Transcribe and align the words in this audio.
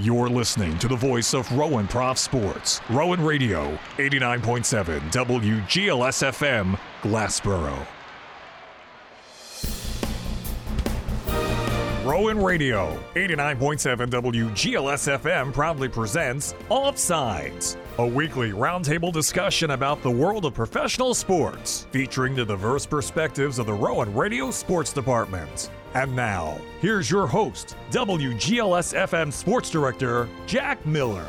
You're 0.00 0.28
listening 0.28 0.78
to 0.78 0.86
the 0.86 0.94
voice 0.94 1.34
of 1.34 1.50
Rowan 1.50 1.88
Prof 1.88 2.18
Sports, 2.18 2.80
Rowan 2.88 3.20
Radio, 3.20 3.76
89.7 3.96 5.00
WGLS 5.10 6.22
FM, 6.30 6.78
Glassboro. 7.02 7.84
Rowan 12.04 12.40
Radio, 12.40 12.96
89.7 13.16 14.06
WGLS 14.08 15.18
FM 15.18 15.52
proudly 15.52 15.88
presents 15.88 16.52
Offsides, 16.70 17.76
a 17.98 18.06
weekly 18.06 18.50
roundtable 18.52 19.12
discussion 19.12 19.72
about 19.72 20.00
the 20.02 20.10
world 20.10 20.44
of 20.44 20.54
professional 20.54 21.14
sports, 21.14 21.88
featuring 21.90 22.32
the 22.32 22.44
diverse 22.44 22.86
perspectives 22.86 23.58
of 23.58 23.66
the 23.66 23.72
Rowan 23.72 24.14
Radio 24.14 24.52
Sports 24.52 24.92
Department. 24.92 25.70
And 25.94 26.14
now, 26.14 26.60
here's 26.80 27.10
your 27.10 27.26
host, 27.26 27.74
WGLS 27.90 28.94
FM 28.94 29.32
Sports 29.32 29.68
Director, 29.68 30.28
Jack 30.46 30.86
Miller. 30.86 31.26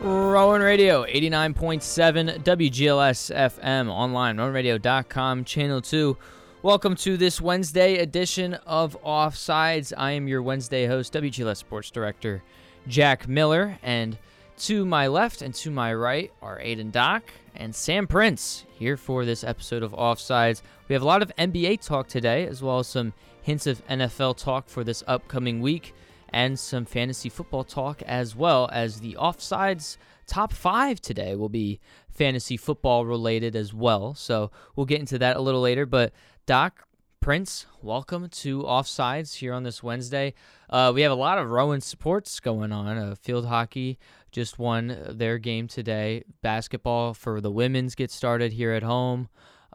Rowan 0.00 0.60
Radio 0.62 1.04
89.7 1.04 2.42
WGLS 2.42 3.34
FM 3.34 3.88
online, 3.88 4.36
rowanradio.com, 4.36 5.44
channel 5.44 5.80
2. 5.80 6.16
Welcome 6.64 6.94
to 6.98 7.16
this 7.16 7.40
Wednesday 7.40 7.96
edition 7.96 8.54
of 8.54 8.96
Offsides. 9.02 9.92
I 9.96 10.12
am 10.12 10.28
your 10.28 10.42
Wednesday 10.42 10.86
host, 10.86 11.12
WGLS 11.12 11.56
Sports 11.56 11.90
Director 11.90 12.40
Jack 12.86 13.26
Miller, 13.26 13.80
and 13.82 14.16
to 14.58 14.86
my 14.86 15.08
left 15.08 15.42
and 15.42 15.52
to 15.56 15.72
my 15.72 15.92
right 15.92 16.30
are 16.40 16.60
Aidan 16.60 16.92
Dock 16.92 17.24
and 17.56 17.74
Sam 17.74 18.06
Prince 18.06 18.64
here 18.78 18.96
for 18.96 19.24
this 19.24 19.42
episode 19.42 19.82
of 19.82 19.90
Offsides. 19.90 20.62
We 20.88 20.92
have 20.92 21.02
a 21.02 21.06
lot 21.06 21.20
of 21.20 21.34
NBA 21.36 21.84
talk 21.84 22.06
today, 22.06 22.46
as 22.46 22.62
well 22.62 22.78
as 22.78 22.86
some 22.86 23.12
hints 23.42 23.66
of 23.66 23.84
NFL 23.88 24.36
talk 24.36 24.68
for 24.68 24.84
this 24.84 25.02
upcoming 25.08 25.62
week 25.62 25.92
and 26.28 26.56
some 26.56 26.84
fantasy 26.84 27.28
football 27.28 27.64
talk 27.64 28.02
as 28.02 28.36
well 28.36 28.70
as 28.72 29.00
the 29.00 29.16
offsides 29.20 29.96
top 30.26 30.52
five 30.52 31.00
today 31.00 31.34
will 31.34 31.48
be 31.48 31.80
fantasy 32.08 32.56
football 32.56 33.04
related 33.04 33.56
as 33.56 33.74
well. 33.74 34.14
So 34.14 34.50
we'll 34.76 34.86
get 34.86 35.00
into 35.00 35.18
that 35.18 35.36
a 35.36 35.40
little 35.40 35.60
later. 35.60 35.86
But 35.86 36.12
Doc 36.44 36.88
Prince, 37.20 37.66
welcome 37.80 38.28
to 38.28 38.64
Offsides 38.64 39.36
here 39.36 39.54
on 39.54 39.62
this 39.62 39.80
Wednesday. 39.80 40.34
Uh, 40.68 40.90
we 40.92 41.02
have 41.02 41.12
a 41.12 41.16
lot 41.16 41.38
of 41.38 41.48
Rowan 41.48 41.80
supports 41.80 42.40
going 42.40 42.72
on. 42.72 42.98
Uh, 42.98 43.14
field 43.14 43.46
hockey 43.46 43.96
just 44.32 44.58
won 44.58 44.98
their 45.08 45.38
game 45.38 45.68
today. 45.68 46.24
Basketball 46.42 47.14
for 47.14 47.40
the 47.40 47.50
women's 47.50 47.94
gets 47.94 48.12
started 48.12 48.54
here 48.54 48.72
at 48.72 48.82
home. 48.82 49.28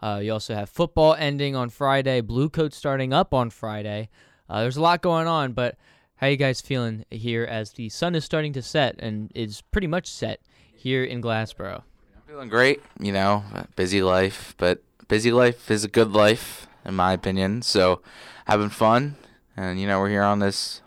Uh, 0.03 0.19
you 0.21 0.33
also 0.33 0.55
have 0.55 0.69
football 0.69 1.13
ending 1.13 1.55
on 1.55 1.69
Friday, 1.69 2.19
Blue 2.19 2.49
Coat 2.49 2.73
starting 2.73 3.13
up 3.13 3.33
on 3.33 3.49
Friday. 3.49 4.09
Uh, 4.49 4.59
there's 4.59 4.75
a 4.77 4.81
lot 4.81 5.01
going 5.01 5.25
on, 5.25 5.53
but 5.53 5.77
how 6.15 6.27
you 6.27 6.35
guys 6.35 6.59
feeling 6.59 7.05
here 7.09 7.45
as 7.45 7.71
the 7.71 7.88
sun 7.88 8.13
is 8.13 8.25
starting 8.25 8.51
to 8.51 8.61
set 8.61 8.95
and 8.99 9.31
is 9.33 9.61
pretty 9.71 9.88
much 9.88 10.11
set 10.11 10.41
here 10.75 11.05
in 11.05 11.21
Glassboro? 11.21 11.83
I'm 12.13 12.21
feeling 12.27 12.49
great. 12.49 12.81
You 12.99 13.13
know, 13.13 13.45
busy 13.77 14.01
life, 14.01 14.53
but 14.57 14.83
busy 15.08 15.31
life 15.31 15.69
is 15.72 15.83
a 15.83 15.88
good 15.88 16.11
life 16.11 16.67
in 16.86 16.95
my 16.95 17.13
opinion. 17.13 17.61
So, 17.61 18.02
having 18.45 18.69
fun, 18.69 19.16
and 19.55 19.80
you 19.80 19.88
know, 19.88 20.00
we're 20.00 20.09
here 20.09 20.23
on 20.23 20.39
this 20.39 20.81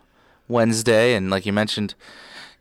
Wednesday, 0.47 1.13
and 1.13 1.29
like 1.29 1.45
you 1.45 1.53
mentioned, 1.53 1.95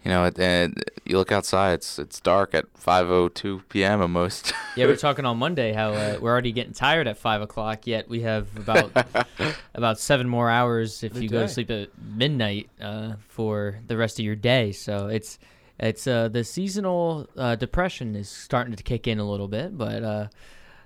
you 0.04 0.10
know, 0.10 0.30
and 0.36 0.82
you 1.04 1.18
look 1.18 1.32
outside, 1.32 1.72
it's 1.72 1.98
it's 1.98 2.20
dark 2.20 2.54
at 2.54 2.72
5:02 2.74 3.62
p.m. 3.68 4.00
almost. 4.00 4.52
yeah, 4.76 4.86
we 4.86 4.92
are 4.92 4.96
talking 5.08 5.24
on 5.24 5.38
Monday 5.38 5.72
how 5.72 5.92
uh, 5.92 6.18
we're 6.20 6.30
already 6.30 6.52
getting 6.52 6.72
tired 6.72 7.06
at 7.06 7.18
five 7.18 7.42
o'clock. 7.42 7.86
Yet 7.86 8.08
we 8.08 8.20
have 8.22 8.54
about 8.56 8.92
about 9.74 9.98
seven 9.98 10.28
more 10.28 10.48
hours 10.50 11.02
if 11.02 11.14
The 11.14 11.22
you 11.22 11.28
go 11.28 11.42
to 11.42 11.48
sleep 11.48 11.70
at 11.70 11.88
midnight 11.98 12.70
uh, 12.80 13.14
for 13.28 13.80
the 13.86 13.96
rest 13.96 14.18
of 14.18 14.24
your 14.24 14.36
day. 14.36 14.72
So 14.72 15.08
it's 15.08 15.38
it's 15.78 16.06
uh, 16.06 16.28
the 16.28 16.44
seasonal 16.44 17.26
uh, 17.36 17.56
depression 17.56 18.14
is 18.14 18.28
starting 18.28 18.74
to 18.74 18.82
kick 18.82 19.06
in 19.06 19.18
a 19.18 19.28
little 19.28 19.48
bit, 19.48 19.76
but 19.76 20.02
uh, 20.02 20.26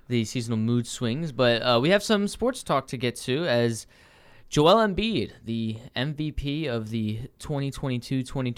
the 0.07 0.25
seasonal 0.25 0.57
mood 0.57 0.87
swings. 0.87 1.31
But 1.31 1.61
uh, 1.61 1.79
we 1.81 1.89
have 1.89 2.03
some 2.03 2.27
sports 2.27 2.63
talk 2.63 2.87
to 2.87 2.97
get 2.97 3.15
to 3.17 3.45
as. 3.45 3.87
Joel 4.47 4.75
Embiid, 4.87 5.31
the 5.43 5.77
MVP 5.95 6.67
of 6.67 6.89
the 6.91 7.21
2022-2023 7.39 8.53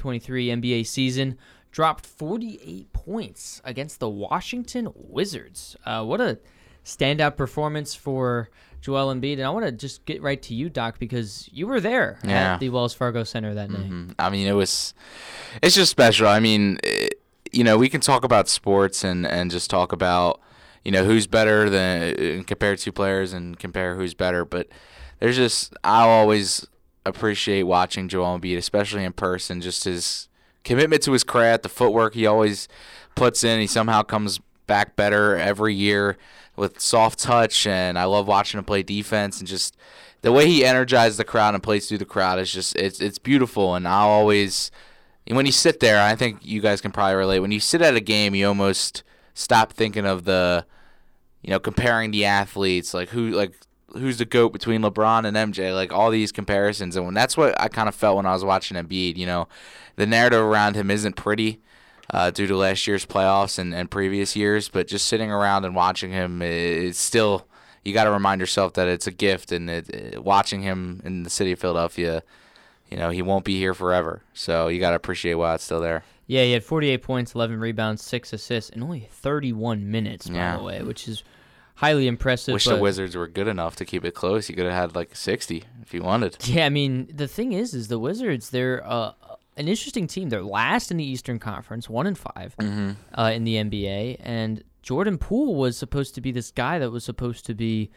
NBA 0.48 0.86
season, 0.86 1.38
dropped 1.72 2.06
48 2.06 2.92
points 2.94 3.62
against 3.64 4.00
the 4.00 4.10
Washington 4.10 4.90
Wizards. 4.96 5.76
Uh, 5.86 6.04
what 6.04 6.22
a 6.22 6.40
standout 6.84 7.36
performance 7.38 7.96
for 7.96 8.50
Joel 8.82 9.14
Embiid. 9.14 9.34
And 9.34 9.44
I 9.44 9.50
want 9.50 9.66
to 9.66 9.72
just 9.72 10.06
get 10.06 10.22
right 10.22 10.42
to 10.44 10.54
you, 10.54 10.70
Doc, 10.70 11.00
because 11.00 11.50
you 11.52 11.68
were 11.68 11.80
there 11.80 12.20
Yeah. 12.24 12.54
at 12.56 12.60
the 12.60 12.70
Wells 12.70 12.94
Fargo 12.94 13.24
Center 13.24 13.54
that 13.54 13.70
night. 13.70 13.90
Mhm. 13.90 14.14
I 14.20 14.30
mean, 14.30 14.48
it 14.48 14.54
was, 14.54 14.94
it's 15.62 15.76
just 15.76 15.92
special. 15.92 16.28
I 16.28 16.40
mean, 16.40 16.80
it, 16.84 17.22
you 17.52 17.64
know, 17.64 17.78
we 17.78 17.90
can 17.90 18.02
talk 18.02 18.24
about 18.24 18.48
sports 18.50 19.04
and 19.04 19.26
and 19.26 19.50
just 19.52 19.70
talk 19.70 19.92
about, 19.92 20.42
you 20.88 20.94
know, 20.94 21.04
who's 21.04 21.28
better 21.28 21.70
than 21.70 22.40
uh, 22.40 22.44
compare 22.44 22.78
two 22.78 22.94
players 22.94 23.34
and 23.34 23.60
compare 23.60 23.98
who's 23.98 24.14
better. 24.14 24.46
But 24.46 24.70
there's 25.20 25.36
just 25.36 25.76
I'll 25.84 26.08
always 26.08 26.66
appreciate 27.06 27.64
watching 27.64 28.08
Joel 28.08 28.40
Embiid, 28.40 28.56
especially 28.56 29.04
in 29.04 29.12
person. 29.12 29.60
Just 29.60 29.84
his 29.84 30.30
commitment 30.64 31.04
to 31.04 31.12
his 31.12 31.26
craft, 31.26 31.64
the 31.64 31.70
footwork 31.70 32.14
he 32.14 32.26
always 32.26 32.70
puts 33.16 33.44
in. 33.44 33.60
He 33.60 33.68
somehow 33.68 34.02
comes 34.02 34.40
back 34.66 34.96
better 34.96 35.36
every 35.36 35.76
year 35.76 36.16
with 36.56 36.80
soft 36.80 37.20
touch, 37.20 37.68
and 37.68 38.00
I 38.00 38.06
love 38.06 38.26
watching 38.26 38.58
him 38.58 38.64
play 38.64 38.82
defense 38.82 39.40
and 39.40 39.48
just 39.48 39.76
the 40.22 40.32
way 40.32 40.48
he 40.48 40.64
energizes 40.64 41.18
the 41.18 41.26
crowd 41.26 41.54
and 41.54 41.62
plays 41.62 41.90
through 41.90 41.98
the 41.98 42.06
crowd 42.06 42.40
is 42.40 42.50
just 42.50 42.78
it's 42.78 43.02
it's 43.02 43.20
beautiful. 43.20 43.76
And 43.76 43.86
I'll 43.86 44.08
always 44.08 44.72
when 45.28 45.46
you 45.46 45.52
sit 45.52 45.82
there, 45.82 46.02
I 46.02 46.16
think 46.16 46.46
you 46.46 46.62
guys 46.62 46.80
can 46.80 46.94
probably 46.94 47.16
relate. 47.16 47.40
When 47.40 47.52
you 47.52 47.60
sit 47.60 47.82
at 47.82 47.98
a 47.98 48.00
game, 48.00 48.34
you 48.34 48.48
almost 48.48 49.04
stop 49.34 49.74
thinking 49.74 50.06
of 50.06 50.24
the, 50.24 50.66
you 51.48 51.52
know, 51.54 51.60
comparing 51.60 52.12
the 52.12 52.26
athletes, 52.26 52.94
like 52.94 53.08
who, 53.10 53.30
like 53.30 53.54
who's 53.94 54.18
the 54.18 54.26
goat 54.26 54.52
between 54.52 54.82
LeBron 54.82 55.26
and 55.26 55.36
MJ, 55.54 55.74
like 55.74 55.94
all 55.94 56.12
these 56.12 56.32
comparisons. 56.34 56.96
And 56.98 57.06
when 57.06 57.14
that's 57.14 57.38
what 57.38 57.60
I 57.60 57.70
kind 57.70 57.88
of 57.88 57.96
felt 57.96 58.18
when 58.18 58.26
I 58.26 58.34
was 58.34 58.44
watching 58.44 58.76
Embiid. 58.78 59.16
You 59.16 59.26
know, 59.26 59.48
the 59.96 60.06
narrative 60.06 60.42
around 60.42 60.76
him 60.76 60.92
isn't 60.92 61.16
pretty. 61.16 61.62
Uh, 62.14 62.32
due 62.32 62.48
to 62.48 62.56
last 62.56 62.86
year's 62.88 63.06
playoffs 63.06 63.60
and, 63.60 63.74
and 63.74 63.92
previous 63.92 64.34
years, 64.34 64.70
but 64.70 64.88
just 64.88 65.08
sitting 65.08 65.30
around 65.30 65.66
and 65.66 65.76
watching 65.76 66.10
him, 66.12 66.42
it's 66.42 66.98
still 67.00 67.46
you 67.84 67.94
got 67.94 68.06
to 68.06 68.12
remind 68.12 68.40
yourself 68.42 68.74
that 68.76 68.88
it's 68.88 69.08
a 69.08 69.12
gift, 69.12 69.52
and 69.52 69.70
it, 69.70 69.90
it- 69.90 70.24
watching 70.24 70.62
him 70.62 71.02
in 71.04 71.24
the 71.24 71.30
city 71.30 71.52
of 71.54 71.60
Philadelphia, 71.60 72.24
you 72.90 72.96
know, 72.98 73.10
he 73.10 73.22
won't 73.22 73.44
be 73.46 73.58
here 73.58 73.74
forever. 73.74 74.22
So 74.34 74.70
you 74.70 74.80
got 74.80 74.92
to 74.92 74.96
appreciate 74.96 75.34
while 75.36 75.56
it's 75.56 75.64
still 75.66 75.82
there. 75.82 76.04
Yeah, 76.28 76.44
he 76.44 76.52
had 76.54 76.64
48 76.64 77.02
points, 77.04 77.36
11 77.36 77.60
rebounds, 77.60 78.04
6 78.04 78.32
assists, 78.34 78.70
and 78.70 78.84
only 78.84 79.08
31 79.12 79.90
minutes, 79.92 80.30
by 80.30 80.36
Yeah. 80.36 80.58
the 80.58 80.64
way, 80.64 80.82
which 80.84 81.10
is 81.10 81.24
highly 81.78 82.08
impressive. 82.08 82.54
Wish 82.54 82.66
the 82.66 82.78
Wizards 82.78 83.16
were 83.16 83.28
good 83.28 83.48
enough 83.48 83.76
to 83.78 83.86
keep 83.86 84.06
it 84.06 84.14
close. 84.14 84.50
You 84.50 84.56
could 84.56 84.66
have 84.66 84.74
had 84.74 84.96
like 84.96 85.16
60 85.16 85.64
if 85.82 85.94
you 85.94 86.02
wanted. 86.04 86.38
Yeah, 86.48 86.66
I 86.66 86.70
mean, 86.70 87.10
the 87.14 87.28
thing 87.28 87.54
is, 87.54 87.74
is 87.74 87.88
the 87.88 87.98
Wizards, 88.00 88.50
they're 88.52 88.86
uh, 88.86 89.14
an 89.58 89.68
interesting 89.68 90.06
team. 90.08 90.30
They're 90.30 90.44
last 90.44 90.92
in 90.92 90.98
the 90.98 91.04
Eastern 91.04 91.40
Conference, 91.40 91.90
1 91.90 92.08
in 92.08 92.16
5 92.16 92.56
Mm-hmm. 92.60 92.92
uh, 93.20 93.32
in 93.32 93.44
the 93.44 93.56
NBA, 93.56 94.18
and 94.20 94.64
Jordan 94.84 95.18
Poole 95.18 95.56
was 95.56 95.78
supposed 95.78 96.16
to 96.16 96.22
be 96.22 96.32
this 96.32 96.52
guy 96.52 96.80
that 96.80 96.92
was 96.92 97.04
supposed 97.04 97.46
to 97.48 97.54
be 97.54 97.90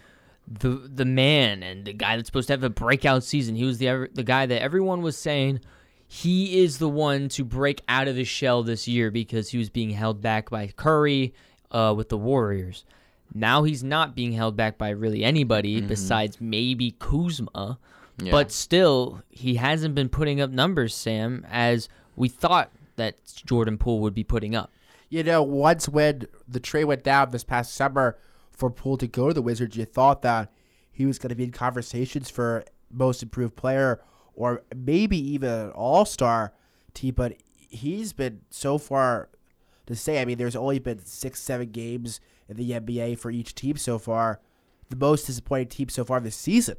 the 0.48 0.70
the 0.92 1.04
man 1.04 1.62
and 1.62 1.84
the 1.84 1.92
guy 1.92 2.16
that's 2.16 2.26
supposed 2.26 2.48
to 2.48 2.52
have 2.54 2.64
a 2.64 2.70
breakout 2.70 3.22
season. 3.22 3.54
He 3.54 3.64
was 3.64 3.78
the 3.78 4.08
the 4.12 4.24
guy 4.24 4.46
that 4.46 4.60
everyone 4.60 5.00
was 5.00 5.16
saying 5.16 5.60
he 6.08 6.64
is 6.64 6.78
the 6.78 6.88
one 6.88 7.28
to 7.28 7.44
break 7.44 7.82
out 7.88 8.08
of 8.08 8.16
his 8.16 8.26
shell 8.26 8.64
this 8.64 8.88
year 8.88 9.12
because 9.12 9.50
he 9.50 9.58
was 9.58 9.70
being 9.70 9.90
held 9.90 10.20
back 10.20 10.50
by 10.50 10.66
Curry 10.68 11.32
uh, 11.70 11.94
with 11.96 12.08
the 12.08 12.18
Warriors. 12.18 12.84
Now 13.34 13.62
he's 13.62 13.84
not 13.84 14.14
being 14.14 14.32
held 14.32 14.56
back 14.56 14.78
by 14.78 14.90
really 14.90 15.24
anybody 15.24 15.78
mm-hmm. 15.78 15.88
besides 15.88 16.40
maybe 16.40 16.92
Kuzma. 16.98 17.78
Yeah. 18.18 18.32
But 18.32 18.52
still, 18.52 19.22
he 19.30 19.54
hasn't 19.54 19.94
been 19.94 20.08
putting 20.08 20.40
up 20.40 20.50
numbers, 20.50 20.94
Sam, 20.94 21.46
as 21.50 21.88
we 22.16 22.28
thought 22.28 22.70
that 22.96 23.16
Jordan 23.46 23.78
Poole 23.78 24.00
would 24.00 24.14
be 24.14 24.24
putting 24.24 24.54
up. 24.54 24.72
You 25.08 25.22
know, 25.24 25.42
once 25.42 25.88
when 25.88 26.26
the 26.46 26.60
trade 26.60 26.84
went 26.84 27.02
down 27.02 27.30
this 27.30 27.44
past 27.44 27.74
summer 27.74 28.18
for 28.50 28.70
Poole 28.70 28.98
to 28.98 29.06
go 29.06 29.28
to 29.28 29.34
the 29.34 29.42
Wizards, 29.42 29.76
you 29.76 29.84
thought 29.84 30.22
that 30.22 30.52
he 30.92 31.06
was 31.06 31.18
going 31.18 31.30
to 31.30 31.34
be 31.34 31.44
in 31.44 31.50
conversations 31.50 32.28
for 32.28 32.64
most 32.90 33.22
improved 33.22 33.56
player 33.56 34.00
or 34.34 34.62
maybe 34.74 35.16
even 35.16 35.50
an 35.50 35.70
all 35.70 36.04
star 36.04 36.52
team. 36.94 37.14
But 37.16 37.36
he's 37.56 38.12
been 38.12 38.42
so 38.50 38.78
far 38.78 39.30
to 39.86 39.96
say, 39.96 40.20
I 40.20 40.24
mean, 40.24 40.38
there's 40.38 40.56
only 40.56 40.78
been 40.78 41.04
six, 41.04 41.40
seven 41.40 41.70
games 41.70 42.20
in 42.20 42.20
the 42.56 42.72
NBA 42.72 43.18
for 43.18 43.30
each 43.30 43.54
team 43.54 43.76
so 43.76 43.98
far. 43.98 44.40
The 44.88 44.96
most 44.96 45.26
disappointing 45.26 45.68
team 45.68 45.88
so 45.88 46.04
far 46.04 46.20
this 46.20 46.36
season. 46.36 46.76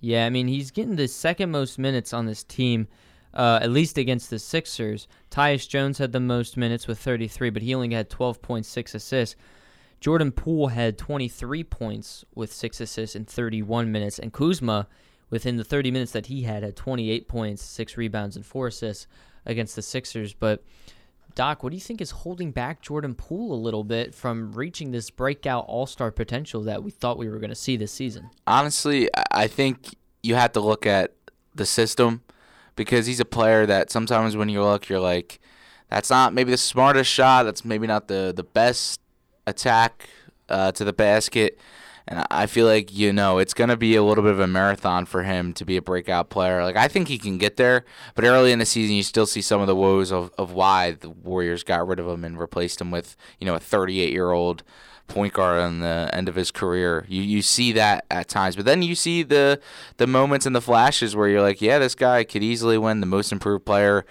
Yeah, 0.00 0.26
I 0.26 0.30
mean, 0.30 0.48
he's 0.48 0.70
getting 0.70 0.96
the 0.96 1.08
second 1.08 1.50
most 1.50 1.78
minutes 1.78 2.12
on 2.12 2.26
this 2.26 2.44
team, 2.44 2.88
uh, 3.32 3.60
at 3.62 3.70
least 3.70 3.96
against 3.96 4.28
the 4.28 4.38
Sixers. 4.38 5.08
Tyus 5.30 5.66
Jones 5.66 5.96
had 5.98 6.12
the 6.12 6.20
most 6.20 6.58
minutes 6.58 6.86
with 6.86 6.98
33, 6.98 7.48
but 7.50 7.62
he 7.62 7.74
only 7.74 7.94
had 7.94 8.10
12.6 8.10 8.94
assists. 8.94 9.36
Jordan 10.00 10.32
Poole 10.32 10.68
had 10.68 10.98
23 10.98 11.64
points 11.64 12.26
with 12.34 12.52
six 12.52 12.78
assists 12.78 13.16
in 13.16 13.24
31 13.24 13.90
minutes, 13.90 14.18
and 14.18 14.34
Kuzma, 14.34 14.86
within 15.30 15.56
the 15.56 15.64
30 15.64 15.90
minutes 15.90 16.12
that 16.12 16.26
he 16.26 16.42
had, 16.42 16.62
had 16.62 16.76
28 16.76 17.26
points, 17.26 17.62
six 17.62 17.96
rebounds, 17.96 18.36
and 18.36 18.44
four 18.44 18.66
assists 18.66 19.06
against 19.46 19.74
the 19.74 19.80
Sixers. 19.80 20.34
But 20.34 20.62
Doc, 21.34 21.62
what 21.62 21.70
do 21.70 21.76
you 21.76 21.80
think 21.80 22.00
is 22.00 22.10
holding 22.10 22.52
back 22.52 22.80
Jordan 22.80 23.14
Poole 23.14 23.52
a 23.52 23.58
little 23.58 23.84
bit 23.84 24.14
from 24.14 24.52
reaching 24.52 24.92
this 24.92 25.10
breakout 25.10 25.64
All 25.66 25.86
Star 25.86 26.10
potential 26.10 26.62
that 26.62 26.82
we 26.82 26.90
thought 26.90 27.18
we 27.18 27.28
were 27.28 27.38
going 27.38 27.50
to 27.50 27.56
see 27.56 27.76
this 27.76 27.92
season? 27.92 28.30
Honestly, 28.46 29.08
I 29.30 29.46
think 29.46 29.96
you 30.22 30.36
have 30.36 30.52
to 30.52 30.60
look 30.60 30.86
at 30.86 31.14
the 31.54 31.66
system 31.66 32.22
because 32.76 33.06
he's 33.06 33.20
a 33.20 33.24
player 33.24 33.66
that 33.66 33.90
sometimes 33.90 34.36
when 34.36 34.48
you 34.48 34.62
look, 34.62 34.88
you're 34.88 35.00
like, 35.00 35.40
that's 35.90 36.10
not 36.10 36.32
maybe 36.32 36.50
the 36.50 36.56
smartest 36.56 37.10
shot. 37.10 37.44
That's 37.44 37.64
maybe 37.64 37.86
not 37.86 38.08
the 38.08 38.32
the 38.34 38.44
best 38.44 39.00
attack 39.46 40.08
uh, 40.48 40.72
to 40.72 40.84
the 40.84 40.92
basket. 40.92 41.58
And 42.06 42.26
I 42.30 42.46
feel 42.46 42.66
like, 42.66 42.92
you 42.92 43.12
know, 43.12 43.38
it's 43.38 43.54
going 43.54 43.70
to 43.70 43.78
be 43.78 43.96
a 43.96 44.02
little 44.02 44.22
bit 44.22 44.32
of 44.32 44.40
a 44.40 44.46
marathon 44.46 45.06
for 45.06 45.22
him 45.22 45.54
to 45.54 45.64
be 45.64 45.78
a 45.78 45.82
breakout 45.82 46.28
player. 46.28 46.62
Like, 46.62 46.76
I 46.76 46.86
think 46.86 47.08
he 47.08 47.16
can 47.16 47.38
get 47.38 47.56
there, 47.56 47.84
but 48.14 48.24
early 48.24 48.52
in 48.52 48.58
the 48.58 48.66
season, 48.66 48.94
you 48.94 49.02
still 49.02 49.24
see 49.24 49.40
some 49.40 49.62
of 49.62 49.66
the 49.66 49.76
woes 49.76 50.12
of, 50.12 50.30
of 50.36 50.52
why 50.52 50.90
the 50.92 51.08
Warriors 51.08 51.62
got 51.62 51.86
rid 51.86 51.98
of 51.98 52.06
him 52.06 52.22
and 52.22 52.38
replaced 52.38 52.80
him 52.80 52.90
with, 52.90 53.16
you 53.40 53.46
know, 53.46 53.54
a 53.54 53.60
38 53.60 54.12
year 54.12 54.32
old 54.32 54.62
point 55.06 55.32
guard 55.34 55.60
on 55.60 55.80
the 55.80 56.10
end 56.12 56.28
of 56.28 56.34
his 56.34 56.50
career. 56.50 57.04
You 57.08 57.22
you 57.22 57.42
see 57.42 57.72
that 57.72 58.04
at 58.10 58.28
times, 58.28 58.56
but 58.56 58.64
then 58.64 58.82
you 58.82 58.94
see 58.94 59.22
the 59.22 59.60
the 59.98 60.06
moments 60.06 60.46
and 60.46 60.56
the 60.56 60.60
flashes 60.60 61.14
where 61.14 61.28
you're 61.28 61.42
like, 61.42 61.60
yeah, 61.60 61.78
this 61.78 61.94
guy 61.94 62.24
could 62.24 62.42
easily 62.42 62.78
win 62.78 63.00
the 63.00 63.06
most 63.06 63.32
improved 63.32 63.64
player 63.64 64.04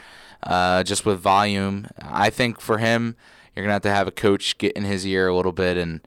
uh, 0.43 0.83
just 0.83 1.05
with 1.05 1.19
volume. 1.19 1.87
I 2.01 2.29
think 2.29 2.59
for 2.59 2.77
him, 2.77 3.15
you're 3.55 3.63
gonna 3.63 3.73
have 3.73 3.81
to 3.83 3.89
have 3.89 4.07
a 4.07 4.11
coach 4.11 4.57
get 4.57 4.73
in 4.73 4.83
his 4.83 5.05
ear 5.05 5.27
a 5.27 5.35
little 5.35 5.51
bit 5.51 5.77
and 5.77 6.01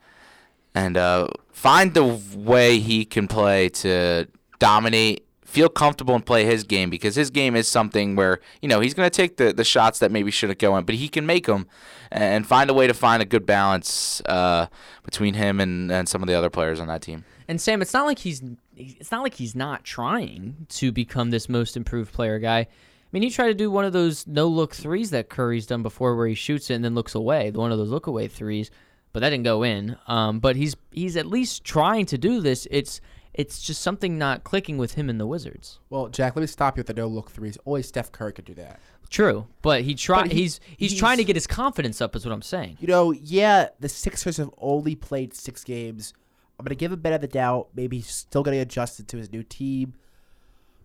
and 0.77 0.99
uh, 0.99 1.29
find 1.53 1.95
the 1.95 2.05
way 2.37 2.79
he 2.79 3.07
can 3.07 3.27
play 3.27 3.71
to 3.71 4.29
dominate, 4.59 5.27
feel 5.43 5.71
comfortable 5.71 6.15
and 6.15 6.25
play 6.25 6.45
his 6.45 6.65
game 6.65 6.91
because 6.91 7.15
his 7.15 7.31
game 7.31 7.57
is 7.57 7.67
something 7.67 8.15
where 8.15 8.41
you 8.61 8.69
know 8.69 8.81
he's 8.81 8.93
gonna 8.93 9.09
take 9.09 9.39
the 9.39 9.55
the 9.55 9.65
shots 9.65 9.99
that 10.01 10.13
maybe 10.13 10.31
shouldn't 10.31 10.59
go 10.59 10.77
in, 10.77 10.85
but 10.85 10.95
he 10.95 11.09
can 11.09 11.25
make 11.25 11.47
them 11.47 11.67
and 12.13 12.47
find 12.47 12.69
a 12.69 12.75
way 12.75 12.87
to 12.87 12.93
find 12.93 13.23
a 13.23 13.25
good 13.25 13.47
balance 13.47 14.21
uh, 14.27 14.67
between 15.03 15.33
him 15.33 15.61
and 15.61 15.91
and 15.91 16.09
some 16.09 16.23
of 16.23 16.29
the 16.29 16.35
other 16.35 16.51
players 16.51 16.79
on 16.79 16.89
that 16.89 17.01
team. 17.01 17.25
And 17.49 17.59
Sam, 17.59 17.81
it's 17.81 17.95
not 17.95 18.05
like 18.05 18.19
he's 18.19 18.43
it's 18.77 19.11
not 19.11 19.23
like 19.23 19.35
he's 19.35 19.55
not 19.57 19.83
trying 19.83 20.67
to 20.69 20.93
become 20.93 21.31
this 21.31 21.49
most 21.49 21.77
improved 21.79 22.13
player 22.13 22.39
guy. 22.39 22.59
I 22.59 23.09
mean, 23.13 23.23
he 23.23 23.31
tried 23.31 23.49
to 23.49 23.55
do 23.55 23.71
one 23.71 23.87
of 23.87 23.95
those 23.95 24.27
no 24.27 24.47
look 24.47 24.75
threes 24.75 25.11
that 25.11 25.31
Curry's 25.31 25.65
done 25.65 25.83
before, 25.83 26.17
where 26.17 26.27
he 26.27 26.35
shoots 26.35 26.69
it 26.69 26.75
and 26.75 26.85
then 26.85 26.95
looks 26.95 27.15
away. 27.15 27.51
One 27.51 27.73
of 27.73 27.79
those 27.79 27.89
look 27.89 28.09
away 28.09 28.29
threes, 28.29 28.71
but 29.17 29.21
that 29.21 29.31
didn't 29.31 29.45
go 29.45 29.63
in. 29.63 29.97
Um, 30.07 30.41
but 30.41 30.57
he's 30.57 30.77
he's 30.93 31.17
at 31.17 31.25
least 31.25 31.65
trying 31.65 32.05
to 32.05 32.19
do 32.19 32.43
this. 32.43 32.69
It's 32.71 33.01
it's 33.33 33.63
just 33.63 33.81
something 33.81 34.19
not 34.19 34.45
clicking 34.45 34.77
with 34.77 34.93
him 34.93 35.09
and 35.09 35.19
the 35.19 35.27
Wizards. 35.27 35.79
Well, 35.89 36.09
Jack, 36.09 36.37
let 36.37 36.43
me 36.43 36.47
stop 36.47 36.77
you 36.77 36.81
with 36.81 36.89
the 36.89 36.93
no 36.93 37.07
look 37.07 37.31
threes. 37.31 37.57
Only 37.65 37.83
Steph 37.83 38.13
Curry 38.13 38.35
could 38.35 38.45
do 38.45 38.53
that. 38.57 38.79
True, 39.09 39.47
but 39.63 39.81
he 39.81 39.95
try 39.95 40.21
But 40.25 40.33
he- 40.33 40.43
he's, 40.43 40.61
he's 40.77 40.91
he's- 40.91 40.99
trying 41.01 41.17
to 41.17 41.25
get 41.25 41.35
his 41.35 41.47
confidence 41.47 42.03
up. 42.03 42.15
Is 42.15 42.27
what 42.27 42.33
I'm 42.33 42.43
saying. 42.43 42.77
You 42.79 42.89
know, 42.89 43.13
yeah, 43.13 43.69
the 43.81 43.89
Sixers 43.89 44.37
have 44.37 44.51
only 44.59 44.95
played 44.95 45.33
six 45.33 45.65
games. 45.65 46.13
I'm 46.59 46.65
gonna 46.67 46.75
give 46.75 46.93
him 46.93 47.01
benefit 47.01 47.25
of 47.25 47.31
the 47.31 47.35
doubt. 47.39 47.69
Maybe 47.75 47.97
he's 47.97 48.09
still 48.11 48.43
getting 48.43 48.61
adjusted 48.61 49.09
to 49.09 49.17
his 49.17 49.33
new 49.33 49.43
team, 49.43 49.95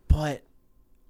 but 0.07 0.43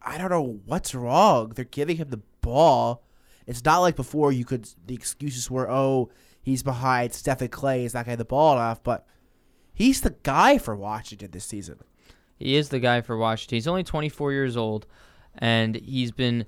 I 0.02 0.18
don't 0.18 0.32
know 0.32 0.60
what's 0.66 0.96
wrong. 0.96 1.50
They're 1.56 1.66
giving 1.66 1.98
him 1.98 2.10
the 2.10 2.22
ball. 2.42 3.04
It's 3.46 3.64
not 3.64 3.80
like 3.80 3.96
before. 3.96 4.32
You 4.32 4.44
could 4.46 4.68
the 4.88 4.96
excuses 4.96 5.52
were, 5.52 5.70
oh, 5.70 6.10
he's 6.42 6.64
behind 6.64 7.14
Steph 7.14 7.42
and 7.42 7.52
Klay. 7.52 7.82
He's 7.82 7.94
not 7.94 8.06
getting 8.06 8.18
the 8.18 8.26
ball 8.26 8.54
enough, 8.54 8.84
but 8.84 9.06
he's 9.74 10.02
the 10.02 10.16
guy 10.24 10.58
for 10.58 10.76
Washington 10.76 11.32
this 11.32 11.46
season. 11.46 11.80
He 12.38 12.56
is 12.56 12.70
the 12.70 12.80
guy 12.80 13.02
for 13.02 13.18
Washington. 13.18 13.56
He's 13.56 13.68
only 13.68 13.84
24 13.84 14.32
years 14.32 14.58
old, 14.58 14.88
and 15.38 15.76
he's 15.76 16.12
been 16.12 16.46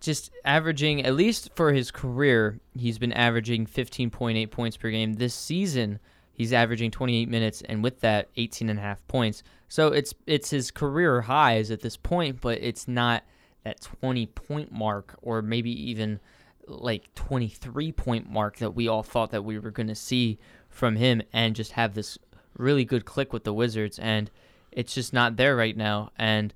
just 0.00 0.30
averaging, 0.44 1.04
at 1.04 1.14
least 1.14 1.50
for 1.54 1.72
his 1.72 1.90
career, 1.90 2.60
he's 2.74 2.98
been 2.98 3.12
averaging 3.12 3.66
15.8 3.66 4.50
points 4.50 4.76
per 4.76 4.90
game. 4.90 5.14
This 5.14 5.34
season, 5.34 6.00
he's 6.32 6.52
averaging 6.52 6.90
28 6.90 7.28
minutes, 7.28 7.62
and 7.62 7.82
with 7.82 8.00
that, 8.00 8.28
18 8.36 8.68
and 8.68 8.78
a 8.78 8.82
half 8.82 9.06
points. 9.08 9.42
So 9.68 9.88
it's 9.88 10.14
it's 10.26 10.50
his 10.50 10.70
career 10.70 11.20
highs 11.20 11.70
at 11.70 11.82
this 11.82 11.96
point, 11.96 12.40
but 12.40 12.58
it's 12.62 12.88
not 12.88 13.22
that 13.64 13.80
20 13.80 14.26
point 14.26 14.72
mark 14.72 15.16
or 15.20 15.42
maybe 15.42 15.70
even 15.90 16.20
like 16.68 17.14
23 17.14 17.92
point 17.92 18.30
mark 18.30 18.58
that 18.58 18.74
we 18.74 18.88
all 18.88 19.02
thought 19.02 19.30
that 19.30 19.44
we 19.44 19.58
were 19.58 19.70
going 19.70 19.88
to 19.88 19.94
see 19.94 20.38
from 20.68 20.96
him 20.96 21.22
and 21.32 21.56
just 21.56 21.72
have 21.72 21.94
this 21.94 22.18
really 22.56 22.84
good 22.84 23.04
click 23.04 23.32
with 23.32 23.44
the 23.44 23.52
Wizards 23.52 23.98
and 23.98 24.30
it's 24.72 24.94
just 24.94 25.12
not 25.12 25.36
there 25.36 25.56
right 25.56 25.76
now 25.76 26.10
and 26.16 26.52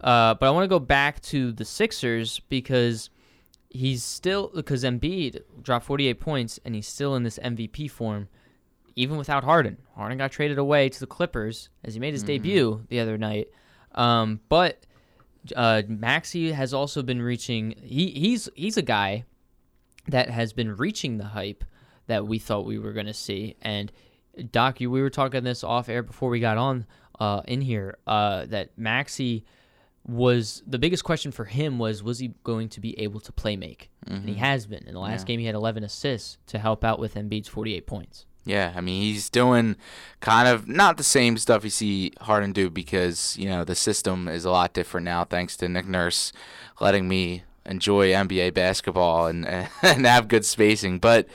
uh, 0.00 0.34
but 0.34 0.46
I 0.46 0.50
want 0.50 0.64
to 0.64 0.68
go 0.68 0.78
back 0.78 1.20
to 1.22 1.52
the 1.52 1.64
Sixers 1.64 2.40
because 2.48 3.10
he's 3.70 4.04
still 4.04 4.50
because 4.54 4.84
Embiid 4.84 5.42
dropped 5.62 5.86
48 5.86 6.20
points 6.20 6.60
and 6.64 6.74
he's 6.74 6.86
still 6.86 7.14
in 7.14 7.22
this 7.22 7.38
MVP 7.38 7.90
form 7.90 8.28
even 8.96 9.16
without 9.16 9.44
Harden. 9.44 9.78
Harden 9.96 10.18
got 10.18 10.30
traded 10.30 10.58
away 10.58 10.88
to 10.88 11.00
the 11.00 11.06
Clippers 11.06 11.68
as 11.82 11.94
he 11.94 12.00
made 12.00 12.14
his 12.14 12.22
debut 12.22 12.84
the 12.88 13.00
other 13.00 13.18
night. 13.18 13.48
Um, 13.94 14.40
but 14.48 14.86
uh, 15.56 15.82
Maxey 15.88 16.52
has 16.52 16.72
also 16.72 17.02
been 17.02 17.20
reaching. 17.20 17.74
He 17.82 18.10
he's 18.10 18.48
he's 18.54 18.76
a 18.76 18.82
guy 18.82 19.24
that 20.08 20.30
has 20.30 20.52
been 20.52 20.76
reaching 20.76 21.18
the 21.18 21.24
hype 21.24 21.64
that 22.06 22.26
we 22.26 22.38
thought 22.38 22.66
we 22.66 22.78
were 22.78 22.92
going 22.92 23.06
to 23.06 23.14
see. 23.14 23.56
And 23.62 23.90
Doc, 24.50 24.80
you, 24.80 24.90
we 24.90 25.00
were 25.00 25.10
talking 25.10 25.44
this 25.44 25.64
off 25.64 25.88
air 25.88 26.02
before 26.02 26.28
we 26.28 26.40
got 26.40 26.58
on 26.58 26.86
uh, 27.18 27.42
in 27.46 27.60
here. 27.60 27.98
Uh, 28.06 28.46
that 28.46 28.76
Maxey 28.76 29.44
was 30.06 30.62
the 30.66 30.78
biggest 30.78 31.02
question 31.04 31.32
for 31.32 31.46
him 31.46 31.78
was 31.78 32.02
was 32.02 32.18
he 32.18 32.34
going 32.44 32.68
to 32.68 32.80
be 32.80 32.98
able 32.98 33.20
to 33.20 33.32
play 33.32 33.56
make? 33.56 33.90
And 34.06 34.28
he 34.28 34.34
has 34.34 34.66
been. 34.66 34.86
In 34.86 34.94
the 34.94 35.00
last 35.00 35.26
game, 35.26 35.40
he 35.40 35.46
had 35.46 35.54
11 35.54 35.82
assists 35.82 36.36
to 36.48 36.58
help 36.58 36.84
out 36.84 36.98
with 36.98 37.14
Embiid's 37.14 37.48
48 37.48 37.86
points. 37.86 38.26
Yeah, 38.44 38.74
I 38.76 38.82
mean 38.82 39.00
he's 39.00 39.30
doing 39.30 39.76
kind 40.20 40.46
of 40.46 40.68
not 40.68 40.98
the 40.98 41.02
same 41.02 41.38
stuff 41.38 41.64
you 41.64 41.70
see 41.70 42.12
Harden 42.20 42.52
do 42.52 42.68
because 42.68 43.36
you 43.38 43.48
know 43.48 43.64
the 43.64 43.74
system 43.74 44.28
is 44.28 44.44
a 44.44 44.50
lot 44.50 44.74
different 44.74 45.06
now 45.06 45.24
thanks 45.24 45.56
to 45.58 45.68
Nick 45.68 45.86
Nurse 45.86 46.30
letting 46.78 47.08
me 47.08 47.44
enjoy 47.66 48.10
NBA 48.10 48.54
basketball 48.54 49.26
and 49.26 49.46
and 49.82 50.06
have 50.06 50.28
good 50.28 50.44
spacing. 50.44 50.98
But 50.98 51.26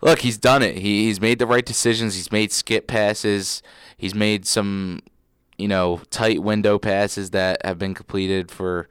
look, 0.00 0.20
he's 0.20 0.38
done 0.38 0.62
it. 0.62 0.78
He 0.78 1.04
he's 1.04 1.20
made 1.20 1.38
the 1.38 1.46
right 1.46 1.64
decisions. 1.64 2.14
He's 2.14 2.32
made 2.32 2.52
skip 2.52 2.86
passes. 2.86 3.62
He's 3.96 4.14
made 4.14 4.46
some 4.46 5.00
you 5.56 5.68
know 5.68 6.00
tight 6.10 6.42
window 6.42 6.78
passes 6.78 7.30
that 7.30 7.64
have 7.64 7.78
been 7.78 7.94
completed 7.94 8.50
for 8.50 8.88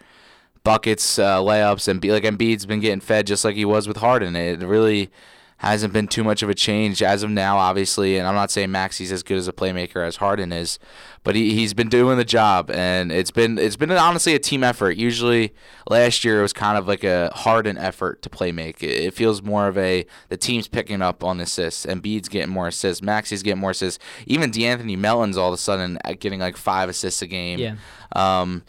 buckets, 0.63 1.17
uh, 1.17 1.39
layups, 1.39 1.87
and 1.87 2.01
be 2.01 2.11
like 2.11 2.23
Embiid's 2.23 2.65
been 2.65 2.81
getting 2.81 2.99
fed 2.99 3.25
just 3.25 3.45
like 3.45 3.55
he 3.55 3.65
was 3.65 3.87
with 3.87 3.97
Harden. 3.97 4.35
It 4.35 4.59
really 4.59 5.09
hasn't 5.57 5.91
been 5.91 6.07
too 6.07 6.23
much 6.23 6.43
of 6.43 6.49
a 6.49 6.53
change 6.53 7.01
as 7.01 7.23
of 7.23 7.31
now, 7.31 7.57
obviously. 7.57 8.17
And 8.17 8.27
I'm 8.27 8.35
not 8.35 8.51
saying 8.51 8.71
Maxey's 8.71 9.11
as 9.11 9.23
good 9.23 9.37
as 9.37 9.47
a 9.47 9.53
playmaker 9.53 10.05
as 10.05 10.17
Harden 10.17 10.51
is, 10.51 10.77
but 11.23 11.35
he 11.35 11.53
he's 11.55 11.73
been 11.73 11.89
doing 11.89 12.17
the 12.17 12.25
job, 12.25 12.69
and 12.69 13.11
it's 13.11 13.31
been 13.31 13.57
it's 13.57 13.75
been 13.75 13.91
honestly 13.91 14.35
a 14.35 14.39
team 14.39 14.63
effort. 14.63 14.97
Usually, 14.97 15.53
last 15.89 16.23
year 16.23 16.39
it 16.39 16.41
was 16.43 16.53
kind 16.53 16.77
of 16.77 16.87
like 16.87 17.03
a 17.03 17.31
Harden 17.33 17.77
effort 17.77 18.21
to 18.21 18.29
play 18.29 18.51
make. 18.51 18.83
It, 18.83 19.05
it 19.05 19.13
feels 19.13 19.41
more 19.41 19.67
of 19.67 19.77
a 19.77 20.05
the 20.29 20.37
team's 20.37 20.67
picking 20.67 21.01
up 21.01 21.23
on 21.23 21.39
assists, 21.39 21.85
and 21.85 22.03
Embiid's 22.03 22.29
getting 22.29 22.51
more 22.51 22.67
assists, 22.67 23.01
Maxey's 23.01 23.43
getting 23.43 23.61
more 23.61 23.71
assists. 23.71 24.03
Even 24.27 24.51
De'Anthony 24.51 24.97
Melton's 24.97 25.37
all 25.37 25.49
of 25.49 25.53
a 25.53 25.57
sudden 25.57 25.97
getting 26.19 26.39
like 26.39 26.55
five 26.55 26.87
assists 26.89 27.21
a 27.21 27.27
game. 27.27 27.59
Yeah. 27.59 27.75
Um, 28.15 28.63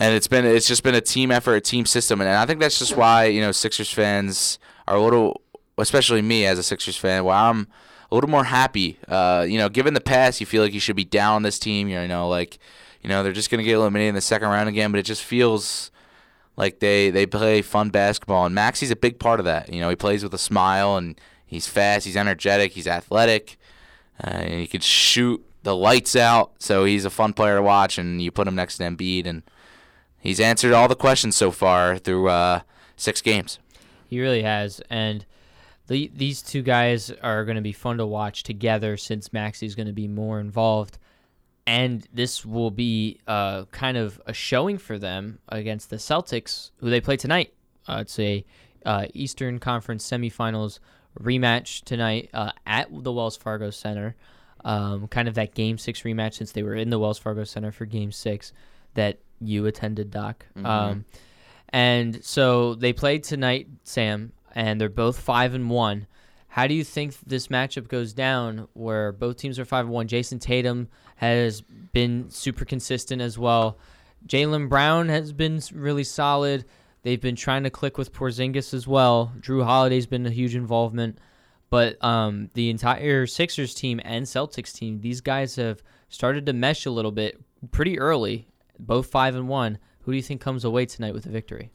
and 0.00 0.14
it's 0.14 0.26
been 0.26 0.44
it's 0.44 0.66
just 0.66 0.82
been 0.82 0.94
a 0.94 1.00
team 1.00 1.30
effort, 1.30 1.54
a 1.54 1.60
team 1.60 1.86
system, 1.86 2.20
and 2.20 2.30
I 2.30 2.46
think 2.46 2.60
that's 2.60 2.78
just 2.78 2.96
why 2.96 3.26
you 3.26 3.40
know 3.40 3.52
Sixers 3.52 3.92
fans 3.92 4.58
are 4.86 4.96
a 4.96 5.00
little, 5.00 5.40
especially 5.78 6.22
me 6.22 6.46
as 6.46 6.58
a 6.58 6.62
Sixers 6.62 6.96
fan, 6.96 7.24
why 7.24 7.48
I'm 7.48 7.68
a 8.10 8.14
little 8.14 8.30
more 8.30 8.44
happy. 8.44 8.98
Uh, 9.08 9.44
you 9.48 9.58
know, 9.58 9.68
given 9.68 9.94
the 9.94 10.00
past, 10.00 10.40
you 10.40 10.46
feel 10.46 10.62
like 10.62 10.72
you 10.72 10.80
should 10.80 10.96
be 10.96 11.04
down 11.04 11.36
on 11.36 11.42
this 11.42 11.58
team. 11.58 11.88
You 11.88 12.06
know, 12.06 12.28
like 12.28 12.58
you 13.02 13.08
know 13.08 13.22
they're 13.22 13.32
just 13.32 13.50
gonna 13.50 13.62
get 13.62 13.74
eliminated 13.74 14.10
in 14.10 14.14
the 14.14 14.20
second 14.20 14.48
round 14.48 14.68
again, 14.68 14.90
but 14.92 14.98
it 14.98 15.04
just 15.04 15.22
feels 15.22 15.90
like 16.56 16.80
they 16.80 17.10
they 17.10 17.26
play 17.26 17.62
fun 17.62 17.90
basketball, 17.90 18.46
and 18.46 18.54
Maxey's 18.54 18.90
a 18.90 18.96
big 18.96 19.18
part 19.18 19.40
of 19.40 19.46
that. 19.46 19.72
You 19.72 19.80
know, 19.80 19.88
he 19.88 19.96
plays 19.96 20.22
with 20.22 20.34
a 20.34 20.38
smile, 20.38 20.96
and 20.96 21.20
he's 21.44 21.66
fast, 21.66 22.06
he's 22.06 22.16
energetic, 22.16 22.72
he's 22.72 22.86
athletic, 22.86 23.58
uh, 24.22 24.30
and 24.30 24.60
he 24.60 24.66
can 24.66 24.80
shoot 24.80 25.44
the 25.62 25.74
lights 25.74 26.14
out. 26.14 26.52
So 26.58 26.84
he's 26.84 27.04
a 27.04 27.10
fun 27.10 27.32
player 27.32 27.56
to 27.56 27.62
watch, 27.62 27.98
and 27.98 28.22
you 28.22 28.30
put 28.30 28.46
him 28.46 28.54
next 28.54 28.76
to 28.76 28.84
Embiid, 28.84 29.26
and 29.26 29.42
he's 30.20 30.40
answered 30.40 30.72
all 30.72 30.88
the 30.88 30.94
questions 30.94 31.36
so 31.36 31.50
far 31.50 31.98
through 31.98 32.28
uh, 32.28 32.60
six 32.96 33.20
games. 33.20 33.58
He 34.08 34.20
really 34.20 34.42
has, 34.42 34.80
and 34.88 35.26
the, 35.86 36.10
these 36.14 36.42
two 36.42 36.62
guys 36.62 37.10
are 37.10 37.44
going 37.44 37.56
to 37.56 37.62
be 37.62 37.72
fun 37.72 37.98
to 37.98 38.06
watch 38.06 38.42
together 38.42 38.96
since 38.96 39.32
Maxey's 39.32 39.74
going 39.74 39.86
to 39.86 39.92
be 39.92 40.08
more 40.08 40.40
involved, 40.40 40.98
and 41.66 42.06
this 42.12 42.44
will 42.44 42.70
be 42.70 43.20
uh, 43.26 43.64
kind 43.66 43.96
of 43.96 44.20
a 44.26 44.32
showing 44.32 44.78
for 44.78 44.98
them 44.98 45.38
against 45.48 45.90
the 45.90 45.96
Celtics, 45.96 46.70
who 46.78 46.90
they 46.90 47.00
play 47.00 47.16
tonight. 47.16 47.52
Uh, 47.86 47.98
it's 48.00 48.18
a 48.18 48.44
uh, 48.86 49.06
Eastern 49.14 49.58
Conference 49.58 50.08
semifinals 50.08 50.78
rematch 51.20 51.84
tonight 51.84 52.30
uh, 52.34 52.52
at 52.66 52.88
the 52.90 53.12
Wells 53.12 53.36
Fargo 53.36 53.70
Center. 53.70 54.16
Um, 54.64 55.08
kind 55.08 55.28
of 55.28 55.34
that 55.34 55.54
Game 55.54 55.76
Six 55.76 56.02
rematch 56.02 56.34
since 56.34 56.52
they 56.52 56.62
were 56.62 56.74
in 56.74 56.88
the 56.90 56.98
Wells 56.98 57.18
Fargo 57.18 57.44
Center 57.44 57.70
for 57.70 57.84
Game 57.84 58.12
Six 58.12 58.52
that 58.94 59.18
you 59.40 59.66
attended, 59.66 60.10
Doc. 60.10 60.46
Mhm. 60.56 60.64
Um, 60.64 61.04
and 61.68 62.24
so 62.24 62.74
they 62.74 62.92
played 62.92 63.24
tonight, 63.24 63.68
Sam, 63.82 64.32
and 64.54 64.80
they're 64.80 64.88
both 64.88 65.20
five 65.20 65.52
and 65.52 65.68
one. 65.68 66.06
How 66.48 66.66
do 66.68 66.74
you 66.74 66.84
think 66.84 67.14
this 67.26 67.48
matchup 67.48 67.88
goes 67.88 68.12
down? 68.12 68.68
Where 68.74 69.12
both 69.12 69.36
teams 69.36 69.58
are 69.58 69.64
five 69.64 69.86
and 69.86 69.92
one. 69.92 70.06
Jayson 70.06 70.38
Tatum 70.38 70.88
has 71.16 71.60
been 71.60 72.30
super 72.30 72.64
consistent 72.64 73.20
as 73.20 73.36
well. 73.36 73.78
Jaylen 74.26 74.68
Brown 74.68 75.08
has 75.08 75.32
been 75.32 75.60
really 75.72 76.04
solid. 76.04 76.64
They've 77.02 77.20
been 77.20 77.36
trying 77.36 77.64
to 77.64 77.70
click 77.70 77.98
with 77.98 78.12
Porzingis 78.12 78.72
as 78.72 78.86
well. 78.86 79.32
Jrue 79.40 79.64
Holiday's 79.64 80.06
been 80.06 80.24
a 80.24 80.30
huge 80.30 80.54
involvement, 80.54 81.18
but 81.68 82.02
um, 82.02 82.50
the 82.54 82.70
entire 82.70 83.26
Sixers 83.26 83.74
team 83.74 84.00
and 84.04 84.24
Celtics 84.24 84.72
team, 84.72 85.00
these 85.00 85.20
guys 85.20 85.56
have 85.56 85.82
started 86.08 86.46
to 86.46 86.52
mesh 86.52 86.86
a 86.86 86.90
little 86.90 87.12
bit 87.12 87.38
pretty 87.72 87.98
early. 87.98 88.48
Both 88.78 89.08
five 89.08 89.34
and 89.34 89.48
one. 89.48 89.78
Who 90.02 90.12
do 90.12 90.16
you 90.16 90.22
think 90.22 90.40
comes 90.40 90.64
away 90.64 90.86
tonight 90.86 91.14
with 91.14 91.26
a 91.26 91.30
victory? 91.30 91.70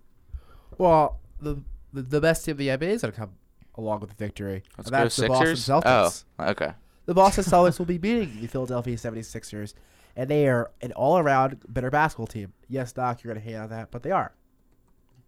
Well, 0.78 1.20
the 1.42 1.62
the, 1.94 2.02
the 2.02 2.22
best 2.22 2.46
team 2.46 2.54
of 2.54 2.58
the 2.58 2.68
NBA 2.68 2.84
is 2.84 3.02
going 3.02 3.14
to 3.14 3.20
come 3.20 3.32
along 3.76 4.02
with 4.02 4.10
the 4.10 4.16
victory. 4.16 4.64
Let's 4.78 4.90
and 4.90 4.94
that's 4.94 5.16
the 5.16 5.28
Boston 5.28 5.56
Celtics. 5.56 6.24
Oh, 6.38 6.50
okay. 6.50 6.74
The 7.06 7.14
Boston 7.14 7.44
Celtics 7.44 7.80
will 7.80 7.86
be 7.86 7.98
beating 7.98 8.42
the 8.42 8.48
Philadelphia 8.48 8.96
76ers, 8.96 9.74
and 10.16 10.30
they 10.30 10.48
are 10.48 10.72
an 10.82 10.92
all-around 10.92 11.64
better 11.68 11.90
basketball 11.90 12.28
team. 12.28 12.54
Yes, 12.68 12.92
Doc, 12.92 13.24
you're 13.24 13.34
going 13.34 13.44
to 13.44 13.50
hate 13.50 13.58
on 13.58 13.70
that, 13.70 13.90
but 13.92 14.04
they 14.04 14.12
are. 14.12 14.34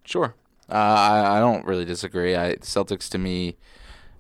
Sure. 0.04 0.36
Uh, 0.70 0.74
I, 0.74 1.38
I 1.38 1.40
don't 1.40 1.66
really 1.66 1.86
disagree. 1.86 2.36
I 2.36 2.56
Celtics 2.56 3.10
to 3.10 3.18
me 3.18 3.58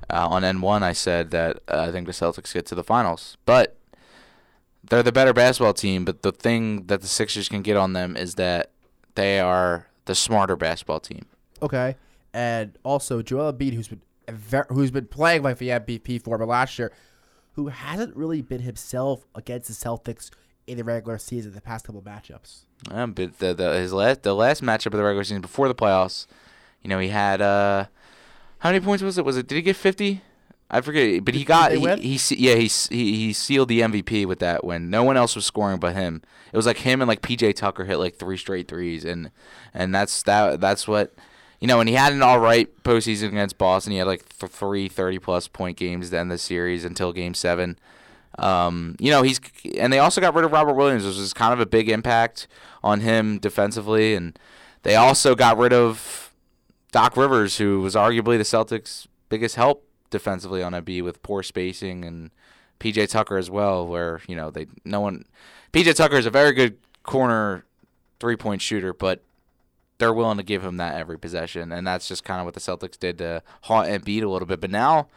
uh, 0.09 0.27
on 0.27 0.43
N 0.43 0.61
one 0.61 0.83
I 0.83 0.91
said 0.91 1.31
that 1.31 1.61
uh, 1.67 1.85
I 1.87 1.91
think 1.91 2.07
the 2.07 2.13
Celtics 2.13 2.53
get 2.53 2.65
to 2.67 2.75
the 2.75 2.83
finals, 2.83 3.37
but 3.45 3.77
they're 4.83 5.03
the 5.03 5.11
better 5.11 5.33
basketball 5.33 5.73
team. 5.73 6.03
But 6.03 6.23
the 6.23 6.31
thing 6.31 6.87
that 6.87 7.01
the 7.01 7.07
Sixers 7.07 7.47
can 7.47 7.61
get 7.61 7.77
on 7.77 7.93
them 7.93 8.17
is 8.17 8.35
that 8.35 8.71
they 9.15 9.39
are 9.39 9.87
the 10.05 10.15
smarter 10.15 10.55
basketball 10.55 10.99
team. 10.99 11.25
Okay, 11.61 11.95
and 12.33 12.77
also 12.83 13.21
Joel 13.21 13.53
Embiid, 13.53 13.73
who's 13.73 13.87
been 13.87 14.01
who's 14.69 14.91
been 14.91 15.07
playing 15.07 15.43
like 15.43 15.57
the 15.57 15.69
MVP 15.69 16.19
for 16.19 16.25
former 16.25 16.45
last 16.45 16.77
year, 16.79 16.91
who 17.53 17.67
hasn't 17.67 18.15
really 18.15 18.41
been 18.41 18.61
himself 18.61 19.25
against 19.35 19.67
the 19.67 19.73
Celtics 19.73 20.29
in 20.67 20.77
the 20.77 20.83
regular 20.83 21.17
season 21.17 21.51
the 21.53 21.61
past 21.61 21.85
couple 21.85 21.99
of 21.99 22.05
matchups. 22.05 22.65
Um, 22.89 23.13
but 23.13 23.39
the, 23.39 23.53
the 23.53 23.73
his 23.73 23.93
last 23.93 24.23
the 24.23 24.33
last 24.33 24.63
matchup 24.63 24.87
of 24.87 24.93
the 24.93 25.03
regular 25.03 25.23
season 25.23 25.41
before 25.41 25.67
the 25.67 25.75
playoffs, 25.75 26.27
you 26.81 26.89
know, 26.89 26.99
he 26.99 27.09
had 27.09 27.41
uh, 27.41 27.85
how 28.59 28.69
many 28.69 28.83
points 28.83 29.03
was 29.03 29.17
it? 29.17 29.25
Was 29.25 29.37
it 29.37 29.47
did 29.47 29.55
he 29.55 29.61
get 29.61 29.75
fifty? 29.75 30.21
I 30.73 30.79
forget, 30.79 31.25
but 31.25 31.33
he 31.33 31.43
got 31.43 31.73
he, 31.73 32.15
he 32.15 32.35
yeah 32.37 32.55
he, 32.55 32.67
he 32.89 33.15
he 33.17 33.33
sealed 33.33 33.67
the 33.67 33.81
MVP 33.81 34.25
with 34.25 34.39
that 34.39 34.63
win. 34.63 34.89
No 34.89 35.03
one 35.03 35.17
else 35.17 35.35
was 35.35 35.45
scoring 35.45 35.79
but 35.79 35.93
him. 35.93 36.21
It 36.53 36.55
was 36.55 36.65
like 36.65 36.77
him 36.77 37.01
and 37.01 37.09
like 37.09 37.21
PJ 37.21 37.55
Tucker 37.55 37.83
hit 37.83 37.97
like 37.97 38.15
three 38.15 38.37
straight 38.37 38.69
threes, 38.69 39.03
and 39.03 39.31
and 39.73 39.93
that's 39.93 40.23
that 40.23 40.61
that's 40.61 40.87
what 40.87 41.13
you 41.61 41.67
know. 41.67 41.79
And 41.79 41.87
he 41.87 41.95
had 41.95 42.11
an 42.11 42.21
all 42.21 42.39
right 42.39 42.69
postseason 42.83 43.29
against 43.29 43.57
Boston. 43.57 43.93
He 43.93 43.99
had 43.99 44.07
like 44.07 44.27
th- 44.27 44.51
three 44.51 44.89
30 44.89 45.19
plus 45.19 45.47
point 45.47 45.77
games 45.77 46.09
to 46.09 46.19
end 46.19 46.29
the 46.29 46.37
series 46.37 46.83
until 46.83 47.13
Game 47.13 47.33
Seven. 47.33 47.79
Um, 48.37 48.95
you 48.99 49.11
know, 49.11 49.21
he's 49.21 49.39
and 49.77 49.93
they 49.93 49.99
also 49.99 50.19
got 50.19 50.35
rid 50.35 50.43
of 50.43 50.51
Robert 50.51 50.73
Williams, 50.73 51.05
which 51.05 51.17
was 51.17 51.33
kind 51.33 51.53
of 51.53 51.59
a 51.59 51.65
big 51.65 51.87
impact 51.89 52.47
on 52.83 53.01
him 53.01 53.39
defensively, 53.39 54.15
and 54.15 54.37
they 54.83 54.95
also 54.95 55.35
got 55.35 55.57
rid 55.57 55.73
of 55.73 56.33
Doc 56.91 57.15
Rivers, 57.15 57.57
who 57.57 57.81
was 57.81 57.95
arguably 57.95 58.37
the 58.37 58.43
Celtics' 58.43 59.07
biggest 59.29 59.55
help 59.55 59.85
defensively 60.09 60.63
on 60.63 60.73
Embiid 60.73 61.03
with 61.03 61.21
poor 61.23 61.43
spacing, 61.43 62.03
and 62.03 62.31
PJ 62.79 63.09
Tucker 63.09 63.37
as 63.37 63.49
well, 63.49 63.85
where 63.87 64.21
you 64.27 64.35
know 64.35 64.49
they 64.49 64.67
no 64.85 65.01
one. 65.01 65.25
PJ 65.73 65.95
Tucker 65.95 66.17
is 66.17 66.25
a 66.25 66.31
very 66.31 66.53
good 66.53 66.77
corner 67.03 67.65
three 68.19 68.35
point 68.35 68.61
shooter, 68.61 68.93
but 68.93 69.23
they're 70.01 70.13
willing 70.13 70.37
to 70.37 70.43
give 70.43 70.65
him 70.65 70.77
that 70.77 70.95
every 70.95 71.17
possession, 71.17 71.71
and 71.71 71.87
that's 71.87 72.07
just 72.07 72.25
kind 72.25 72.41
of 72.41 72.45
what 72.45 72.53
the 72.53 72.59
Celtics 72.59 72.99
did 72.99 73.17
to 73.19 73.41
haunt 73.61 73.87
Embiid 73.87 74.23
a 74.23 74.27
little 74.27 74.47
bit. 74.47 74.59
But 74.59 74.71
now 74.71 75.07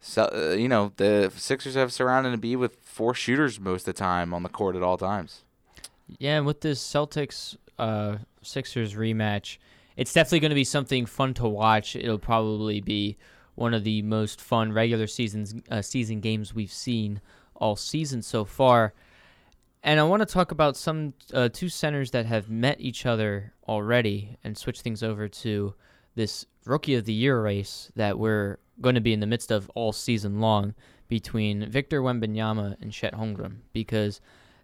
so 0.00 0.30
uh, 0.32 0.54
you 0.54 0.68
know 0.68 0.92
the 0.96 1.30
Sixers 1.36 1.74
have 1.74 1.92
surrounded 1.92 2.38
Embiid 2.38 2.58
with 2.58 2.76
four 2.82 3.14
shooters 3.14 3.60
most 3.60 3.82
of 3.82 3.94
the 3.94 3.98
time 3.98 4.32
on 4.32 4.42
the 4.42 4.48
court 4.48 4.76
at 4.76 4.82
all 4.82 4.96
times. 4.96 5.44
Yeah, 6.18 6.38
and 6.38 6.46
with 6.46 6.62
this 6.62 6.82
Celtics 6.82 7.56
uh, 7.78 8.16
Sixers 8.42 8.94
rematch, 8.94 9.58
it's 9.96 10.12
definitely 10.12 10.40
going 10.40 10.50
to 10.50 10.56
be 10.56 10.64
something 10.64 11.06
fun 11.06 11.34
to 11.34 11.46
watch. 11.46 11.94
It'll 11.94 12.18
probably 12.18 12.80
be 12.80 13.16
one 13.54 13.74
of 13.74 13.84
the 13.84 14.02
most 14.02 14.40
fun 14.40 14.72
regular 14.72 15.06
seasons 15.06 15.54
uh, 15.70 15.82
season 15.82 16.20
games 16.20 16.54
we've 16.54 16.72
seen 16.72 17.20
all 17.54 17.76
season 17.76 18.22
so 18.22 18.44
far. 18.44 18.94
And 19.82 19.98
I 19.98 20.02
want 20.02 20.20
to 20.20 20.26
talk 20.26 20.50
about 20.50 20.76
some 20.76 21.14
uh, 21.32 21.48
two 21.52 21.68
centers 21.68 22.10
that 22.10 22.26
have 22.26 22.50
met 22.50 22.80
each 22.80 23.06
other 23.06 23.54
already, 23.66 24.36
and 24.44 24.56
switch 24.56 24.82
things 24.82 25.02
over 25.02 25.26
to 25.28 25.74
this 26.14 26.44
Rookie 26.66 26.96
of 26.96 27.06
the 27.06 27.12
Year 27.12 27.40
race 27.40 27.90
that 27.96 28.18
we're 28.18 28.58
going 28.80 28.94
to 28.94 29.00
be 29.00 29.12
in 29.12 29.20
the 29.20 29.26
midst 29.26 29.50
of 29.50 29.70
all 29.74 29.92
season 29.92 30.40
long 30.40 30.74
between 31.08 31.68
Victor 31.70 32.02
Wembanyama 32.02 32.76
and 32.80 32.92
Chet 32.92 33.14
Holmgren 33.14 33.56
because 33.72 34.20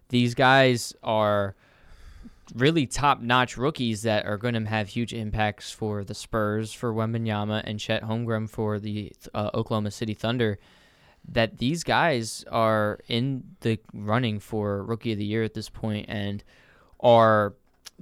these 0.09 0.33
guys 0.33 0.93
are 1.03 1.55
really 2.55 2.85
top-notch 2.85 3.57
rookies 3.57 4.03
that 4.03 4.25
are 4.25 4.37
going 4.37 4.53
to 4.53 4.69
have 4.69 4.87
huge 4.87 5.13
impacts 5.13 5.71
for 5.71 6.03
the 6.03 6.15
Spurs, 6.15 6.71
for 6.71 6.93
Wembanyama, 6.93 7.61
and 7.65 7.79
Chet 7.79 8.03
Holmgren 8.03 8.49
for 8.49 8.79
the 8.79 9.11
uh, 9.33 9.49
Oklahoma 9.53 9.91
City 9.91 10.13
Thunder. 10.13 10.57
That 11.29 11.57
these 11.57 11.83
guys 11.83 12.45
are 12.49 12.99
in 13.07 13.43
the 13.61 13.79
running 13.93 14.39
for 14.39 14.83
Rookie 14.83 15.11
of 15.11 15.17
the 15.17 15.25
Year 15.25 15.43
at 15.43 15.53
this 15.53 15.69
point 15.69 16.05
and 16.09 16.43
are 16.99 17.53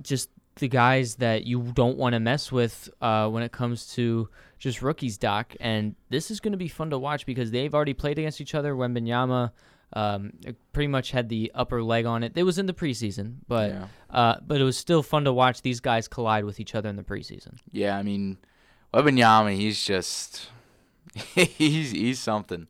just 0.01 0.29
the 0.58 0.67
guys 0.67 1.15
that 1.15 1.46
you 1.46 1.72
don't 1.74 1.98
want 1.98 2.13
to 2.13 2.20
mess 2.20 2.51
with 2.51 2.89
uh, 3.01 3.27
when 3.29 3.44
it 3.44 3.51
comes 3.51 3.94
to 3.96 4.29
just 4.60 4.82
rookies, 4.82 5.17
Doc. 5.17 5.53
And 5.60 5.96
this 6.10 6.29
is 6.32 6.39
going 6.39 6.51
to 6.53 6.58
be 6.58 6.67
fun 6.67 6.91
to 6.91 7.00
watch 7.00 7.25
because 7.25 7.51
they've 7.51 7.74
already 7.74 7.94
played 7.94 8.17
against 8.20 8.39
each 8.39 8.55
other. 8.55 8.74
Wembanyama 8.74 9.51
um, 9.94 10.32
pretty 10.72 10.88
much 10.88 11.12
had 11.12 11.27
the 11.29 11.51
upper 11.55 11.82
leg 11.84 12.05
on 12.05 12.24
it. 12.24 12.34
It 12.36 12.44
was 12.44 12.58
in 12.58 12.67
the 12.67 12.74
preseason, 12.74 13.38
but 13.48 13.72
Yeah. 13.72 13.88
uh, 14.10 14.36
but 14.46 14.62
it 14.62 14.63
was 14.63 14.77
still 14.77 15.03
fun 15.03 15.25
to 15.25 15.34
watch 15.34 15.62
these 15.62 15.79
guys 15.79 16.08
collide 16.08 16.46
with 16.46 16.60
each 16.60 16.74
other 16.75 16.89
in 16.89 16.96
the 16.96 17.03
preseason. 17.03 17.58
Yeah, 17.72 17.98
I 17.98 18.03
mean, 18.03 18.38
Wembanyama, 18.94 19.55
he's 19.55 19.84
just 19.84 20.48
he's 21.15 21.91
he's 21.91 22.20
something. 22.20 22.67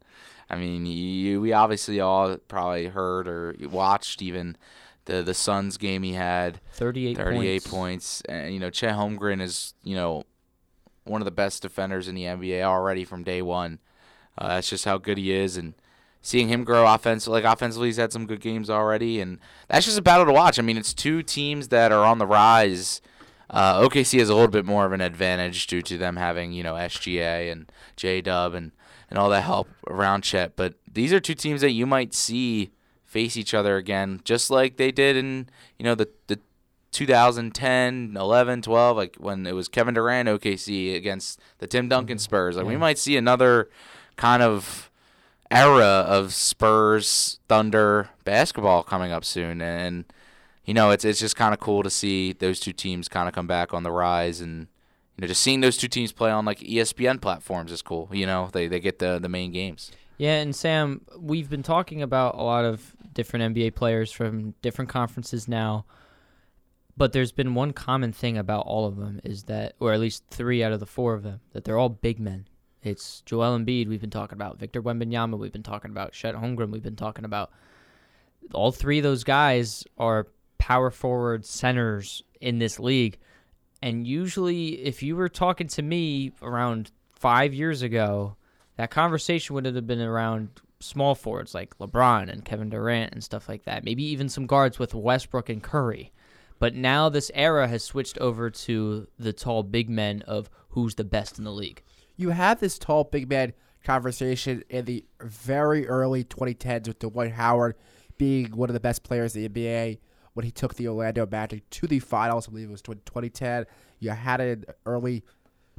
I 0.49 0.57
mean, 0.57 0.85
you, 0.85 1.41
we 1.41 1.53
obviously 1.53 1.99
all 1.99 2.37
probably 2.37 2.87
heard 2.87 3.27
or 3.27 3.55
watched 3.61 4.21
even 4.21 4.57
the 5.05 5.23
the 5.23 5.33
Suns 5.33 5.77
game 5.77 6.03
he 6.03 6.13
had. 6.13 6.59
38, 6.73 7.17
38 7.17 7.63
points. 7.63 7.69
points. 7.69 8.21
And, 8.27 8.53
you 8.53 8.59
know, 8.59 8.69
Chet 8.69 8.95
Holmgren 8.95 9.41
is, 9.41 9.73
you 9.83 9.95
know, 9.95 10.23
one 11.03 11.21
of 11.21 11.25
the 11.25 11.31
best 11.31 11.61
defenders 11.61 12.07
in 12.07 12.15
the 12.15 12.23
NBA 12.23 12.63
already 12.63 13.05
from 13.05 13.23
day 13.23 13.41
one. 13.41 13.79
Uh, 14.37 14.49
that's 14.49 14.69
just 14.69 14.85
how 14.85 14.97
good 14.97 15.17
he 15.17 15.31
is. 15.31 15.57
And 15.57 15.73
seeing 16.21 16.47
him 16.49 16.63
grow 16.63 16.91
offensively, 16.91 17.41
like 17.41 17.51
offensively, 17.51 17.87
he's 17.87 17.97
had 17.97 18.11
some 18.11 18.25
good 18.25 18.41
games 18.41 18.69
already. 18.69 19.21
And 19.21 19.39
that's 19.67 19.85
just 19.85 19.97
a 19.97 20.01
battle 20.01 20.25
to 20.25 20.33
watch. 20.33 20.59
I 20.59 20.61
mean, 20.61 20.77
it's 20.77 20.93
two 20.93 21.23
teams 21.23 21.69
that 21.69 21.91
are 21.91 22.03
on 22.03 22.17
the 22.17 22.27
rise. 22.27 23.01
Uh, 23.49 23.81
OKC 23.81 24.19
has 24.19 24.29
a 24.29 24.33
little 24.33 24.49
bit 24.49 24.65
more 24.65 24.85
of 24.85 24.91
an 24.91 25.01
advantage 25.01 25.67
due 25.67 25.83
to 25.83 25.97
them 25.97 26.17
having, 26.17 26.51
you 26.51 26.63
know, 26.63 26.73
SGA 26.73 27.51
and 27.51 27.71
J 27.95 28.21
Dub 28.21 28.55
and, 28.55 28.71
and 29.15 29.21
all 29.21 29.29
that 29.29 29.43
help 29.43 29.69
around 29.87 30.23
Chet. 30.23 30.57
But 30.57 30.73
these 30.91 31.13
are 31.13 31.21
two 31.21 31.35
teams 31.35 31.61
that 31.61 31.71
you 31.71 31.85
might 31.85 32.13
see 32.13 32.71
face 33.05 33.37
each 33.37 33.53
other 33.53 33.77
again, 33.77 34.19
just 34.25 34.49
like 34.49 34.75
they 34.75 34.91
did 34.91 35.15
in, 35.15 35.47
you 35.79 35.85
know, 35.85 35.95
the, 35.95 36.09
the 36.27 36.37
2010, 36.91 38.17
11, 38.19 38.61
12, 38.61 38.97
like 38.97 39.15
when 39.15 39.47
it 39.47 39.53
was 39.53 39.69
Kevin 39.69 39.93
Durant 39.93 40.27
OKC 40.27 40.97
against 40.97 41.39
the 41.59 41.67
Tim 41.67 41.87
Duncan 41.87 42.17
mm-hmm. 42.17 42.23
Spurs. 42.23 42.57
Like 42.57 42.65
we 42.65 42.75
might 42.75 42.97
see 42.97 43.15
another 43.15 43.69
kind 44.17 44.43
of 44.43 44.91
era 45.49 45.85
of 45.85 46.33
Spurs 46.33 47.39
Thunder 47.47 48.09
basketball 48.25 48.83
coming 48.83 49.13
up 49.13 49.23
soon 49.23 49.61
and 49.61 50.03
you 50.65 50.73
know, 50.73 50.91
it's 50.91 51.05
it's 51.05 51.19
just 51.19 51.37
kind 51.37 51.53
of 51.53 51.61
cool 51.61 51.83
to 51.83 51.89
see 51.89 52.33
those 52.33 52.59
two 52.59 52.73
teams 52.73 53.07
kind 53.07 53.29
of 53.29 53.35
come 53.35 53.47
back 53.47 53.73
on 53.73 53.83
the 53.83 53.91
rise 53.91 54.41
and 54.41 54.67
you 55.15 55.21
know, 55.21 55.27
just 55.27 55.41
seeing 55.41 55.61
those 55.61 55.77
two 55.77 55.87
teams 55.87 56.11
play 56.11 56.31
on 56.31 56.45
like 56.45 56.59
ESPN 56.59 57.21
platforms 57.21 57.71
is 57.71 57.81
cool. 57.81 58.09
You 58.11 58.25
know, 58.25 58.49
they 58.51 58.67
they 58.67 58.79
get 58.79 58.99
the 58.99 59.19
the 59.19 59.29
main 59.29 59.51
games. 59.51 59.91
Yeah, 60.17 60.35
and 60.35 60.55
Sam, 60.55 61.01
we've 61.19 61.49
been 61.49 61.63
talking 61.63 62.01
about 62.01 62.35
a 62.35 62.41
lot 62.41 62.63
of 62.63 62.95
different 63.13 63.55
NBA 63.55 63.75
players 63.75 64.11
from 64.11 64.53
different 64.61 64.89
conferences 64.89 65.47
now, 65.47 65.85
but 66.95 67.11
there's 67.11 67.33
been 67.33 67.53
one 67.53 67.73
common 67.73 68.13
thing 68.13 68.37
about 68.37 68.65
all 68.65 68.85
of 68.85 68.95
them 68.95 69.19
is 69.23 69.43
that, 69.43 69.75
or 69.79 69.93
at 69.93 69.99
least 69.99 70.23
three 70.29 70.63
out 70.63 70.71
of 70.71 70.79
the 70.79 70.85
four 70.85 71.13
of 71.13 71.23
them, 71.23 71.41
that 71.51 71.65
they're 71.65 71.77
all 71.77 71.89
big 71.89 72.19
men. 72.19 72.47
It's 72.81 73.21
Joel 73.21 73.57
Embiid 73.57 73.87
we've 73.87 73.99
been 73.99 74.09
talking 74.09 74.35
about, 74.35 74.59
Victor 74.59 74.81
Wembanyama 74.81 75.37
we've 75.37 75.51
been 75.51 75.63
talking 75.63 75.91
about, 75.91 76.13
Chet 76.13 76.35
Holmgren 76.35 76.69
we've 76.69 76.83
been 76.83 76.95
talking 76.95 77.25
about. 77.25 77.51
All 78.53 78.71
three 78.71 78.99
of 78.99 79.03
those 79.03 79.23
guys 79.23 79.83
are 79.97 80.27
power 80.59 80.91
forward 80.91 81.45
centers 81.45 82.23
in 82.39 82.59
this 82.59 82.79
league, 82.79 83.17
and 83.81 84.07
usually, 84.07 84.83
if 84.85 85.03
you 85.03 85.15
were 85.15 85.29
talking 85.29 85.67
to 85.67 85.81
me 85.81 86.31
around 86.41 86.91
five 87.11 87.53
years 87.53 87.81
ago, 87.81 88.35
that 88.77 88.91
conversation 88.91 89.53
would 89.53 89.65
have 89.65 89.87
been 89.87 90.01
around 90.01 90.49
small 90.79 91.15
forwards 91.15 91.53
like 91.53 91.77
LeBron 91.77 92.29
and 92.29 92.45
Kevin 92.45 92.69
Durant 92.69 93.13
and 93.13 93.23
stuff 93.23 93.47
like 93.47 93.63
that. 93.63 93.83
Maybe 93.83 94.03
even 94.03 94.29
some 94.29 94.45
guards 94.45 94.79
with 94.79 94.93
Westbrook 94.93 95.49
and 95.49 95.63
Curry. 95.63 96.11
But 96.59 96.75
now 96.75 97.09
this 97.09 97.31
era 97.33 97.67
has 97.67 97.83
switched 97.83 98.17
over 98.19 98.49
to 98.49 99.07
the 99.19 99.33
tall 99.33 99.63
big 99.63 99.89
men 99.89 100.21
of 100.23 100.49
who's 100.69 100.95
the 100.95 101.03
best 101.03 101.37
in 101.37 101.43
the 101.43 101.51
league. 101.51 101.83
You 102.15 102.29
had 102.29 102.59
this 102.59 102.79
tall 102.79 103.03
big 103.03 103.29
man 103.29 103.53
conversation 103.83 104.63
in 104.69 104.85
the 104.85 105.05
very 105.21 105.87
early 105.87 106.23
2010s 106.23 106.87
with 106.87 106.99
Dwight 106.99 107.33
Howard 107.33 107.75
being 108.17 108.55
one 108.55 108.69
of 108.69 108.73
the 108.73 108.79
best 108.79 109.03
players 109.03 109.35
in 109.35 109.43
the 109.43 109.49
NBA 109.49 109.99
when 110.35 110.45
he 110.45 110.51
took 110.51 110.75
the 110.75 110.87
Orlando 110.87 111.25
Magic 111.25 111.67
to 111.71 111.87
the 111.87 111.99
finals. 111.99 112.47
I 112.47 112.51
believe 112.51 112.67
it 112.67 112.71
was 112.71 112.81
2010. 112.81 113.65
You 113.99 114.11
had 114.11 114.41
it 114.41 114.59
in 114.59 114.65
early 114.85 115.23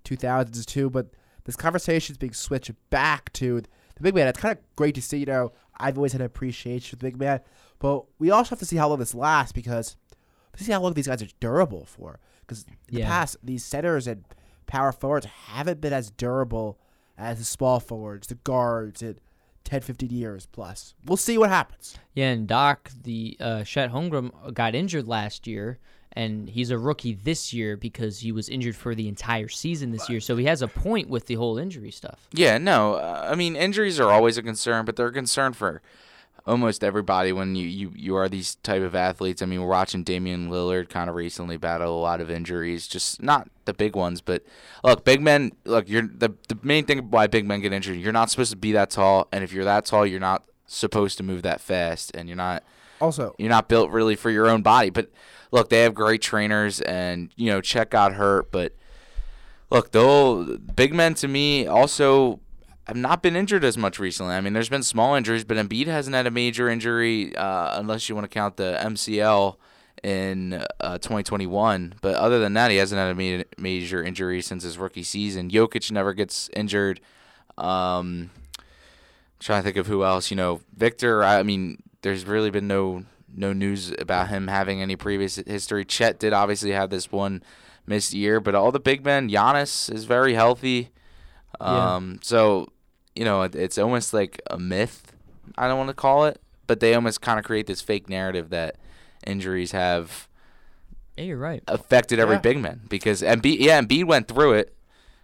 2000s 0.04 0.64
too, 0.64 0.90
but 0.90 1.08
this 1.44 1.56
conversation 1.56 2.14
is 2.14 2.18
being 2.18 2.32
switched 2.32 2.72
back 2.90 3.32
to 3.34 3.60
the 3.60 4.02
big 4.02 4.14
man. 4.14 4.26
It's 4.26 4.40
kind 4.40 4.56
of 4.56 4.62
great 4.74 4.94
to 4.96 5.02
see. 5.02 5.18
You 5.18 5.26
know, 5.26 5.52
I've 5.76 5.98
always 5.98 6.12
had 6.12 6.22
an 6.22 6.26
appreciation 6.26 6.90
for 6.90 6.96
the 6.96 7.10
big 7.10 7.18
man, 7.18 7.40
but 7.78 8.04
we 8.18 8.30
also 8.30 8.50
have 8.50 8.58
to 8.58 8.66
see 8.66 8.76
how 8.76 8.88
long 8.88 8.98
this 8.98 9.14
lasts 9.14 9.52
because 9.52 9.96
to 10.56 10.64
see 10.64 10.72
how 10.72 10.80
long 10.80 10.94
these 10.94 11.06
guys 11.06 11.22
are 11.22 11.28
durable 11.38 11.84
for. 11.84 12.18
Because 12.40 12.64
in 12.88 12.96
the 12.96 13.02
past, 13.02 13.36
these 13.42 13.64
centers 13.64 14.06
and 14.06 14.24
power 14.66 14.90
forwards 14.90 15.26
haven't 15.26 15.80
been 15.80 15.92
as 15.92 16.10
durable 16.10 16.78
as 17.18 17.38
the 17.38 17.44
small 17.44 17.78
forwards, 17.78 18.28
the 18.28 18.36
guards, 18.36 19.02
in 19.02 19.18
10, 19.66 19.82
15 19.82 20.10
years 20.10 20.46
plus. 20.46 20.94
We'll 21.04 21.16
see 21.16 21.36
what 21.36 21.50
happens. 21.50 21.98
Yeah, 22.14 22.30
and 22.30 22.46
Doc, 22.48 22.90
the 23.02 23.36
uh, 23.38 23.64
Chet 23.64 23.90
Holmgren 23.92 24.54
got 24.54 24.74
injured 24.74 25.06
last 25.06 25.46
year, 25.46 25.78
and 26.12 26.48
he's 26.48 26.70
a 26.70 26.78
rookie 26.78 27.12
this 27.12 27.52
year 27.52 27.76
because 27.76 28.20
he 28.20 28.32
was 28.32 28.48
injured 28.48 28.76
for 28.76 28.94
the 28.94 29.08
entire 29.08 29.48
season 29.48 29.90
this 29.90 30.08
year. 30.08 30.20
So 30.20 30.36
he 30.36 30.46
has 30.46 30.62
a 30.62 30.68
point 30.68 31.10
with 31.10 31.26
the 31.26 31.34
whole 31.34 31.58
injury 31.58 31.90
stuff. 31.90 32.26
Yeah, 32.32 32.56
no. 32.56 32.94
Uh, 32.94 33.28
I 33.30 33.34
mean, 33.34 33.54
injuries 33.54 34.00
are 34.00 34.10
always 34.10 34.38
a 34.38 34.42
concern, 34.42 34.86
but 34.86 34.96
they're 34.96 35.08
a 35.08 35.12
concern 35.12 35.52
for 35.52 35.82
almost 36.46 36.84
everybody 36.84 37.32
when 37.32 37.56
you, 37.56 37.66
you, 37.66 37.92
you 37.94 38.16
are 38.16 38.28
these 38.28 38.54
type 38.56 38.82
of 38.82 38.94
athletes. 38.94 39.42
I 39.42 39.46
mean, 39.46 39.60
we're 39.60 39.68
watching 39.68 40.04
Damian 40.04 40.48
Lillard 40.48 40.88
kind 40.88 41.10
of 41.10 41.16
recently 41.16 41.56
battle 41.56 41.98
a 41.98 42.00
lot 42.00 42.20
of 42.20 42.30
injuries, 42.30 42.86
just 42.86 43.20
not 43.20 43.48
the 43.64 43.74
big 43.74 43.96
ones, 43.96 44.20
but 44.20 44.44
look, 44.84 45.04
big 45.04 45.20
men. 45.20 45.52
Look, 45.64 45.88
you're 45.88 46.02
the 46.06 46.30
the 46.48 46.58
main 46.62 46.84
thing 46.84 47.10
why 47.10 47.26
big 47.26 47.46
men 47.46 47.60
get 47.60 47.72
injured. 47.72 47.96
You're 47.96 48.12
not 48.12 48.30
supposed 48.30 48.52
to 48.52 48.56
be 48.56 48.72
that 48.72 48.90
tall, 48.90 49.28
and 49.32 49.42
if 49.42 49.52
you're 49.52 49.64
that 49.64 49.86
tall, 49.86 50.06
you're 50.06 50.20
not 50.20 50.44
supposed 50.66 51.16
to 51.18 51.24
move 51.24 51.42
that 51.42 51.60
fast, 51.60 52.14
and 52.14 52.28
you're 52.28 52.36
not 52.36 52.62
Also, 53.00 53.34
you're 53.38 53.48
not 53.48 53.68
built 53.68 53.90
really 53.90 54.16
for 54.16 54.30
your 54.30 54.48
own 54.48 54.62
body. 54.62 54.90
But 54.90 55.10
look, 55.50 55.68
they 55.68 55.82
have 55.82 55.94
great 55.94 56.22
trainers, 56.22 56.80
and 56.80 57.30
you 57.36 57.50
know, 57.50 57.60
Chet 57.60 57.90
got 57.90 58.14
hurt, 58.14 58.52
but 58.52 58.72
look, 59.70 59.90
though, 59.92 60.58
big 60.74 60.94
men 60.94 61.14
to 61.14 61.28
me 61.28 61.66
also 61.66 62.40
have 62.86 62.96
not 62.96 63.22
been 63.22 63.34
injured 63.34 63.64
as 63.64 63.76
much 63.76 63.98
recently. 63.98 64.34
I 64.34 64.40
mean, 64.40 64.52
there's 64.52 64.68
been 64.68 64.82
small 64.82 65.14
injuries, 65.14 65.44
but 65.44 65.56
Embiid 65.56 65.86
hasn't 65.86 66.14
had 66.14 66.26
a 66.26 66.30
major 66.30 66.68
injury 66.68 67.34
uh, 67.34 67.78
unless 67.78 68.08
you 68.08 68.14
want 68.14 68.24
to 68.24 68.28
count 68.32 68.56
the 68.56 68.78
MCL 68.80 69.56
in 70.04 70.64
uh, 70.80 70.98
2021. 70.98 71.94
But 72.00 72.14
other 72.14 72.38
than 72.38 72.54
that, 72.54 72.70
he 72.70 72.76
hasn't 72.76 72.98
had 72.98 73.10
a 73.10 73.38
ma- 73.38 73.44
major 73.58 74.02
injury 74.04 74.40
since 74.40 74.62
his 74.62 74.78
rookie 74.78 75.02
season. 75.02 75.50
Jokic 75.50 75.90
never 75.90 76.12
gets 76.12 76.48
injured. 76.54 77.00
Um, 77.58 78.30
trying 79.40 79.62
to 79.62 79.64
think 79.64 79.76
of 79.76 79.88
who 79.88 80.04
else. 80.04 80.30
You 80.30 80.36
know, 80.36 80.60
Victor. 80.76 81.24
I 81.24 81.42
mean, 81.42 81.82
there's 82.02 82.24
really 82.24 82.50
been 82.50 82.68
no 82.68 83.04
no 83.34 83.52
news 83.52 83.92
about 83.98 84.28
him 84.28 84.46
having 84.46 84.80
any 84.80 84.94
previous 84.94 85.36
history. 85.36 85.84
Chet 85.84 86.20
did 86.20 86.32
obviously 86.32 86.70
have 86.70 86.90
this 86.90 87.10
one 87.10 87.42
missed 87.84 88.14
year, 88.14 88.40
but 88.40 88.54
all 88.54 88.70
the 88.70 88.80
big 88.80 89.04
men, 89.04 89.28
Giannis 89.28 89.92
is 89.92 90.04
very 90.04 90.34
healthy. 90.34 90.90
Yeah. 91.60 91.94
Um, 91.96 92.20
so 92.22 92.68
you 93.16 93.24
know, 93.24 93.42
it's 93.42 93.78
almost 93.78 94.12
like 94.14 94.40
a 94.50 94.58
myth. 94.58 95.12
I 95.56 95.68
don't 95.68 95.78
want 95.78 95.88
to 95.88 95.94
call 95.94 96.24
it, 96.26 96.40
but 96.66 96.80
they 96.80 96.94
almost 96.94 97.20
kind 97.20 97.38
of 97.38 97.44
create 97.44 97.66
this 97.66 97.80
fake 97.80 98.08
narrative 98.08 98.50
that 98.50 98.76
injuries 99.26 99.72
have 99.72 100.28
Yeah, 101.16 101.24
you're 101.24 101.38
right. 101.38 101.62
affected 101.68 102.18
every 102.18 102.36
Yeah. 102.36 102.40
big 102.40 102.58
man 102.58 102.80
because 102.88 103.22
Embiid, 103.22 103.56
yeah, 103.60 103.80
Embiid 103.80 104.04
went 104.04 104.28
through 104.28 104.52
it, 104.54 104.74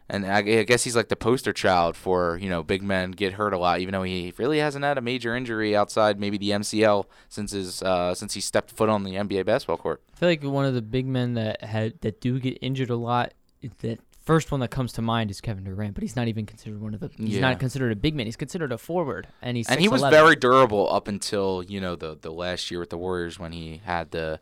and 0.08 0.26
I, 0.26 0.38
I 0.38 0.62
guess 0.64 0.84
he's 0.84 0.96
like 0.96 1.08
the 1.08 1.16
poster 1.16 1.52
child 1.52 1.96
for 1.96 2.38
you 2.40 2.48
know 2.48 2.62
big 2.62 2.82
men 2.82 3.10
get 3.12 3.34
hurt 3.34 3.52
a 3.52 3.58
lot, 3.58 3.80
even 3.80 3.92
though 3.92 4.02
he 4.02 4.32
really 4.38 4.58
hasn't 4.58 4.84
had 4.84 4.96
a 4.98 5.00
major 5.00 5.34
injury 5.36 5.76
outside 5.76 6.18
maybe 6.18 6.38
the 6.38 6.50
MCL 6.50 7.04
since 7.28 7.52
his 7.52 7.82
uh, 7.82 8.14
since 8.14 8.34
he 8.34 8.40
stepped 8.40 8.70
foot 8.70 8.88
on 8.88 9.04
the 9.04 9.12
NBA 9.14 9.44
basketball 9.46 9.76
court. 9.76 10.02
I 10.14 10.16
feel 10.18 10.28
like 10.28 10.42
one 10.42 10.64
of 10.64 10.74
the 10.74 10.82
big 10.82 11.06
men 11.06 11.34
that 11.34 11.62
had 11.64 12.00
that 12.00 12.20
do 12.20 12.38
get 12.40 12.58
injured 12.62 12.90
a 12.90 12.96
lot. 12.96 13.34
That 13.80 14.00
first 14.22 14.50
one 14.50 14.60
that 14.60 14.68
comes 14.70 14.92
to 14.94 15.02
mind 15.02 15.30
is 15.30 15.40
Kevin 15.40 15.64
Durant, 15.64 15.94
but 15.94 16.02
he's 16.02 16.16
not 16.16 16.28
even 16.28 16.46
considered 16.46 16.80
one 16.80 16.94
of 16.94 17.00
the. 17.00 17.10
He's 17.16 17.34
Yeah. 17.36 17.40
not 17.40 17.58
considered 17.60 17.92
a 17.92 17.96
big 17.96 18.14
man. 18.14 18.26
He's 18.26 18.36
considered 18.36 18.72
a 18.72 18.78
forward, 18.78 19.28
and 19.42 19.56
he's 19.56 19.68
and 19.68 19.80
he 19.80 19.88
was 19.88 20.02
very 20.02 20.36
durable 20.36 20.92
up 20.92 21.08
until 21.08 21.62
you 21.66 21.80
know 21.80 21.96
the 21.96 22.16
the 22.20 22.30
last 22.32 22.70
year 22.70 22.80
with 22.80 22.90
the 22.90 22.98
Warriors 22.98 23.38
when 23.38 23.52
he 23.52 23.80
had 23.84 24.10
the 24.12 24.40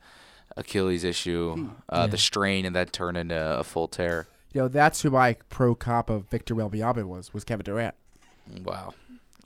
Achilles 0.56 1.04
issue, 1.04 1.70
uh, 1.88 1.96
Yeah. 2.02 2.06
the 2.08 2.18
strain, 2.18 2.64
and 2.66 2.74
then 2.76 2.86
turned 2.88 3.16
into 3.16 3.36
a 3.58 3.64
full 3.64 3.88
tear. 3.88 4.26
you 4.52 4.60
know, 4.62 4.68
that's 4.68 5.02
who 5.02 5.10
my 5.10 5.36
pro 5.48 5.74
cop 5.76 6.10
of 6.10 6.28
Victor 6.28 6.54
Wembanyama 6.56 7.04
was, 7.04 7.32
was 7.32 7.44
Kevin 7.44 7.64
Durant. 7.64 7.94
Wow. 8.64 8.94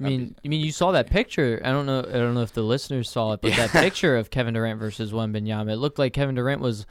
I 0.01 0.05
mean, 0.05 0.35
I 0.44 0.49
mean, 0.49 0.61
you 0.64 0.73
saw 0.73 0.90
that 0.92 1.09
picture. 1.09 1.61
I 1.64 1.70
don't 1.70 1.87
know. 1.87 2.01
I 2.01 2.12
don't 2.12 2.35
know 2.35 2.40
if 2.40 2.53
the 2.55 2.62
listeners 2.62 3.09
saw 3.11 3.33
it, 3.35 3.40
but 3.42 3.53
that 3.57 3.70
picture 3.70 4.16
of 4.16 4.31
Kevin 4.31 4.55
Durant 4.55 4.81
versus 4.81 5.12
Wembanyama, 5.12 5.73
it 5.73 5.77
looked 5.77 5.99
like 5.99 6.12
Kevin 6.14 6.35
Durant 6.35 6.61
was 6.62 6.87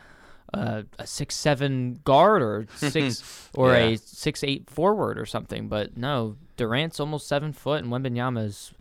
uh, 0.53 0.83
a 0.99 1.07
six 1.07 1.35
seven 1.35 1.99
guard 2.03 2.41
or 2.41 2.67
six 2.75 3.49
or 3.55 3.71
Yeah. 3.73 3.77
a 3.85 3.97
six 3.97 4.43
eight 4.43 4.69
forward 4.69 5.17
or 5.17 5.25
something. 5.25 5.67
But 5.67 5.97
no, 5.97 6.37
Durant's 6.57 6.99
almost 6.99 7.27
seven 7.27 7.53
foot, 7.53 7.83
and 7.83 7.91
Wembanyama's 7.91 8.71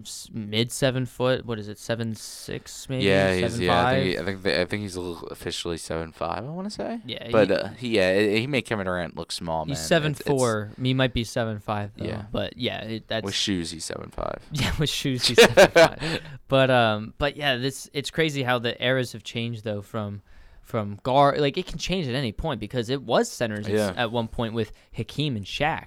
s- 0.00 0.30
mid 0.32 0.72
seven 0.72 1.04
foot. 1.04 1.44
What 1.44 1.58
is 1.58 1.68
it, 1.68 1.78
seven 1.78 2.14
six 2.14 2.88
maybe? 2.88 3.04
Yeah, 3.04 3.34
he's 3.34 3.52
seven, 3.52 3.66
yeah. 3.66 3.86
I 3.86 3.92
think, 3.94 4.06
he, 4.06 4.18
I 4.18 4.24
think 4.24 4.46
I 4.46 4.64
think 4.64 4.82
he's 4.82 4.96
a 4.96 5.00
little 5.02 5.28
officially 5.28 5.76
seven 5.76 6.12
five. 6.12 6.38
I 6.38 6.48
want 6.48 6.66
to 6.66 6.70
say. 6.70 7.00
Yeah, 7.04 7.28
but 7.30 7.48
he- 7.48 7.54
uh, 7.54 7.68
he, 7.76 7.88
yeah, 7.96 8.18
he 8.38 8.46
made 8.46 8.62
Kevin 8.62 8.86
Durant 8.86 9.14
look 9.16 9.30
small. 9.32 9.66
He's 9.66 9.76
man. 9.76 9.84
seven 9.86 10.10
It's- 10.12 10.20
it's- 10.22 10.38
four. 10.40 10.70
Me 10.78 10.94
might 10.94 11.12
be 11.12 11.24
seven 11.24 11.58
five 11.58 11.90
though. 11.98 12.06
Yeah. 12.06 12.22
But 12.32 12.56
yeah, 12.56 12.80
it, 12.84 13.08
that's 13.08 13.24
with 13.26 13.34
shoes, 13.34 13.70
he's 13.70 13.84
seven 13.84 14.08
five. 14.10 14.38
Yeah, 14.52 14.72
with 14.78 14.88
shoes 14.88 15.26
he's 15.26 15.36
seven 15.42 15.68
five. 15.70 16.20
But 16.48 16.70
um, 16.70 17.12
but 17.18 17.36
yeah, 17.36 17.56
this 17.58 17.90
it's 17.92 18.10
crazy 18.10 18.42
how 18.44 18.58
the 18.58 18.82
eras 18.82 19.12
have 19.12 19.22
changed 19.24 19.62
though 19.64 19.82
from 19.82 20.22
from 20.62 20.98
guard 21.02 21.38
like 21.40 21.58
it 21.58 21.66
can 21.66 21.78
change 21.78 22.06
at 22.08 22.14
any 22.14 22.32
point 22.32 22.60
because 22.60 22.88
it 22.88 23.02
was 23.02 23.30
centers 23.30 23.66
at- 23.66 23.72
Yeah. 23.74 23.92
at 23.96 24.10
one 24.12 24.28
point 24.28 24.54
with 24.54 24.72
Hakeem 24.92 25.36
and 25.36 25.44
Shaq, 25.44 25.86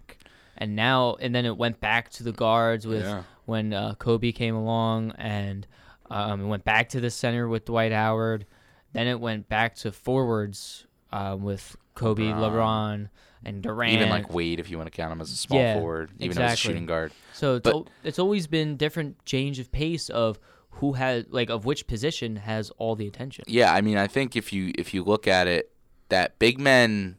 and 0.57 0.75
now 0.75 1.15
and 1.19 1.33
then 1.33 1.45
it 1.45 1.57
went 1.57 1.79
back 1.79 2.09
to 2.11 2.23
the 2.23 2.31
guards 2.31 2.85
with 2.85 3.03
Yeah. 3.03 3.23
when 3.45 3.73
uh, 3.73 3.95
Kobe 3.95 4.31
came 4.31 4.55
along, 4.55 5.11
and 5.17 5.65
um, 6.09 6.41
it 6.41 6.45
went 6.47 6.63
back 6.65 6.89
to 6.89 6.99
the 6.99 7.09
center 7.09 7.47
with 7.47 7.65
Dwight 7.65 7.91
Howard. 7.91 8.45
Then 8.93 9.07
it 9.07 9.19
went 9.19 9.49
back 9.49 9.75
to 9.77 9.91
forwards 9.91 10.85
uh, 11.11 11.35
with 11.39 11.75
Kobe, 11.95 12.23
LeBron. 12.23 12.39
LeBron, 12.51 13.09
and 13.43 13.61
Durant. 13.61 13.93
Even 13.93 14.09
like 14.09 14.33
Wade, 14.33 14.59
if 14.59 14.69
you 14.71 14.77
want 14.77 14.87
to 14.91 14.95
count 14.95 15.11
him 15.11 15.21
as 15.21 15.31
a 15.31 15.35
small 15.35 15.59
Yeah, 15.59 15.75
forward, 15.75 16.11
even 16.19 16.35
though 16.35 16.43
he's 16.43 16.53
a 16.53 16.57
shooting 16.57 16.85
guard. 16.85 17.11
So 17.33 17.55
it's, 17.55 17.63
But- 17.63 17.73
al- 17.75 17.87
it's 18.03 18.19
always 18.19 18.47
been 18.47 18.75
different 18.77 19.23
change 19.25 19.59
of 19.59 19.71
pace 19.71 20.09
of 20.09 20.39
who 20.75 20.93
has 20.93 21.25
like 21.29 21.49
of 21.49 21.65
which 21.65 21.87
position 21.87 22.37
has 22.37 22.69
all 22.77 22.95
the 22.95 23.07
attention. 23.07 23.45
Yeah, 23.47 23.73
I 23.73 23.81
mean, 23.81 23.97
I 23.97 24.07
think 24.07 24.35
if 24.35 24.51
you 24.51 24.73
if 24.77 24.93
you 24.93 25.03
look 25.03 25.27
at 25.27 25.47
it, 25.47 25.71
that 26.09 26.37
big 26.39 26.59
men 26.59 27.17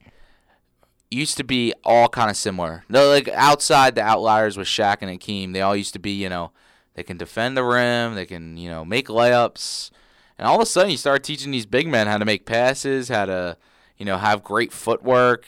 used 1.11 1.37
to 1.38 1.45
be 1.45 1.73
all 1.85 2.09
kind 2.09 2.31
of 2.31 2.37
similar. 2.37 2.85
No, 2.88 3.09
like 3.09 3.29
outside 3.29 3.95
the 3.95 4.03
outliers 4.03 4.57
with 4.57 4.66
Shaq 4.66 4.99
and 5.01 5.11
Hakeem, 5.11 5.53
they 5.53 5.62
all 5.62 5.77
used 5.77 5.92
to 5.95 5.99
be, 5.99 6.11
you 6.11 6.29
know, 6.29 6.51
they 6.95 7.03
can 7.03 7.16
defend 7.16 7.57
the 7.57 7.64
rim, 7.64 8.14
they 8.14 8.27
can, 8.27 8.57
you 8.57 8.69
know, 8.69 8.85
make 8.85 9.09
layups, 9.09 9.90
and 10.38 10.47
all 10.47 10.57
of 10.57 10.62
a 10.62 10.66
sudden 10.66 10.90
you 10.90 10.97
start 10.97 11.23
teaching 11.23 11.51
these 11.51 11.66
big 11.66 11.88
men 11.88 12.07
how 12.07 12.19
to 12.19 12.25
make 12.25 12.45
passes, 12.45 13.09
how 13.09 13.25
to, 13.27 13.57
you 13.97 14.05
know, 14.05 14.19
have 14.19 14.42
great 14.42 14.73
footwork, 14.73 15.47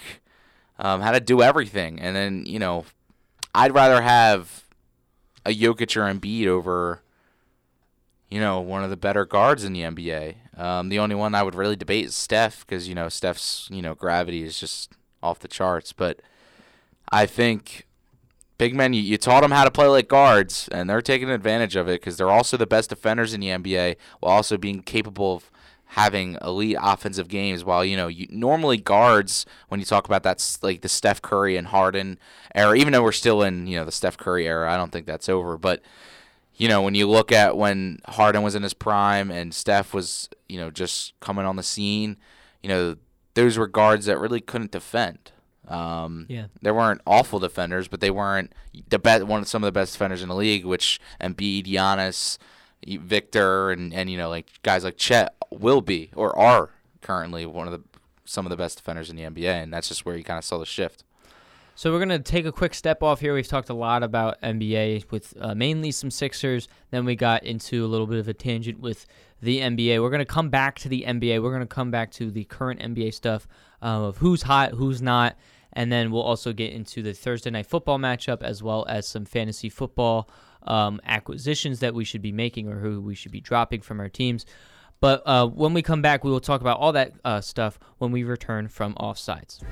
um, 0.79 1.03
how 1.03 1.13
to 1.13 1.21
do 1.21 1.43
everything, 1.43 2.01
and 2.01 2.17
then 2.17 2.47
you 2.47 2.59
know, 2.59 2.87
I'd 3.55 3.75
rather 3.75 4.01
have 4.01 4.65
a 5.45 5.51
Jokic 5.51 5.97
or 5.97 6.13
Embiid 6.13 6.47
over 6.47 7.03
you 8.31 8.41
know, 8.41 8.61
one 8.61 8.85
of 8.85 8.91
the 8.91 8.97
better 8.97 9.25
guards 9.25 9.65
in 9.65 9.73
the 9.73 9.81
NBA. 9.83 10.59
Um, 10.59 10.89
the 10.89 10.99
only 10.99 11.15
one 11.15 11.35
I 11.35 11.43
would 11.43 11.55
really 11.55 11.77
debate 11.77 12.07
is 12.07 12.15
Steph 12.15 12.67
because 12.67 12.89
you 12.89 12.95
know 12.95 13.09
Steph's 13.09 13.69
you 13.71 13.83
know 13.83 13.95
gravity 13.95 14.43
is 14.43 14.59
just 14.59 14.93
off 15.23 15.39
the 15.39 15.49
charts. 15.49 15.93
But 15.93 16.21
I 17.11 17.27
think 17.27 17.87
big 18.59 18.75
men, 18.75 18.93
you, 18.93 19.01
you 19.01 19.17
taught 19.17 19.43
them 19.43 19.53
how 19.53 19.65
to 19.65 19.71
play 19.71 19.87
like 19.87 20.09
guards, 20.09 20.69
and 20.71 20.91
they're 20.91 21.01
taking 21.01 21.31
advantage 21.31 21.77
of 21.77 21.89
it 21.89 22.01
because 22.01 22.17
they're 22.17 22.31
also 22.31 22.57
the 22.57 22.67
best 22.67 22.91
defenders 22.91 23.33
in 23.33 23.41
the 23.41 23.49
NBA 23.49 23.97
while 24.21 24.33
also 24.33 24.59
being 24.59 24.83
capable 24.83 25.37
of 25.37 25.51
having 25.93 26.37
elite 26.43 26.77
offensive 26.81 27.29
games. 27.29 27.65
While 27.65 27.85
you 27.85 27.97
know, 27.97 28.09
you, 28.09 28.27
normally 28.31 28.77
guards 28.77 29.47
when 29.69 29.81
you 29.81 29.87
talk 29.87 30.07
about 30.07 30.23
that's 30.23 30.63
like 30.63 30.83
the 30.83 30.89
Steph 30.89 31.23
Curry 31.23 31.57
and 31.57 31.69
Harden 31.69 32.19
era, 32.55 32.77
even 32.77 32.93
though 32.93 33.03
we're 33.03 33.13
still 33.13 33.43
in 33.43 33.67
you 33.67 33.79
know 33.79 33.85
the 33.85 33.93
Steph 33.93 34.19
Curry 34.19 34.47
era, 34.47 34.71
I 34.73 34.77
don't 34.77 34.93
think 34.93 35.07
that's 35.07 35.29
over, 35.29 35.57
but 35.57 35.83
you 36.59 36.69
know, 36.69 36.83
when 36.83 36.95
you 36.95 37.07
look 37.09 37.33
at 37.33 37.57
when 37.57 38.01
Harden 38.07 38.43
was 38.43 38.55
in 38.55 38.63
his 38.63 38.75
prime 38.75 39.31
and 39.31 39.55
Steph 39.55 39.95
was, 39.95 40.29
you 40.49 40.59
know, 40.59 40.71
just 40.71 41.19
coming 41.21 41.47
on 41.47 41.57
the 41.57 41.63
scene, 41.63 42.17
you 42.63 42.69
know, 42.69 42.97
those 43.35 43.57
were 43.57 43.67
guards 43.69 44.07
that 44.07 44.19
really 44.19 44.41
couldn't 44.41 44.73
defend. 44.73 45.33
Um, 45.69 46.27
Yeah. 46.29 46.47
they 46.63 46.71
weren't 46.71 47.01
awful 47.07 47.39
defenders, 47.39 47.89
but 47.89 48.01
they 48.01 48.11
weren't 48.11 48.53
the 48.89 48.99
best. 48.99 49.25
One 49.25 49.41
of 49.43 49.49
some 49.49 49.63
of 49.63 49.69
the 49.69 49.73
best 49.81 49.93
defenders 49.93 50.23
in 50.23 50.29
the 50.29 50.35
league, 50.35 50.65
which 50.65 50.99
Embiid, 51.21 51.67
Giannis, 51.67 52.39
Victor, 52.87 53.71
and 53.71 53.93
and 53.93 54.11
you 54.11 54.17
know 54.17 54.29
like 54.29 54.51
guys 54.63 54.85
like 54.85 54.97
Chet 54.97 55.35
will 55.51 55.81
be 55.81 56.11
or 56.15 56.37
are 56.39 56.71
currently 57.03 57.45
one 57.47 57.67
of 57.67 57.73
the 57.73 57.83
some 58.25 58.45
of 58.47 58.51
the 58.51 58.57
best 58.57 58.79
defenders 58.79 59.11
in 59.11 59.17
the 59.17 59.23
NBA, 59.23 59.63
and 59.63 59.73
that's 59.73 59.89
just 59.89 60.05
where 60.05 60.17
you 60.17 60.25
kind 60.25 60.39
of 60.39 60.45
saw 60.45 60.59
the 60.59 60.67
shift. 60.67 61.05
So 61.79 61.93
we're 61.93 62.01
gonna 62.01 62.19
take 62.19 62.45
a 62.45 62.51
quick 62.51 62.75
step 62.75 63.05
off 63.05 63.21
here. 63.21 63.33
We've 63.35 63.47
talked 63.47 63.69
a 63.69 63.73
lot 63.73 64.03
about 64.03 64.43
NBA 64.43 65.13
with 65.13 65.33
uh, 65.41 65.55
mainly 65.55 65.93
some 65.93 66.11
Sixers. 66.11 66.67
Then 66.91 67.05
we 67.05 67.15
got 67.15 67.45
into 67.45 67.85
a 67.85 67.87
little 67.87 68.09
bit 68.09 68.19
of 68.19 68.27
a 68.27 68.35
tangent 68.35 68.81
with 68.81 69.07
the 69.41 69.61
NBA. 69.61 70.03
We're 70.03 70.11
gonna 70.11 70.25
come 70.25 70.51
back 70.51 70.81
to 70.81 70.89
the 70.89 71.05
NBA. 71.07 71.41
We're 71.41 71.53
gonna 71.53 71.67
come 71.67 71.93
back 71.93 72.11
to 72.15 72.33
the 72.33 72.43
current 72.43 72.81
NBA 72.81 73.15
stuff 73.15 73.47
um, 73.81 74.03
of 74.03 74.17
who's 74.17 74.43
hot, 74.43 74.73
who's 74.73 75.01
not, 75.01 75.37
and 75.73 75.93
then 75.93 76.11
we'll 76.11 76.23
also 76.23 76.53
get 76.53 76.73
into 76.73 77.01
the 77.01 77.15
Thursday 77.15 77.51
night 77.51 77.67
football 77.67 78.01
matchup 78.01 78.43
as 78.43 78.61
well 78.61 78.85
as 78.89 79.07
some 79.07 79.25
fantasy 79.25 79.69
football 79.69 80.29
um, 80.65 81.01
acquisitions 81.05 81.79
that 81.79 81.95
we 81.95 82.03
should 82.03 82.23
be 82.23 82.33
making 82.33 82.67
or 82.67 82.81
who 82.81 83.01
we 83.01 83.15
should 83.15 83.31
be 83.31 83.41
dropping 83.41 83.83
from 83.83 84.01
our 84.01 84.09
teams. 84.09 84.47
But 84.99 85.23
uh, 85.27 85.47
when 85.47 85.75
we 85.75 85.83
come 85.83 86.03
back, 86.03 86.25
we 86.25 86.33
will 86.33 86.41
talk 86.41 86.61
about 86.61 86.81
all 86.81 86.91
that 86.95 87.13
uh, 87.25 87.41
stuff 87.41 87.79
when 87.99 88.11
we 88.11 88.25
return 88.25 88.67
from 88.67 88.95
offsides. 88.95 89.63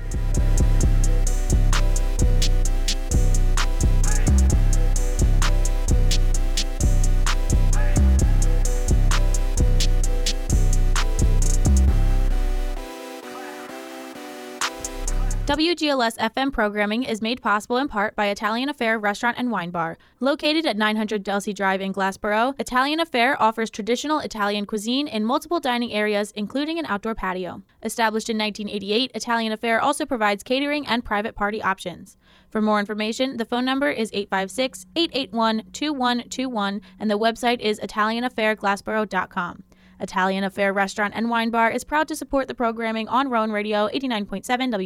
WGLS 15.47 16.17
FM 16.17 16.51
programming 16.51 17.03
is 17.03 17.21
made 17.21 17.41
possible 17.41 17.77
in 17.77 17.87
part 17.87 18.17
by 18.17 18.25
Italian 18.25 18.67
Affair 18.67 18.99
Restaurant 18.99 19.37
and 19.39 19.49
Wine 19.49 19.71
Bar. 19.71 19.97
Located 20.19 20.65
at 20.65 20.75
900 20.75 21.23
Delsea 21.23 21.55
Drive 21.55 21.79
in 21.79 21.93
Glassboro, 21.93 22.53
Italian 22.59 22.99
Affair 22.99 23.41
offers 23.41 23.69
traditional 23.69 24.19
Italian 24.19 24.65
cuisine 24.65 25.07
in 25.07 25.23
multiple 25.23 25.61
dining 25.61 25.93
areas, 25.93 26.31
including 26.31 26.77
an 26.79 26.85
outdoor 26.87 27.15
patio. 27.15 27.63
Established 27.81 28.29
in 28.29 28.37
1988, 28.37 29.11
Italian 29.15 29.53
Affair 29.53 29.79
also 29.79 30.05
provides 30.05 30.43
catering 30.43 30.85
and 30.85 31.05
private 31.05 31.33
party 31.33 31.61
options. 31.61 32.17
For 32.49 32.61
more 32.61 32.81
information, 32.81 33.37
the 33.37 33.45
phone 33.45 33.63
number 33.63 33.89
is 33.89 34.11
856 34.11 34.85
881 34.97 35.71
2121 35.71 36.81
and 36.99 37.09
the 37.09 37.17
website 37.17 37.61
is 37.61 37.79
ItalianAffairGlassboro.com. 37.79 39.63
Italian 39.99 40.43
Affair 40.43 40.73
Restaurant 40.73 41.13
and 41.15 41.29
Wine 41.29 41.49
Bar 41.49 41.71
is 41.71 41.83
proud 41.83 42.07
to 42.09 42.15
support 42.15 42.47
the 42.47 42.53
programming 42.55 43.07
on 43.07 43.29
Rowan 43.29 43.51
Radio 43.51 43.87
89.7 43.93 44.43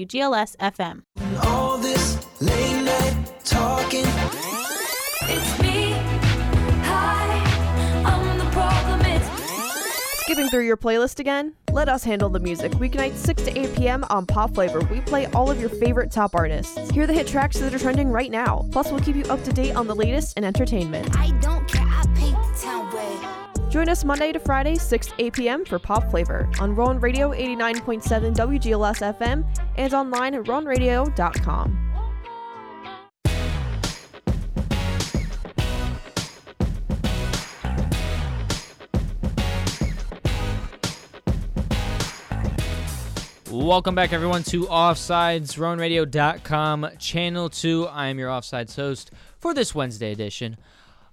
WGLS 0.07 0.55
FM. 0.57 1.03
all 1.45 1.77
this 1.77 2.25
late 2.41 2.83
night 2.83 3.31
talking. 3.43 4.05
It's 5.23 5.61
me. 5.61 5.91
Hi, 6.83 8.03
I'm 8.05 8.37
the 8.37 8.45
problem. 8.51 9.01
It's 9.05 10.21
Skipping 10.21 10.49
through 10.49 10.65
your 10.65 10.77
playlist 10.77 11.19
again? 11.19 11.53
Let 11.71 11.89
us 11.89 12.03
handle 12.03 12.29
the 12.29 12.39
music. 12.39 12.71
Weeknights 12.73 13.15
6 13.15 13.43
to 13.43 13.59
8 13.59 13.75
p.m. 13.75 14.05
on 14.09 14.25
Pop 14.25 14.53
Flavor. 14.53 14.79
We 14.81 15.01
play 15.01 15.25
all 15.27 15.49
of 15.49 15.59
your 15.59 15.69
favorite 15.69 16.11
top 16.11 16.35
artists. 16.35 16.89
Hear 16.91 17.07
the 17.07 17.13
hit 17.13 17.27
tracks 17.27 17.59
that 17.59 17.73
are 17.73 17.79
trending 17.79 18.09
right 18.09 18.31
now. 18.31 18.65
Plus, 18.71 18.91
we'll 18.91 19.01
keep 19.01 19.15
you 19.15 19.23
up 19.25 19.43
to 19.43 19.53
date 19.53 19.73
on 19.75 19.87
the 19.87 19.95
latest 19.95 20.37
in 20.37 20.43
entertainment. 20.43 21.17
I 21.17 21.31
don't 21.39 21.67
care. 21.67 21.80
Join 23.71 23.87
us 23.87 24.03
Monday 24.03 24.33
to 24.33 24.39
Friday, 24.39 24.75
6 24.75 25.07
to 25.07 25.13
8 25.17 25.33
p.m. 25.33 25.63
for 25.63 25.79
Pop 25.79 26.11
Flavor 26.11 26.51
on 26.59 26.75
Rowan 26.75 26.99
Radio 26.99 27.31
89.7 27.31 28.35
WGLS 28.35 29.17
FM 29.17 29.45
and 29.77 29.93
online 29.93 30.35
at 30.35 30.43
rowanradio.com. 30.43 31.87
Welcome 43.49 43.95
back, 43.95 44.11
everyone, 44.11 44.43
to 44.43 44.65
Offsides, 44.65 45.57
RowanRadio.com, 45.57 46.89
Channel 46.99 47.49
2. 47.49 47.87
I 47.87 48.07
am 48.07 48.19
your 48.19 48.29
Offsides 48.29 48.75
host 48.75 49.11
for 49.39 49.53
this 49.53 49.73
Wednesday 49.73 50.11
edition. 50.11 50.57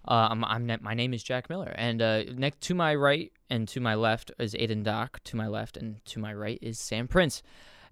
Uh, 0.08 0.28
I'm, 0.30 0.42
I'm, 0.42 0.78
my 0.80 0.94
name 0.94 1.12
is 1.12 1.22
Jack 1.22 1.50
Miller, 1.50 1.74
and 1.76 2.00
uh, 2.00 2.22
next 2.34 2.62
to 2.62 2.74
my 2.74 2.94
right 2.94 3.30
and 3.50 3.68
to 3.68 3.78
my 3.78 3.94
left 3.94 4.32
is 4.38 4.54
Aidan 4.54 4.82
Dock. 4.82 5.20
To 5.24 5.36
my 5.36 5.46
left 5.46 5.76
and 5.76 6.02
to 6.06 6.18
my 6.18 6.32
right 6.32 6.58
is 6.62 6.78
Sam 6.78 7.08
Prince. 7.08 7.42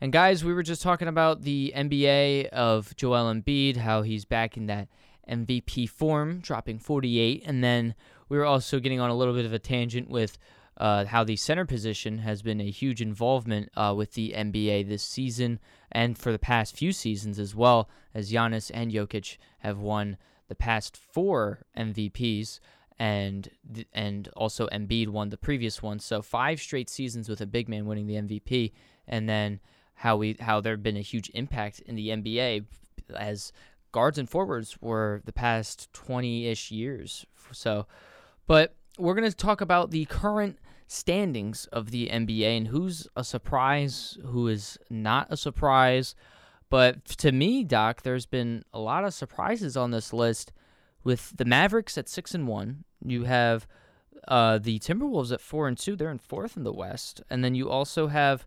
And 0.00 0.14
guys, 0.14 0.42
we 0.42 0.54
were 0.54 0.62
just 0.62 0.80
talking 0.80 1.08
about 1.08 1.42
the 1.42 1.74
NBA 1.76 2.46
of 2.48 2.96
Joel 2.96 3.30
Embiid, 3.30 3.76
how 3.76 4.00
he's 4.00 4.24
back 4.24 4.56
in 4.56 4.64
that 4.66 4.88
MVP 5.28 5.90
form, 5.90 6.40
dropping 6.40 6.78
48, 6.78 7.42
and 7.44 7.62
then 7.62 7.94
we 8.30 8.38
were 8.38 8.46
also 8.46 8.80
getting 8.80 8.98
on 8.98 9.10
a 9.10 9.16
little 9.16 9.34
bit 9.34 9.44
of 9.44 9.52
a 9.52 9.58
tangent 9.58 10.08
with 10.08 10.38
uh, 10.78 11.04
how 11.04 11.22
the 11.22 11.36
center 11.36 11.66
position 11.66 12.18
has 12.18 12.40
been 12.40 12.62
a 12.62 12.70
huge 12.70 13.02
involvement 13.02 13.68
uh, 13.76 13.92
with 13.94 14.14
the 14.14 14.32
NBA 14.34 14.88
this 14.88 15.02
season 15.02 15.58
and 15.92 16.16
for 16.16 16.32
the 16.32 16.38
past 16.38 16.76
few 16.76 16.92
seasons 16.92 17.38
as 17.38 17.54
well, 17.54 17.90
as 18.14 18.32
Giannis 18.32 18.70
and 18.72 18.90
Jokic 18.90 19.36
have 19.58 19.78
won 19.78 20.16
the 20.48 20.54
past 20.54 20.96
four 20.96 21.64
MVPs, 21.76 22.60
and 22.98 23.50
and 23.92 24.28
also 24.36 24.68
Embiid 24.68 25.08
won 25.08 25.30
the 25.30 25.36
previous 25.36 25.82
one. 25.82 25.98
So 25.98 26.22
five 26.22 26.60
straight 26.60 26.88
seasons 26.88 27.28
with 27.28 27.40
a 27.40 27.46
big 27.46 27.68
man 27.68 27.86
winning 27.86 28.06
the 28.06 28.14
MVP, 28.14 28.72
and 29.06 29.28
then 29.28 29.60
how 29.94 30.16
we 30.16 30.36
how 30.40 30.60
there 30.60 30.74
have 30.74 30.82
been 30.82 30.96
a 30.96 31.02
huge 31.02 31.30
impact 31.34 31.80
in 31.80 31.94
the 31.94 32.08
NBA 32.08 32.64
as 33.14 33.52
guards 33.92 34.18
and 34.18 34.28
forwards 34.28 34.76
were 34.80 35.22
the 35.24 35.32
past 35.32 35.88
20-ish 35.92 36.70
years. 36.70 37.24
So, 37.52 37.86
but 38.46 38.74
we're 38.98 39.14
going 39.14 39.30
to 39.30 39.36
talk 39.36 39.60
about 39.60 39.90
the 39.90 40.04
current 40.06 40.58
standings 40.86 41.66
of 41.72 41.90
the 41.90 42.08
NBA 42.08 42.56
and 42.56 42.68
who's 42.68 43.08
a 43.16 43.24
surprise, 43.24 44.18
who 44.24 44.48
is 44.48 44.78
not 44.90 45.28
a 45.30 45.36
surprise. 45.36 46.14
But 46.68 47.04
to 47.06 47.32
me, 47.32 47.64
Doc, 47.64 48.02
there's 48.02 48.26
been 48.26 48.64
a 48.72 48.78
lot 48.78 49.04
of 49.04 49.14
surprises 49.14 49.76
on 49.76 49.90
this 49.90 50.12
list. 50.12 50.52
With 51.04 51.36
the 51.36 51.44
Mavericks 51.44 51.96
at 51.96 52.08
six 52.08 52.34
and 52.34 52.48
one, 52.48 52.84
you 53.04 53.24
have 53.24 53.66
uh, 54.26 54.58
the 54.58 54.80
Timberwolves 54.80 55.32
at 55.32 55.40
four 55.40 55.68
and 55.68 55.78
two. 55.78 55.94
They're 55.94 56.10
in 56.10 56.18
fourth 56.18 56.56
in 56.56 56.64
the 56.64 56.72
West, 56.72 57.22
and 57.30 57.44
then 57.44 57.54
you 57.54 57.70
also 57.70 58.08
have 58.08 58.46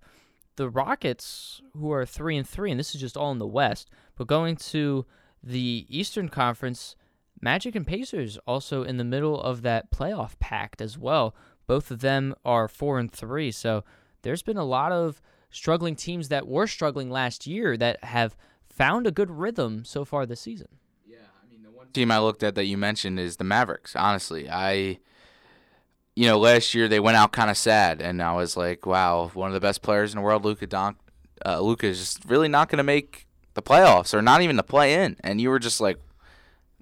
the 0.58 0.69
Rockets 0.69 1.62
who 1.73 1.91
are 1.93 2.05
three 2.05 2.36
and 2.36 2.47
three, 2.47 2.69
and 2.69 2.79
this 2.79 2.93
is 2.93 2.99
just 2.99 3.15
all 3.15 3.32
in 3.32 3.39
the 3.39 3.47
West. 3.47 3.89
But 4.17 4.27
going 4.27 4.58
to 4.58 5.05
the 5.41 5.86
Eastern 5.88 6.27
Conference, 6.27 6.97
Magic 7.39 7.75
and 7.75 7.88
Pacers 7.88 8.38
also 8.45 8.84
in 8.84 8.97
the 8.97 9.05
middle 9.05 9.39
of 9.41 9.62
that 9.62 9.89
playoff 9.89 10.38
pact 10.39 10.82
as 10.82 10.97
well. 10.97 11.34
Both 11.65 11.91
of 11.91 12.01
them 12.01 12.36
are 12.43 12.67
four 12.67 12.99
and 12.99 13.10
three, 13.10 13.51
so 13.51 13.86
there's 14.23 14.41
been 14.43 14.58
a 14.58 14.65
lot 14.65 14.91
of 14.91 15.21
struggling 15.49 15.95
teams 15.95 16.29
that 16.29 16.47
were 16.47 16.67
struggling 16.67 17.09
last 17.09 17.47
year 17.47 17.75
that 17.77 18.03
have 18.03 18.35
found 18.69 19.07
a 19.07 19.12
good 19.12 19.29
rhythm 19.29 19.83
so 19.83 20.05
far 20.05 20.25
this 20.25 20.41
season. 20.41 20.67
Yeah, 21.05 21.17
I 21.17 21.51
mean 21.51 21.63
the 21.63 21.71
one 21.71 21.88
team 21.88 22.12
I 22.12 22.19
looked 22.19 22.43
at 22.43 22.55
that 22.55 22.65
you 22.65 22.77
mentioned 22.77 23.19
is 23.19 23.38
the 23.38 23.43
Mavericks. 23.43 23.95
Honestly, 23.95 24.49
I, 24.49 24.99
you 26.15 26.27
know, 26.27 26.38
last 26.38 26.73
year 26.73 26.88
they 26.88 26.99
went 26.99 27.17
out 27.17 27.31
kind 27.31 27.49
of 27.49 27.57
sad, 27.57 28.01
and 28.01 28.21
I 28.21 28.33
was 28.33 28.55
like, 28.55 28.85
wow, 28.85 29.31
one 29.33 29.49
of 29.49 29.53
the 29.53 29.59
best 29.59 29.81
players 29.81 30.13
in 30.13 30.17
the 30.17 30.23
world, 30.23 30.45
Luka 30.45 30.67
Don, 30.67 30.95
uh, 31.45 31.59
Luka 31.59 31.88
is 31.88 31.99
just 31.99 32.25
really 32.25 32.47
not 32.47 32.69
going 32.69 32.77
to 32.77 32.83
make 32.83 33.27
the 33.53 33.62
playoffs 33.62 34.13
or 34.13 34.21
not 34.21 34.41
even 34.41 34.55
the 34.55 34.63
play 34.63 34.93
in, 34.93 35.17
and 35.21 35.41
you 35.41 35.49
were 35.49 35.59
just 35.59 35.81
like, 35.81 35.97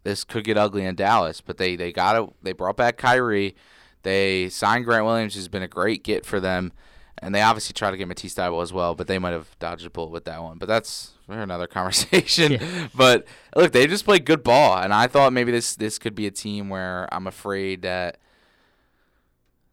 this 0.03 0.23
could 0.23 0.43
get 0.43 0.58
ugly 0.58 0.86
in 0.86 0.95
Dallas. 0.95 1.41
But 1.41 1.58
they 1.58 1.75
they 1.75 1.91
got 1.91 2.21
it. 2.21 2.30
They 2.41 2.53
brought 2.53 2.77
back 2.77 2.97
Kyrie. 2.97 3.56
They 4.03 4.47
signed 4.49 4.86
Grant 4.86 5.06
Williams, 5.06 5.36
who's 5.36 5.49
been 5.49 5.63
a 5.63 5.67
great 5.67 6.03
get 6.03 6.25
for 6.25 6.39
them. 6.39 6.71
And 7.19 7.34
they 7.34 7.41
obviously 7.41 7.73
try 7.73 7.89
to 7.89 7.97
get 7.97 8.08
Matisse 8.08 8.36
Thybulle 8.36 8.62
as 8.62 8.71
well, 8.71 8.93
but 8.93 9.08
they 9.08 9.17
might 9.17 9.32
have 9.32 9.58
dodged 9.58 9.86
a 9.86 9.89
bullet 9.89 10.12
with 10.12 10.25
that 10.25 10.41
one. 10.43 10.58
But 10.58 10.67
that's 10.67 11.13
for 11.25 11.39
another 11.39 11.67
conversation. 11.77 12.60
But 12.95 13.25
look, 13.56 13.71
they 13.71 13.88
just 13.88 14.06
played 14.06 14.25
good 14.25 14.43
ball, 14.43 14.77
and 14.77 14.93
I 14.93 15.08
thought 15.08 15.34
maybe 15.34 15.51
this 15.51 15.75
this 15.75 15.97
could 15.97 16.15
be 16.15 16.27
a 16.27 16.32
team 16.32 16.69
where 16.69 17.12
I'm 17.12 17.27
afraid 17.27 17.82
that 17.82 18.19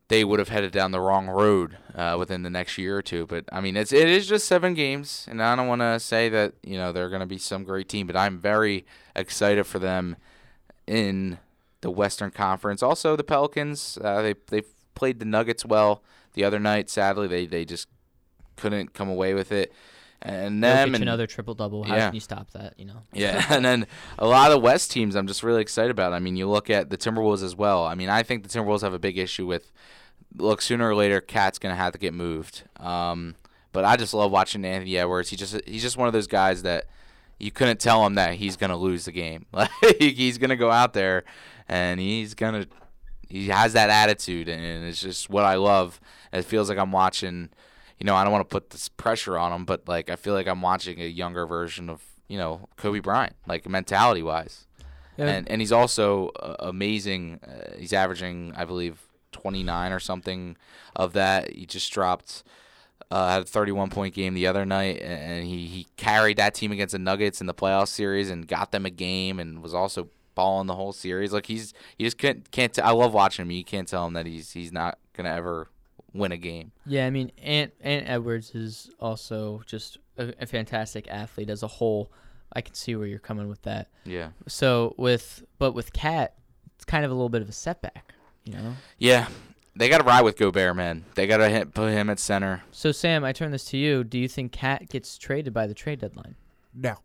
they 0.08 0.24
would 0.24 0.38
have 0.38 0.48
headed 0.48 0.72
down 0.72 0.90
the 0.90 1.00
wrong 1.00 1.28
road 1.28 1.78
uh, 1.94 2.16
within 2.18 2.42
the 2.42 2.50
next 2.50 2.76
year 2.76 2.96
or 2.96 3.02
two. 3.02 3.26
But 3.26 3.44
I 3.52 3.60
mean, 3.60 3.76
it's 3.76 3.92
it 3.92 4.08
is 4.08 4.26
just 4.26 4.46
seven 4.46 4.74
games, 4.74 5.26
and 5.30 5.42
I 5.42 5.56
don't 5.56 5.68
want 5.68 5.80
to 5.80 6.00
say 6.00 6.28
that 6.30 6.54
you 6.62 6.76
know 6.76 6.92
they're 6.92 7.08
going 7.08 7.20
to 7.20 7.26
be 7.26 7.38
some 7.38 7.64
great 7.64 7.88
team, 7.88 8.06
but 8.06 8.16
I'm 8.16 8.38
very 8.38 8.84
excited 9.14 9.64
for 9.64 9.78
them 9.78 10.16
in 10.86 11.38
the 11.80 11.90
Western 11.90 12.30
Conference. 12.30 12.82
Also, 12.82 13.16
the 13.16 13.24
Pelicans, 13.24 13.98
uh, 14.02 14.22
they 14.22 14.34
they 14.48 14.62
played 14.94 15.18
the 15.18 15.24
Nuggets 15.24 15.64
well 15.64 16.02
the 16.34 16.44
other 16.44 16.58
night. 16.58 16.90
Sadly, 16.90 17.26
they 17.26 17.46
they 17.46 17.64
just 17.64 17.88
couldn't 18.56 18.92
come 18.92 19.08
away 19.08 19.34
with 19.34 19.52
it. 19.52 19.72
And 20.22 20.64
them 20.64 20.94
and 20.94 21.02
another 21.02 21.26
triple 21.26 21.54
double. 21.54 21.84
How 21.84 21.96
yeah. 21.96 22.06
can 22.06 22.14
you 22.14 22.20
stop 22.20 22.50
that? 22.52 22.78
You 22.78 22.86
know. 22.86 23.02
yeah, 23.12 23.44
and 23.50 23.64
then 23.64 23.86
a 24.18 24.26
lot 24.26 24.50
of 24.50 24.54
the 24.54 24.60
West 24.60 24.90
teams 24.90 25.16
I'm 25.16 25.26
just 25.26 25.42
really 25.42 25.60
excited 25.60 25.90
about. 25.90 26.12
I 26.12 26.18
mean, 26.18 26.36
you 26.36 26.48
look 26.48 26.70
at 26.70 26.88
the 26.88 26.96
Timberwolves 26.96 27.42
as 27.42 27.54
well. 27.54 27.84
I 27.84 27.94
mean, 27.94 28.08
I 28.08 28.22
think 28.22 28.42
the 28.42 28.48
Timberwolves 28.48 28.80
have 28.82 28.94
a 28.94 28.98
big 28.98 29.18
issue 29.18 29.46
with 29.46 29.70
look 30.36 30.62
sooner 30.62 30.88
or 30.88 30.94
later 30.94 31.20
Cat's 31.20 31.58
going 31.58 31.72
to 31.72 31.76
have 31.76 31.92
to 31.92 31.98
get 31.98 32.14
moved. 32.14 32.62
Um, 32.78 33.36
but 33.72 33.84
I 33.84 33.96
just 33.96 34.14
love 34.14 34.30
watching 34.30 34.64
Anthony 34.64 34.96
Edwards. 34.96 35.28
He 35.28 35.36
just 35.36 35.60
he's 35.66 35.82
just 35.82 35.96
one 35.96 36.06
of 36.06 36.14
those 36.14 36.28
guys 36.28 36.62
that 36.62 36.86
you 37.38 37.50
couldn't 37.50 37.80
tell 37.80 38.06
him 38.06 38.14
that 38.14 38.34
he's 38.34 38.56
gonna 38.56 38.76
lose 38.76 39.04
the 39.04 39.12
game. 39.12 39.46
Like 39.52 39.70
he's 39.98 40.38
gonna 40.38 40.56
go 40.56 40.70
out 40.70 40.92
there 40.92 41.24
and 41.68 42.00
he's 42.00 42.34
gonna 42.34 42.66
he 43.28 43.48
has 43.48 43.72
that 43.72 43.90
attitude 43.90 44.48
and 44.48 44.84
it's 44.84 45.00
just 45.00 45.30
what 45.30 45.44
I 45.44 45.54
love. 45.54 46.00
It 46.32 46.42
feels 46.42 46.68
like 46.68 46.78
I'm 46.78 46.92
watching 46.92 47.50
you 47.98 48.06
know, 48.06 48.16
I 48.16 48.24
don't 48.24 48.32
want 48.32 48.48
to 48.48 48.52
put 48.52 48.70
this 48.70 48.88
pressure 48.88 49.38
on 49.38 49.52
him, 49.52 49.64
but 49.64 49.88
like 49.88 50.10
I 50.10 50.16
feel 50.16 50.34
like 50.34 50.46
I'm 50.46 50.62
watching 50.62 51.00
a 51.00 51.06
younger 51.06 51.46
version 51.46 51.88
of, 51.88 52.02
you 52.28 52.38
know, 52.38 52.68
Kobe 52.76 53.00
Bryant, 53.00 53.36
like 53.46 53.68
mentality 53.68 54.22
wise. 54.22 54.66
Yeah. 55.16 55.26
And 55.26 55.48
and 55.48 55.60
he's 55.60 55.72
also 55.72 56.28
uh, 56.40 56.56
amazing. 56.58 57.40
Uh, 57.46 57.76
he's 57.78 57.92
averaging, 57.92 58.52
I 58.56 58.64
believe, 58.64 59.00
29 59.32 59.92
or 59.92 60.00
something 60.00 60.56
of 60.96 61.12
that. 61.12 61.52
He 61.52 61.66
just 61.66 61.92
dropped 61.92 62.42
uh, 63.10 63.28
had 63.28 63.42
a 63.42 63.46
31 63.46 63.90
point 63.90 64.14
game 64.14 64.34
the 64.34 64.46
other 64.46 64.64
night, 64.64 65.00
and 65.00 65.46
he, 65.46 65.66
he 65.66 65.86
carried 65.96 66.36
that 66.38 66.54
team 66.54 66.72
against 66.72 66.92
the 66.92 66.98
Nuggets 66.98 67.40
in 67.40 67.46
the 67.46 67.54
playoff 67.54 67.88
series 67.88 68.28
and 68.28 68.48
got 68.48 68.72
them 68.72 68.84
a 68.84 68.90
game, 68.90 69.38
and 69.38 69.62
was 69.62 69.74
also 69.74 70.08
balling 70.34 70.66
the 70.66 70.74
whole 70.74 70.92
series. 70.92 71.32
Like 71.32 71.46
he's 71.46 71.74
he 71.96 72.04
just 72.04 72.18
can't 72.18 72.50
can't. 72.50 72.72
T- 72.72 72.82
I 72.82 72.90
love 72.90 73.14
watching 73.14 73.44
him. 73.44 73.50
You 73.50 73.64
can't 73.64 73.88
tell 73.88 74.06
him 74.06 74.14
that 74.14 74.26
he's 74.26 74.52
he's 74.52 74.72
not 74.72 74.98
gonna 75.14 75.30
ever 75.34 75.68
win 76.12 76.32
a 76.32 76.36
game. 76.36 76.72
Yeah, 76.86 77.06
I 77.06 77.10
mean, 77.10 77.32
Ant 77.42 77.72
Ant 77.80 78.08
Edwards 78.08 78.54
is 78.54 78.90
also 79.00 79.62
just 79.66 79.98
a, 80.16 80.32
a 80.40 80.46
fantastic 80.46 81.08
athlete 81.08 81.50
as 81.50 81.62
a 81.62 81.68
whole. 81.68 82.10
I 82.52 82.60
can 82.60 82.74
see 82.74 82.94
where 82.94 83.06
you're 83.06 83.18
coming 83.18 83.48
with 83.48 83.62
that. 83.62 83.88
Yeah. 84.04 84.30
So 84.46 84.94
with 84.96 85.44
but 85.58 85.72
with 85.72 85.92
Cat, 85.92 86.34
it's 86.76 86.84
kind 86.84 87.04
of 87.04 87.10
a 87.10 87.14
little 87.14 87.28
bit 87.28 87.42
of 87.42 87.48
a 87.48 87.52
setback, 87.52 88.14
you 88.44 88.54
know. 88.54 88.74
Yeah. 88.98 89.28
They 89.76 89.88
got 89.88 89.98
to 89.98 90.04
ride 90.04 90.22
with 90.22 90.36
Gobert, 90.36 90.76
man. 90.76 91.04
They 91.16 91.26
got 91.26 91.38
to 91.38 91.66
put 91.66 91.90
him 91.90 92.08
at 92.08 92.20
center. 92.20 92.62
So 92.70 92.92
Sam, 92.92 93.24
I 93.24 93.32
turn 93.32 93.50
this 93.50 93.64
to 93.66 93.76
you. 93.76 94.04
Do 94.04 94.20
you 94.20 94.28
think 94.28 94.52
Cat 94.52 94.88
gets 94.88 95.18
traded 95.18 95.52
by 95.52 95.66
the 95.66 95.74
trade 95.74 95.98
deadline? 95.98 96.36
No. 96.72 96.98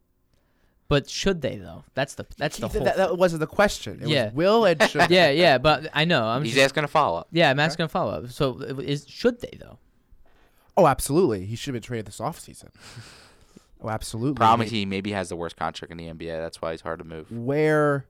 But 0.90 1.10
should 1.10 1.42
they 1.42 1.56
though? 1.58 1.84
That's 1.94 2.16
the 2.16 2.26
that's 2.38 2.58
the 2.58 2.68
Th- 2.68 2.78
whole. 2.80 2.84
that, 2.86 2.98
that 2.98 3.18
wasn't 3.18 3.40
the 3.40 3.48
question. 3.48 4.00
It 4.02 4.10
Yeah. 4.10 4.26
was 4.26 4.34
will 4.34 4.66
and 4.66 4.82
should. 4.90 5.10
yeah, 5.10 5.30
yeah, 5.30 5.58
but 5.60 5.88
I 5.94 6.04
know. 6.04 6.26
I'm 6.26 6.44
He's 6.44 6.56
just, 6.56 6.66
asking 6.66 6.84
a 6.84 6.88
follow 6.88 7.20
up. 7.20 7.28
yeah, 7.32 7.50
I'm 7.52 7.60
asking 7.60 7.86
a 7.86 7.90
follow 7.90 8.12
up. 8.24 8.32
So 8.32 8.58
is 8.60 9.06
should 9.08 9.40
they 9.40 9.56
though? 9.62 9.78
Oh, 10.76 10.88
absolutely. 10.88 11.46
He 11.46 11.56
should 11.56 11.74
have 11.74 11.82
been 11.82 11.88
traded 11.88 12.08
this 12.08 12.20
offseason. 12.20 12.70
Oh, 13.82 13.88
absolutely. 13.88 14.36
Problem 14.36 14.66
is 14.66 14.72
he 14.74 14.86
maybe 14.86 15.14
has 15.14 15.30
the 15.30 15.38
worst 15.38 15.56
contract 15.56 15.90
in 15.90 15.98
the 15.98 16.08
NBA. 16.08 16.38
That's 16.38 16.62
why 16.62 16.72
he's 16.72 16.82
hard 16.82 17.00
to 17.00 17.06
move. 17.06 17.32
where, 17.32 18.06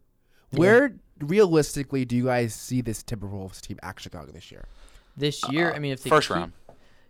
where 0.50 0.96
realistically 1.20 2.06
do 2.06 2.16
you 2.16 2.26
guys 2.26 2.56
see 2.56 2.82
this 2.82 3.04
Timberwolves 3.04 3.62
team 3.62 3.78
actually 3.84 4.10
going 4.10 4.32
this 4.34 4.52
year? 4.52 4.66
This 5.16 5.48
year, 5.52 5.72
I 5.72 5.78
mean, 5.78 5.92
if 5.92 6.02
they 6.02 6.10
Uh, 6.10 6.16
First 6.16 6.30
keep- 6.30 6.38
round. 6.38 6.54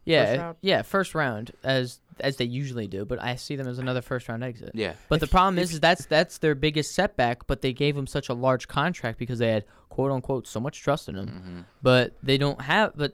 yeah, 0.04 0.26
First 0.26 0.40
round? 0.42 0.58
yeah, 0.60 0.82
first 0.82 1.16
round 1.16 1.52
as 1.64 2.00
as 2.22 2.38
they 2.38 2.46
usually 2.46 2.88
do. 2.88 3.06
But 3.06 3.22
I 3.22 3.36
see 3.36 3.56
them 3.56 3.68
as 3.68 3.80
another 3.80 4.02
first 4.02 4.28
round 4.30 4.44
exit. 4.44 4.72
Yeah. 4.74 4.94
But 5.08 5.20
the 5.20 5.28
problem 5.28 5.58
is, 5.60 5.74
is 5.74 5.80
that's 5.80 6.06
that's 6.06 6.38
their 6.40 6.56
biggest 6.56 6.94
setback. 6.94 7.48
But 7.48 7.62
they 7.62 7.74
gave 7.74 7.98
him 7.98 8.08
such 8.08 8.30
a 8.30 8.34
large 8.34 8.68
contract 8.68 9.18
because 9.18 9.40
they 9.40 9.52
had 9.52 9.66
quote 9.90 10.12
unquote 10.12 10.48
so 10.48 10.60
much 10.60 10.82
trust 10.82 11.10
in 11.10 11.16
him. 11.16 11.28
Mm-hmm. 11.28 11.60
But 11.82 12.14
they 12.24 12.38
don't 12.38 12.62
have. 12.62 12.94
But 12.96 13.14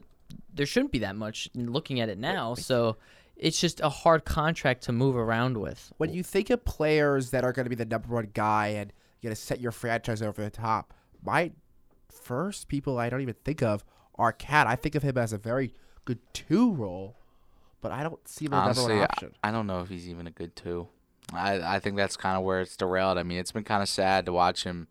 there 0.53 0.65
shouldn't 0.65 0.91
be 0.91 0.99
that 0.99 1.15
much 1.15 1.49
looking 1.53 1.99
at 1.99 2.09
it 2.09 2.17
now. 2.17 2.55
So 2.55 2.97
it's 3.35 3.59
just 3.59 3.81
a 3.81 3.89
hard 3.89 4.25
contract 4.25 4.83
to 4.83 4.91
move 4.91 5.15
around 5.15 5.57
with. 5.57 5.91
When 5.97 6.13
you 6.13 6.23
think 6.23 6.49
of 6.49 6.63
players 6.65 7.31
that 7.31 7.43
are 7.43 7.51
going 7.51 7.65
to 7.65 7.69
be 7.69 7.75
the 7.75 7.85
number 7.85 8.13
one 8.13 8.29
guy 8.33 8.67
and 8.67 8.93
you're 9.21 9.29
going 9.29 9.35
to 9.35 9.41
set 9.41 9.59
your 9.59 9.71
franchise 9.71 10.21
over 10.21 10.41
the 10.41 10.49
top, 10.49 10.93
my 11.23 11.51
first 12.09 12.67
people 12.67 12.97
I 12.97 13.09
don't 13.09 13.21
even 13.21 13.35
think 13.43 13.61
of 13.61 13.83
are 14.15 14.31
Cat. 14.31 14.67
I 14.67 14.75
think 14.75 14.95
of 14.95 15.03
him 15.03 15.17
as 15.17 15.33
a 15.33 15.37
very 15.37 15.73
good 16.05 16.19
two 16.33 16.71
role, 16.73 17.17
but 17.85 17.91
I 17.91 18.01
don't 18.01 18.27
see 18.27 18.45
him 18.45 18.53
as 18.55 18.79
Honestly, 18.79 18.95
I, 18.95 19.03
option. 19.03 19.35
I 19.43 19.51
don't 19.51 19.67
know 19.67 19.81
if 19.81 19.89
he's 19.89 20.09
even 20.09 20.25
a 20.25 20.31
good 20.31 20.55
two. 20.55 20.87
I 21.31 21.75
I 21.75 21.79
think 21.79 21.97
that's 21.97 22.17
kind 22.17 22.35
of 22.35 22.43
where 22.43 22.59
it's 22.61 22.75
derailed. 22.75 23.19
I 23.19 23.21
mean, 23.21 23.37
it's 23.37 23.51
been 23.51 23.63
kind 23.63 23.83
of 23.83 23.87
sad 23.87 24.25
to 24.25 24.33
watch 24.33 24.63
him 24.63 24.87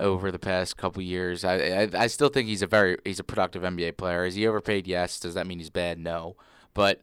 over 0.00 0.32
the 0.32 0.38
past 0.38 0.78
couple 0.78 1.02
years. 1.02 1.44
I, 1.44 1.56
I 1.56 1.88
I 1.92 2.06
still 2.06 2.30
think 2.30 2.48
he's 2.48 2.62
a 2.62 2.66
very 2.66 2.96
he's 3.04 3.20
a 3.20 3.24
productive 3.24 3.60
NBA 3.60 3.98
player. 3.98 4.24
Is 4.24 4.36
he 4.36 4.46
overpaid? 4.46 4.86
Yes. 4.86 5.20
Does 5.20 5.34
that 5.34 5.46
mean 5.46 5.58
he's 5.58 5.68
bad? 5.68 5.98
No. 5.98 6.34
But 6.72 7.02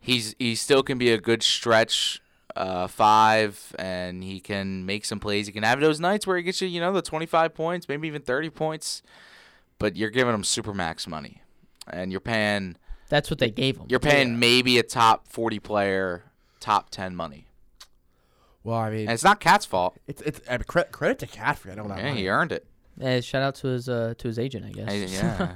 he's 0.00 0.34
he 0.40 0.56
still 0.56 0.82
can 0.82 0.98
be 0.98 1.12
a 1.12 1.18
good 1.18 1.44
stretch 1.44 2.20
uh, 2.56 2.88
five, 2.88 3.72
and 3.78 4.24
he 4.24 4.40
can 4.40 4.84
make 4.84 5.04
some 5.04 5.20
plays. 5.20 5.46
He 5.46 5.52
can 5.52 5.62
have 5.62 5.78
those 5.78 6.00
nights 6.00 6.26
where 6.26 6.36
he 6.36 6.42
gets 6.42 6.60
you, 6.60 6.66
you 6.66 6.80
know, 6.80 6.92
the 6.92 7.02
25 7.02 7.54
points, 7.54 7.88
maybe 7.88 8.08
even 8.08 8.22
30 8.22 8.50
points. 8.50 9.00
But 9.78 9.94
you're 9.94 10.10
giving 10.10 10.34
him 10.34 10.42
super 10.42 10.74
max 10.74 11.06
money, 11.06 11.40
and 11.86 12.10
you're 12.10 12.20
paying 12.20 12.74
That's 13.08 13.30
what 13.30 13.38
they 13.38 13.50
gave 13.50 13.76
him. 13.78 13.86
you're 13.88 14.00
paying 14.00 14.38
maybe 14.38 14.78
a 14.78 14.82
top 14.82 15.28
40 15.28 15.58
player, 15.60 16.24
top 16.60 16.90
10 16.90 17.16
money. 17.16 17.46
Well, 18.64 18.76
I 18.78 18.90
mean, 18.90 19.00
And 19.02 19.10
it's 19.10 19.24
not 19.24 19.40
Cat's 19.40 19.64
fault. 19.64 19.96
it's 20.06 20.20
it's 20.22 20.40
I 20.48 20.52
mean, 20.58 20.64
credit, 20.64 20.92
credit 20.92 21.18
to 21.20 21.26
Cat 21.26 21.58
for 21.58 21.68
getting 21.68 21.82
all 21.82 21.88
that 21.88 21.98
Yeah, 21.98 22.08
money. 22.10 22.20
he 22.22 22.28
earned 22.28 22.52
it. 22.52 22.66
Eh, 23.00 23.20
shout 23.20 23.42
out 23.42 23.54
to 23.56 23.68
his 23.68 23.88
uh, 23.88 24.14
to 24.18 24.28
his 24.28 24.38
agent, 24.38 24.66
I 24.66 24.70
guess. 24.70 24.88
Hey, 24.90 25.06
Yeah. 25.06 25.54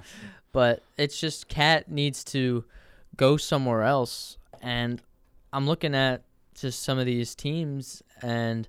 but 0.52 0.82
it's 0.96 1.18
just 1.20 1.48
Cat 1.48 1.90
needs 1.90 2.24
to 2.24 2.64
go 3.16 3.36
somewhere 3.36 3.82
else. 3.82 4.38
And 4.62 5.02
I'm 5.52 5.66
looking 5.66 5.94
at 5.94 6.22
just 6.54 6.82
some 6.84 6.98
of 6.98 7.04
these 7.06 7.34
teams, 7.34 8.02
and 8.22 8.68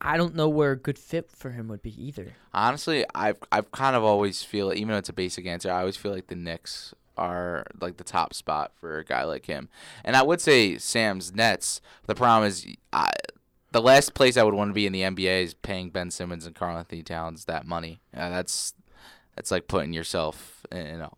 I 0.00 0.16
don't 0.16 0.34
know 0.34 0.48
where 0.48 0.72
a 0.72 0.76
good 0.76 0.98
fit 0.98 1.30
for 1.30 1.50
him 1.50 1.68
would 1.68 1.82
be 1.82 1.90
either. 2.02 2.32
Honestly, 2.54 3.04
I've 3.14 3.38
I've 3.52 3.70
kind 3.70 3.94
of 3.94 4.02
always 4.02 4.42
feel 4.42 4.72
even 4.72 4.88
though 4.88 4.96
it's 4.96 5.10
a 5.10 5.12
basic 5.12 5.46
answer, 5.46 5.70
I 5.70 5.80
always 5.80 5.96
feel 5.96 6.12
like 6.12 6.28
the 6.28 6.36
Knicks 6.36 6.94
are 7.18 7.64
like 7.80 7.96
the 7.96 8.04
top 8.04 8.32
spot 8.32 8.72
for 8.80 8.98
a 8.98 9.04
guy 9.04 9.24
like 9.24 9.46
him. 9.46 9.68
And 10.04 10.16
I 10.16 10.22
would 10.22 10.40
say 10.40 10.78
Sam's 10.78 11.34
Nets. 11.34 11.80
The 12.06 12.14
problem 12.14 12.48
is 12.48 12.66
I, 12.92 13.10
the 13.72 13.82
last 13.82 14.14
place 14.14 14.36
I 14.36 14.42
would 14.44 14.54
want 14.54 14.70
to 14.70 14.74
be 14.74 14.86
in 14.86 14.92
the 14.92 15.02
NBA 15.02 15.42
is 15.42 15.54
paying 15.54 15.90
Ben 15.90 16.10
Simmons 16.10 16.46
and 16.46 16.54
Karl-Anthony 16.54 17.02
Towns 17.02 17.44
that 17.46 17.66
money. 17.66 18.00
Uh, 18.16 18.30
that's 18.30 18.74
that's 19.36 19.50
like 19.50 19.68
putting 19.68 19.92
yourself 19.92 20.64
in 20.72 21.00
a 21.00 21.10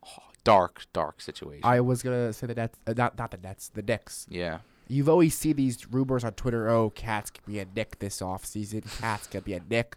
dark 0.45 0.87
dark 0.93 1.21
situation. 1.21 1.63
I 1.65 1.81
was 1.81 2.03
gonna 2.03 2.33
say 2.33 2.47
the 2.47 2.55
Nets, 2.55 2.79
uh, 2.87 2.95
not 2.97 3.17
not 3.19 3.31
the 3.31 3.37
Nets, 3.39 3.69
the 3.69 3.83
Knicks. 3.83 4.27
yeah. 4.29 4.59
You've 4.89 5.09
always 5.09 5.37
seen 5.37 5.55
these 5.55 5.87
rumors 5.89 6.25
on 6.25 6.33
Twitter. 6.33 6.69
Oh, 6.69 6.91
Cats 6.91 7.31
could 7.31 7.47
be 7.47 7.61
a 7.61 7.65
Knick 7.65 8.01
this 8.01 8.21
offseason. 8.21 8.83
Cats 9.01 9.29
could 9.29 9.45
be 9.45 9.55
a 9.55 9.61
Knick, 9.71 9.95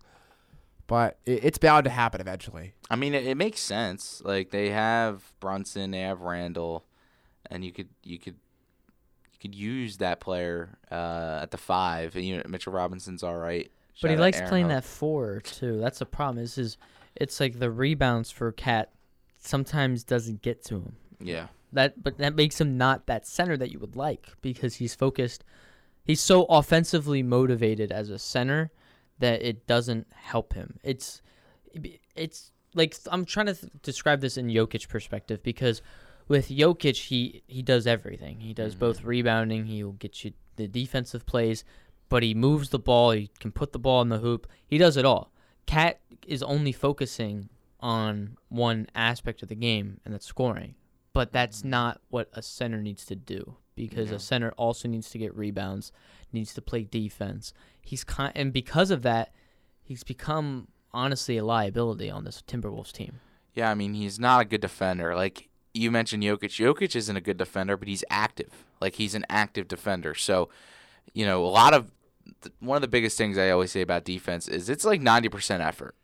but 0.87 1.17
it, 1.25 1.43
it's 1.43 1.57
bound 1.57 1.85
to 1.85 1.89
happen 1.89 2.21
eventually. 2.21 2.73
I 2.89 2.95
mean, 2.95 3.13
it, 3.13 3.25
it 3.25 3.35
makes 3.35 3.59
sense. 3.59 4.21
Like 4.23 4.51
they 4.51 4.69
have 4.69 5.23
Brunson, 5.39 5.91
they 5.91 6.01
have 6.01 6.21
Randle, 6.21 6.85
and 7.49 7.63
you 7.63 7.71
could 7.71 7.89
you 8.03 8.19
could 8.19 8.35
you 9.31 9.39
could 9.41 9.55
use 9.55 9.97
that 9.97 10.19
player 10.19 10.77
uh, 10.91 11.39
at 11.41 11.51
the 11.51 11.57
five. 11.57 12.15
And, 12.15 12.25
you 12.25 12.37
know, 12.37 12.43
Mitchell 12.47 12.73
Robinson's 12.73 13.23
all 13.23 13.37
right. 13.37 13.71
But 14.01 14.11
he 14.11 14.17
likes 14.17 14.37
Aaron 14.37 14.49
playing 14.49 14.65
Hook. 14.65 14.75
that 14.75 14.83
four 14.83 15.41
too. 15.41 15.79
That's 15.79 15.99
the 15.99 16.05
problem. 16.05 16.43
Is 16.43 16.55
his 16.55 16.77
it's 17.15 17.39
like 17.39 17.59
the 17.59 17.69
rebounds 17.71 18.31
for 18.31 18.51
Cat 18.51 18.91
sometimes 19.39 20.03
doesn't 20.03 20.41
get 20.41 20.63
to 20.65 20.75
him. 20.75 20.95
Yeah, 21.19 21.47
That 21.71 22.01
but 22.03 22.17
that 22.17 22.35
makes 22.35 22.59
him 22.59 22.77
not 22.77 23.05
that 23.05 23.27
center 23.27 23.55
that 23.57 23.71
you 23.71 23.79
would 23.79 23.95
like 23.95 24.29
because 24.41 24.75
he's 24.75 24.95
focused. 24.95 25.43
He's 26.03 26.19
so 26.19 26.43
offensively 26.45 27.23
motivated 27.23 27.91
as 27.91 28.09
a 28.09 28.19
center 28.19 28.71
that 29.23 29.41
it 29.41 29.65
doesn't 29.67 30.05
help 30.13 30.51
him. 30.53 30.77
It's 30.83 31.21
it's 32.13 32.51
like 32.75 32.93
I'm 33.09 33.23
trying 33.23 33.45
to 33.45 33.53
th- 33.53 33.71
describe 33.81 34.19
this 34.19 34.35
in 34.35 34.47
Jokic 34.47 34.89
perspective 34.89 35.41
because 35.41 35.81
with 36.27 36.49
Jokic 36.49 36.97
he 37.05 37.41
he 37.47 37.61
does 37.61 37.87
everything. 37.87 38.41
He 38.41 38.53
does 38.53 38.75
both 38.75 38.99
mm-hmm. 38.99 39.07
rebounding, 39.07 39.65
he'll 39.65 39.93
get 39.93 40.25
you 40.25 40.33
the 40.57 40.67
defensive 40.67 41.25
plays, 41.25 41.63
but 42.09 42.21
he 42.21 42.33
moves 42.33 42.69
the 42.69 42.79
ball, 42.79 43.11
he 43.11 43.31
can 43.39 43.53
put 43.53 43.71
the 43.71 43.79
ball 43.79 44.01
in 44.01 44.09
the 44.09 44.19
hoop. 44.19 44.45
He 44.67 44.77
does 44.77 44.97
it 44.97 45.05
all. 45.05 45.31
Cat 45.65 46.01
is 46.27 46.43
only 46.43 46.73
focusing 46.73 47.47
on 47.79 48.35
one 48.49 48.87
aspect 48.93 49.41
of 49.41 49.47
the 49.47 49.55
game 49.55 50.01
and 50.03 50.13
that's 50.13 50.25
scoring. 50.25 50.75
But 51.13 51.31
that's 51.31 51.59
mm-hmm. 51.59 51.69
not 51.69 52.01
what 52.09 52.27
a 52.33 52.41
center 52.41 52.81
needs 52.81 53.05
to 53.05 53.15
do 53.15 53.55
because 53.75 54.11
a 54.11 54.19
center 54.19 54.51
also 54.51 54.87
needs 54.87 55.09
to 55.11 55.17
get 55.17 55.35
rebounds, 55.35 55.91
needs 56.31 56.53
to 56.53 56.61
play 56.61 56.83
defense. 56.83 57.53
He's 57.81 58.03
con- 58.03 58.31
and 58.35 58.53
because 58.53 58.91
of 58.91 59.01
that, 59.03 59.33
he's 59.81 60.03
become 60.03 60.67
honestly 60.93 61.37
a 61.37 61.43
liability 61.43 62.09
on 62.09 62.23
this 62.23 62.43
Timberwolves 62.47 62.91
team. 62.91 63.19
yeah. 63.53 63.69
I 63.71 63.75
mean, 63.75 63.93
he's 63.93 64.19
not 64.19 64.41
a 64.41 64.45
good 64.45 64.61
defender. 64.61 65.15
Like 65.15 65.49
you 65.73 65.89
mentioned, 65.91 66.23
Jokic. 66.23 66.51
Jokic 66.51 66.95
isn't 66.95 67.17
a 67.17 67.21
good 67.21 67.37
defender, 67.37 67.75
but 67.77 67.87
he's 67.87 68.03
active. 68.09 68.65
Like 68.79 68.95
he's 68.95 69.15
an 69.15 69.25
active 69.29 69.67
defender. 69.67 70.13
So, 70.13 70.49
you 71.13 71.25
know, 71.25 71.43
a 71.43 71.47
lot 71.47 71.73
of 71.73 71.91
th- 72.41 72.53
one 72.59 72.75
of 72.75 72.81
the 72.81 72.87
biggest 72.87 73.17
things 73.17 73.37
I 73.37 73.49
always 73.49 73.71
say 73.71 73.81
about 73.81 74.03
defense 74.05 74.47
is 74.47 74.69
it's 74.69 74.85
like 74.85 75.01
ninety 75.01 75.29
percent 75.29 75.63
effort. 75.63 75.95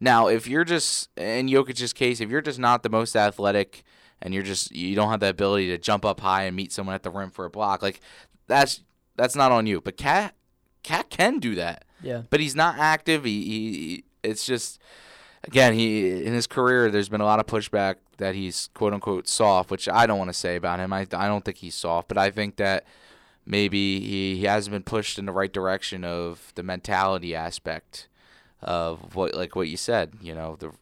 Now, 0.00 0.28
if 0.28 0.46
you're 0.46 0.64
just 0.64 1.10
in 1.18 1.48
Jokic's 1.48 1.92
case, 1.92 2.20
if 2.20 2.30
you're 2.30 2.40
just 2.40 2.58
not 2.58 2.82
the 2.82 2.88
most 2.88 3.16
athletic 3.16 3.82
and 4.20 4.34
you're 4.34 4.42
just 4.42 4.74
you 4.74 4.94
don't 4.94 5.10
have 5.10 5.20
the 5.20 5.28
ability 5.28 5.68
to 5.68 5.78
jump 5.78 6.04
up 6.04 6.20
high 6.20 6.44
and 6.44 6.56
meet 6.56 6.72
someone 6.72 6.94
at 6.94 7.02
the 7.02 7.10
rim 7.10 7.30
for 7.30 7.44
a 7.44 7.50
block, 7.50 7.82
like 7.82 8.00
that's 8.46 8.82
that's 9.16 9.36
not 9.36 9.52
on 9.52 9.66
you. 9.66 9.80
But 9.80 9.96
Cat 9.96 10.34
Cat 10.82 11.10
can 11.10 11.38
do 11.38 11.54
that. 11.54 11.84
Yeah. 12.02 12.22
But 12.30 12.40
he's 12.40 12.54
not 12.54 12.78
active. 12.78 13.24
He, 13.24 13.42
he, 13.42 14.04
it's 14.22 14.46
just 14.46 14.80
again, 15.44 15.74
he 15.74 16.24
in 16.24 16.32
his 16.32 16.46
career, 16.46 16.90
there's 16.90 17.08
been 17.08 17.20
a 17.20 17.26
lot 17.26 17.40
of 17.40 17.46
pushback 17.46 17.96
that 18.18 18.34
he's 18.34 18.70
quote 18.74 18.94
unquote 18.94 19.28
soft, 19.28 19.70
which 19.70 19.88
I 19.88 20.06
don't 20.06 20.18
want 20.18 20.30
to 20.30 20.38
say 20.38 20.56
about 20.56 20.80
him. 20.80 20.92
I 20.92 21.00
I 21.12 21.28
don't 21.28 21.44
think 21.44 21.58
he's 21.58 21.74
soft, 21.74 22.08
but 22.08 22.18
I 22.18 22.30
think 22.30 22.56
that 22.56 22.84
maybe 23.46 24.00
he, 24.00 24.36
he 24.36 24.44
hasn't 24.44 24.72
been 24.72 24.82
pushed 24.82 25.18
in 25.18 25.26
the 25.26 25.32
right 25.32 25.52
direction 25.52 26.04
of 26.04 26.52
the 26.54 26.62
mentality 26.62 27.34
aspect 27.34 28.08
of 28.60 29.14
what 29.14 29.34
like 29.34 29.56
what 29.56 29.68
you 29.68 29.76
said. 29.76 30.14
You 30.20 30.34
know, 30.34 30.56
the 30.58 30.72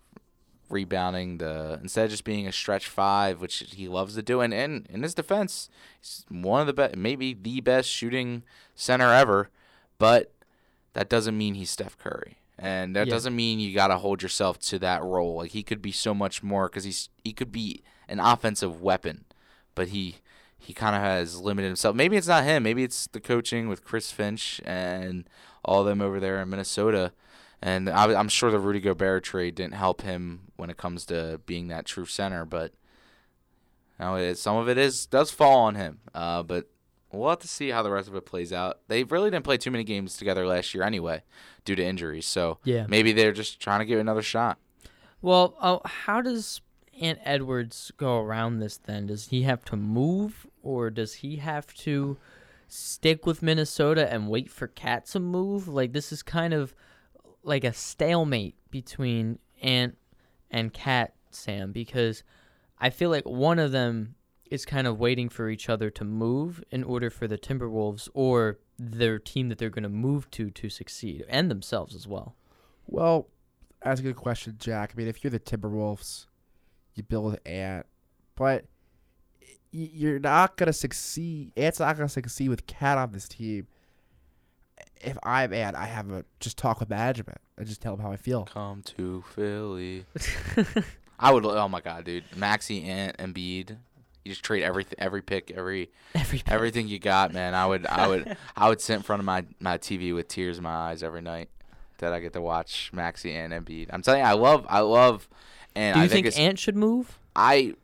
rebounding, 0.68 1.38
the 1.38 1.79
instead 1.83 2.05
of 2.07 2.11
just 2.11 2.24
being 2.24 2.46
a 2.46 2.52
stretch 2.52 2.87
five, 2.88 3.40
which 3.40 3.64
he 3.74 3.88
loves 3.88 4.14
to 4.14 4.22
do, 4.22 4.40
and, 4.40 4.52
and 4.55 4.87
in 4.90 5.02
his 5.02 5.14
defense, 5.14 5.68
he's 6.00 6.24
one 6.29 6.61
of 6.61 6.66
the 6.66 6.72
best, 6.72 6.96
maybe 6.96 7.35
the 7.35 7.61
best 7.61 7.88
shooting 7.88 8.42
center 8.74 9.12
ever, 9.12 9.50
but 9.98 10.33
that 10.94 11.09
doesn't 11.09 11.37
mean 11.37 11.55
he's 11.55 11.70
Steph 11.70 11.98
Curry. 11.98 12.38
And 12.59 12.96
that 12.96 13.07
Yeah. 13.07 13.12
doesn't 13.14 13.37
mean 13.37 13.61
you 13.61 13.74
got 13.74 13.88
to 13.88 13.98
hold 13.98 14.22
yourself 14.22 14.59
to 14.61 14.79
that 14.79 15.02
role. 15.02 15.37
Like 15.37 15.50
he 15.50 15.62
could 15.62 15.83
be 15.83 15.92
so 15.92 16.14
much 16.14 16.42
more 16.42 16.68
because 16.68 16.85
he's 16.85 17.11
he 17.22 17.33
could 17.33 17.52
be 17.52 17.83
an 18.09 18.18
offensive 18.18 18.81
weapon, 18.81 19.24
but 19.74 19.88
he 19.88 20.16
he 20.59 20.72
kind 20.72 20.96
of 20.96 21.02
has 21.02 21.38
limited 21.38 21.66
himself. 21.68 21.94
Maybe 21.94 22.16
it's 22.16 22.26
not 22.26 22.44
him. 22.44 22.62
Maybe 22.62 22.83
it's 22.83 23.07
the 23.09 23.20
coaching 23.20 23.68
with 23.68 23.85
Chris 23.85 24.11
Finch 24.11 24.61
and 24.64 25.29
all 25.64 25.85
them 25.85 26.00
over 26.00 26.18
there 26.18 26.40
in 26.40 26.48
Minnesota. 26.48 27.12
And 27.66 27.90
I, 27.90 28.14
I'm 28.14 28.29
sure 28.29 28.52
the 28.52 28.61
Rudy 28.61 28.79
Gobert 28.79 29.24
trade 29.24 29.57
didn't 29.57 29.74
help 29.74 30.02
him 30.02 30.52
when 30.55 30.70
it 30.70 30.76
comes 30.76 31.05
to 31.07 31.40
being 31.46 31.66
that 31.66 31.85
true 31.85 32.07
center. 32.07 32.44
But 32.44 32.72
you 33.98 34.05
know, 34.05 34.14
it, 34.14 34.38
some 34.38 34.57
of 34.57 34.68
it 34.68 34.79
is 34.79 35.05
does 35.05 35.33
fall 35.33 35.62
on 35.62 35.74
him. 35.74 35.98
Uh, 36.14 36.44
but 36.44 36.70
we'll 37.11 37.29
have 37.29 37.40
to 37.40 37.48
see 37.48 37.70
how 37.70 37.83
the 37.83 37.90
rest 37.90 38.07
of 38.07 38.14
it 38.14 38.24
plays 38.24 38.52
out. 38.52 38.79
They 38.87 39.02
really 39.02 39.31
didn't 39.33 39.44
play 39.44 39.57
too 39.57 39.72
many 39.72 39.83
games 39.83 40.16
together 40.16 40.46
last 40.46 40.74
year 40.74 40.85
anyway, 40.85 41.24
due 41.64 41.74
to 41.74 41.85
injuries. 41.85 42.24
So 42.24 42.59
Yeah. 42.62 42.87
maybe 42.88 43.11
they're 43.12 43.33
just 43.33 43.59
trying 43.59 43.81
to 43.81 43.85
give 43.85 43.98
it 43.98 44.02
another 44.02 44.22
shot. 44.22 44.59
Well, 45.20 45.57
oh, 45.61 45.81
how 45.85 46.20
does 46.20 46.61
Ant 47.00 47.18
Edwards 47.24 47.90
go 47.96 48.20
around 48.20 48.61
this 48.61 48.76
then? 48.76 49.09
Does 49.09 49.26
he 49.31 49.42
have 49.42 49.64
to 49.64 49.76
move 49.76 50.46
or 50.62 50.88
does 50.88 51.14
he 51.14 51.37
have 51.37 51.74
to 51.79 52.16
stick 52.68 53.26
with 53.26 53.42
Minnesota 53.42 54.09
and 54.09 54.29
wait 54.29 54.52
for 54.52 54.68
Cat 54.68 55.07
to 55.07 55.18
move? 55.18 55.66
Like 55.66 55.92
this 55.92 56.12
is 56.12 56.22
kind 56.22 56.55
of 56.55 56.72
like 57.46 57.64
a 57.64 57.72
stalemate 57.72 58.56
between 58.70 59.38
Ant 59.62 59.96
and 60.50 60.72
Cat, 60.72 61.14
Sam, 61.30 61.72
because 61.72 62.22
I 62.78 62.90
feel 62.90 63.11
like 63.11 63.24
one 63.24 63.59
of 63.59 63.72
them 63.72 64.16
is 64.50 64.64
kind 64.64 64.87
of 64.87 64.98
waiting 64.98 65.28
for 65.28 65.48
each 65.48 65.68
other 65.68 65.90
to 65.90 66.04
move 66.04 66.62
in 66.70 66.85
order 66.85 67.11
for 67.11 67.26
the 67.26 67.38
Timberwolves 67.38 68.09
or 68.14 68.59
their 68.78 69.18
team 69.18 69.48
that 69.48 69.59
they're 69.59 69.70
going 69.70 69.82
to 69.82 69.88
move 69.88 70.30
to 70.32 70.50
to 70.50 70.68
succeed 70.68 71.24
and 71.28 71.50
themselves 71.50 71.94
as 71.94 72.06
well. 72.06 72.37
Well, 72.87 73.28
that's 73.82 74.00
a 74.00 74.02
good 74.02 74.16
question, 74.16 74.56
Jack. 74.59 74.92
I 74.94 74.98
mean, 74.98 75.09
if 75.09 75.24
you're 75.24 75.30
the 75.30 75.40
Timberwolves, 75.40 76.26
you 76.94 77.02
build 77.02 77.38
Ant, 77.46 77.87
but 78.35 78.66
you're 79.70 80.18
not 80.18 80.56
gonna 80.56 80.72
succeed. 80.72 81.52
Ant's 81.56 81.80
not 81.80 81.96
gonna 81.96 82.09
succeed 82.09 82.48
with 82.48 82.66
Cat 82.66 82.98
on 82.98 83.12
this 83.12 83.28
team. 83.28 83.66
If 85.00 85.16
I'm 85.22 85.52
Ant, 85.52 85.76
I 85.76 85.86
have 85.86 86.10
a 86.10 86.24
just 86.40 86.56
talk 86.58 86.80
with 86.80 86.90
management 86.90 87.38
and 87.56 87.66
just 87.66 87.80
tell 87.80 87.96
them 87.96 88.04
how 88.04 88.12
I 88.12 88.16
feel. 88.16 88.44
Come 88.44 88.82
to 88.96 89.22
Philly. 89.34 90.04
I 91.18 91.32
would. 91.32 91.44
Oh 91.46 91.68
my 91.68 91.80
god, 91.80 92.04
dude, 92.04 92.24
Maxey 92.36 92.82
and 92.84 93.16
Embiid. 93.18 93.76
You 94.24 94.32
just 94.32 94.42
trade 94.42 94.64
everything, 94.64 94.96
every 94.98 95.22
pick, 95.22 95.52
every 95.52 95.90
Every 96.14 96.42
everything 96.46 96.88
you 96.88 96.98
got, 96.98 97.32
man. 97.32 97.54
I 97.54 97.66
would, 97.66 97.86
I 97.86 98.08
would, 98.08 98.36
I 98.56 98.68
would 98.68 98.80
sit 98.80 98.94
in 98.94 99.02
front 99.02 99.20
of 99.20 99.26
my 99.26 99.44
my 99.60 99.78
TV 99.78 100.14
with 100.14 100.28
tears 100.28 100.58
in 100.58 100.64
my 100.64 100.74
eyes 100.74 101.02
every 101.02 101.22
night 101.22 101.48
that 101.98 102.12
I 102.12 102.20
get 102.20 102.32
to 102.32 102.40
watch 102.40 102.90
Maxey 102.92 103.32
and 103.34 103.52
Embiid. 103.52 103.88
I'm 103.92 104.02
telling 104.02 104.20
you, 104.20 104.26
I 104.26 104.32
love, 104.32 104.66
I 104.68 104.80
love, 104.80 105.28
and 105.74 105.94
Do 105.94 106.00
you 106.00 106.04
I 106.06 106.08
think, 106.08 106.26
think 106.26 106.38
Ant 106.38 106.58
should 106.58 106.76
move? 106.76 107.18
I 107.36 107.74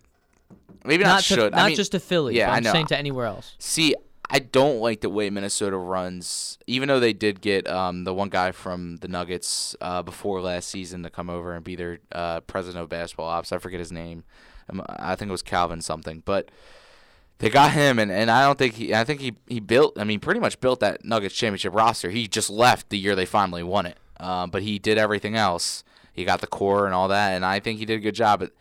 maybe 0.84 1.04
not, 1.04 1.18
to, 1.18 1.22
should. 1.24 1.52
not 1.52 1.60
I 1.60 1.66
mean, 1.68 1.76
just 1.76 1.92
to 1.92 2.00
Philly. 2.00 2.36
yeah, 2.36 2.46
but 2.48 2.52
I 2.52 2.56
I'm 2.56 2.62
know. 2.64 2.72
saying 2.72 2.86
to 2.86 2.98
anywhere 2.98 3.26
else. 3.26 3.54
See, 3.58 3.94
I 4.34 4.38
don't 4.38 4.80
like 4.80 5.02
the 5.02 5.10
way 5.10 5.28
Minnesota 5.28 5.76
runs. 5.76 6.58
Even 6.66 6.88
though 6.88 6.98
they 6.98 7.12
did 7.12 7.42
get 7.42 7.68
um, 7.68 8.04
the 8.04 8.14
one 8.14 8.30
guy 8.30 8.50
from 8.50 8.96
the 8.96 9.08
Nuggets 9.08 9.76
uh, 9.82 10.02
before 10.02 10.40
last 10.40 10.70
season 10.70 11.02
to 11.02 11.10
come 11.10 11.28
over 11.28 11.54
and 11.54 11.62
be 11.62 11.76
their 11.76 11.98
uh, 12.10 12.40
president 12.40 12.82
of 12.82 12.88
basketball 12.88 13.28
ops, 13.28 13.52
I 13.52 13.58
forget 13.58 13.78
his 13.78 13.92
name. 13.92 14.24
Um, 14.70 14.82
I 14.88 15.16
think 15.16 15.28
it 15.28 15.32
was 15.32 15.42
Calvin 15.42 15.82
something, 15.82 16.22
but 16.24 16.50
they 17.40 17.50
got 17.50 17.72
him, 17.72 17.98
and, 17.98 18.10
and 18.10 18.30
I 18.30 18.46
don't 18.46 18.58
think 18.58 18.74
he. 18.74 18.94
I 18.94 19.04
think 19.04 19.20
he 19.20 19.34
he 19.48 19.60
built. 19.60 19.98
I 19.98 20.04
mean, 20.04 20.18
pretty 20.18 20.40
much 20.40 20.60
built 20.60 20.80
that 20.80 21.04
Nuggets 21.04 21.34
championship 21.34 21.74
roster. 21.74 22.08
He 22.08 22.26
just 22.26 22.48
left 22.48 22.88
the 22.88 22.98
year 22.98 23.14
they 23.14 23.26
finally 23.26 23.62
won 23.62 23.84
it, 23.84 23.98
um, 24.18 24.48
but 24.48 24.62
he 24.62 24.78
did 24.78 24.96
everything 24.96 25.36
else. 25.36 25.84
He 26.14 26.24
got 26.24 26.40
the 26.40 26.46
core 26.46 26.86
and 26.86 26.94
all 26.94 27.08
that, 27.08 27.32
and 27.32 27.44
I 27.44 27.60
think 27.60 27.80
he 27.80 27.84
did 27.84 27.98
a 27.98 28.02
good 28.02 28.14
job. 28.14 28.40
But 28.40 28.52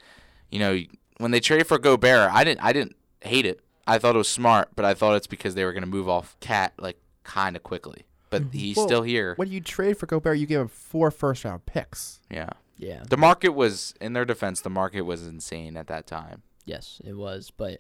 you 0.50 0.60
know, 0.60 0.82
when 1.18 1.32
they 1.32 1.40
traded 1.40 1.68
for 1.68 1.80
Gobert, 1.80 2.30
I 2.34 2.44
didn't 2.44 2.62
I 2.62 2.74
didn't 2.74 2.98
hate 3.22 3.46
it. 3.46 3.62
I 3.92 4.00
thought 4.00 4.16
it 4.16 4.20
was 4.20 4.28
smart, 4.30 4.70
but 4.76 4.86
I 4.86 4.94
thought 4.94 5.16
it's 5.16 5.28
because 5.28 5.56
they 5.56 5.66
were 5.66 5.74
going 5.74 5.84
to 5.84 5.90
move 5.90 6.08
off 6.08 6.38
Cat 6.40 6.74
like 6.80 6.98
kind 7.24 7.56
of 7.56 7.64
quickly. 7.64 8.06
But 8.30 8.44
mm-hmm. 8.44 8.58
he's 8.58 8.78
Well, 8.78 8.88
still 8.88 9.04
here. 9.04 9.34
When 9.36 9.52
you 9.52 9.60
trade 9.60 9.98
for 9.98 10.06
Gobert, 10.06 10.38
you 10.38 10.46
give 10.48 10.62
him 10.62 10.68
four 10.70 11.12
first 11.12 11.44
round 11.44 11.66
picks. 11.66 12.22
Yeah. 12.30 12.50
Yeah. 12.78 13.04
The 13.08 13.18
market 13.18 13.50
was 13.50 13.94
in 14.00 14.14
their 14.14 14.26
defense. 14.26 14.62
The 14.62 14.70
market 14.70 15.02
was 15.02 15.28
insane 15.28 15.76
at 15.76 15.88
that 15.88 16.08
time. 16.08 16.42
Yes, 16.66 17.02
it 17.04 17.14
was, 17.14 17.52
but 17.52 17.80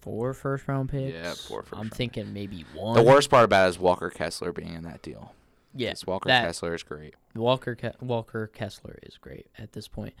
four 0.00 0.32
first 0.32 0.66
round 0.66 0.88
picks. 0.88 1.12
Yeah, 1.12 1.34
four 1.34 1.62
first 1.62 1.74
I'm 1.74 1.80
round 1.80 1.94
thinking 1.94 2.32
maybe 2.32 2.64
one. 2.74 2.96
The 2.96 3.02
worst 3.02 3.28
part 3.28 3.44
about 3.44 3.66
it 3.66 3.70
is 3.70 3.78
Walker 3.78 4.10
Kessler 4.10 4.52
being 4.52 4.74
in 4.74 4.84
that 4.84 5.02
deal. 5.02 5.34
Yeah, 5.74 5.90
'Cause 5.90 6.06
Walker 6.06 6.28
that- 6.28 6.44
Kessler 6.46 6.74
is 6.74 6.82
great. 6.82 7.14
Walker 7.34 7.76
Ke- 7.76 8.00
Walker 8.00 8.46
Kessler 8.46 8.98
is 9.02 9.18
great 9.18 9.46
at 9.58 9.72
this 9.72 9.86
point, 9.86 10.14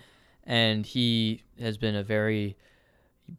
and 0.44 0.84
he 0.84 1.42
has 1.58 1.78
been 1.78 1.94
a 1.94 2.02
very 2.04 2.56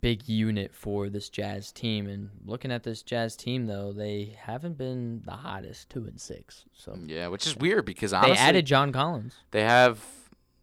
big 0.02 0.28
unit 0.28 0.74
for 0.74 1.10
this 1.10 1.30
Jazz 1.30 1.72
team. 1.72 2.08
And 2.08 2.30
looking 2.46 2.72
at 2.72 2.84
this 2.84 3.02
Jazz 3.02 3.36
team, 3.36 3.66
though, 3.66 3.92
they 3.92 4.36
haven't 4.40 4.78
been 4.78 5.22
the 5.26 5.32
hottest, 5.32 5.90
two 5.90 6.06
and 6.06 6.20
six. 6.20 6.66
So 6.74 6.98
Yeah, 7.06 7.28
which 7.28 7.48
is 7.48 7.56
weird 7.58 7.86
because 7.86 8.12
they 8.12 8.18
added 8.18 8.66
John 8.66 8.92
Collins. 8.92 9.36
they 9.52 9.64
have 9.64 10.04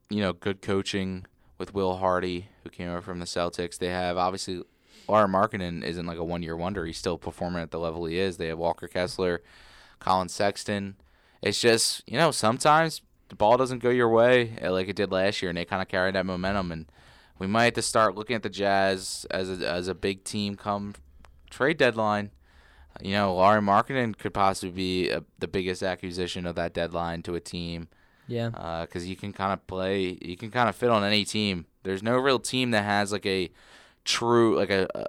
you 0.09 0.21
know 0.21 0.33
good 0.33 0.63
coaching 0.63 1.27
with 1.59 1.75
Will 1.75 1.97
Hardy 1.97 2.49
who 2.63 2.71
came 2.71 2.89
over 2.89 3.01
from 3.03 3.19
the 3.19 3.27
Celtics. 3.27 3.79
They 3.79 3.89
have 3.89 4.17
obviously 4.17 4.63
Lauri 5.09 5.29
Markkanen 5.29 5.83
isn't 5.85 6.07
like 6.07 6.19
a 6.19 6.25
one 6.25 6.43
year 6.43 6.57
wonder. 6.57 6.85
He's 6.87 6.99
still 6.99 7.19
performing 7.19 7.63
at 7.63 7.71
the 7.71 7.79
level 7.79 8.07
he 8.07 8.19
is. 8.19 8.37
They 8.37 8.49
have 8.49 8.59
Walker 8.59 8.89
Kessler, 8.89 9.43
Collin 9.99 10.29
Sexton. 10.29 10.97
It's 11.43 11.61
just 11.61 12.03
you 12.07 12.19
know 12.19 12.31
sometimes 12.31 13.03
the 13.29 13.35
ball 13.37 13.57
doesn't 13.57 13.81
go 13.81 13.91
your 13.91 14.09
way 14.09 14.57
uh, 14.63 14.71
like 14.71 14.89
it 14.89 14.97
did 14.97 15.11
last 15.11 15.43
year, 15.43 15.49
and 15.49 15.59
they 15.59 15.65
kind 15.65 15.83
of 15.83 15.89
carry 15.89 16.13
that 16.13 16.27
momentum. 16.27 16.71
And 16.73 16.87
we 17.39 17.47
might 17.47 17.65
have 17.65 17.75
to 17.75 17.83
start 17.83 18.15
looking 18.15 18.37
at 18.37 18.43
the 18.43 18.49
Jazz 18.51 19.27
as 19.31 19.61
a, 19.61 19.69
as 19.69 19.89
a 19.89 19.95
big 19.95 20.25
team 20.25 20.57
come 20.57 20.95
trade 21.51 21.77
deadline. 21.77 22.31
You 23.03 23.13
know, 23.13 23.35
Lauri 23.35 23.61
Markkanen 23.61 24.17
could 24.17 24.33
possibly 24.33 24.71
be 24.71 25.11
a, 25.11 25.23
the 25.39 25.49
biggest 25.49 25.83
acquisition 25.83 26.47
of 26.47 26.55
that 26.55 26.73
deadline 26.73 27.23
to 27.25 27.35
a 27.35 27.41
team 27.41 27.89
Yeah, 28.27 28.49
uh, 28.55 28.83
because 28.83 29.07
you 29.07 29.17
can 29.17 29.33
kind 29.33 29.53
of 29.53 29.67
play, 29.67 30.17
you 30.23 30.37
can 30.37 30.51
kind 30.51 30.69
of 30.69 30.77
fit 30.77 30.89
on 30.91 31.05
any 31.05 31.25
team. 31.25 31.67
There's 31.83 32.03
no 32.03 32.17
real 32.17 32.39
team 32.39 32.71
that 32.71 32.85
has 32.85 33.13
like 33.13 33.27
a 33.27 33.51
true, 34.05 34.57
like 34.57 34.71
a, 34.71 34.89
a, 34.95 35.07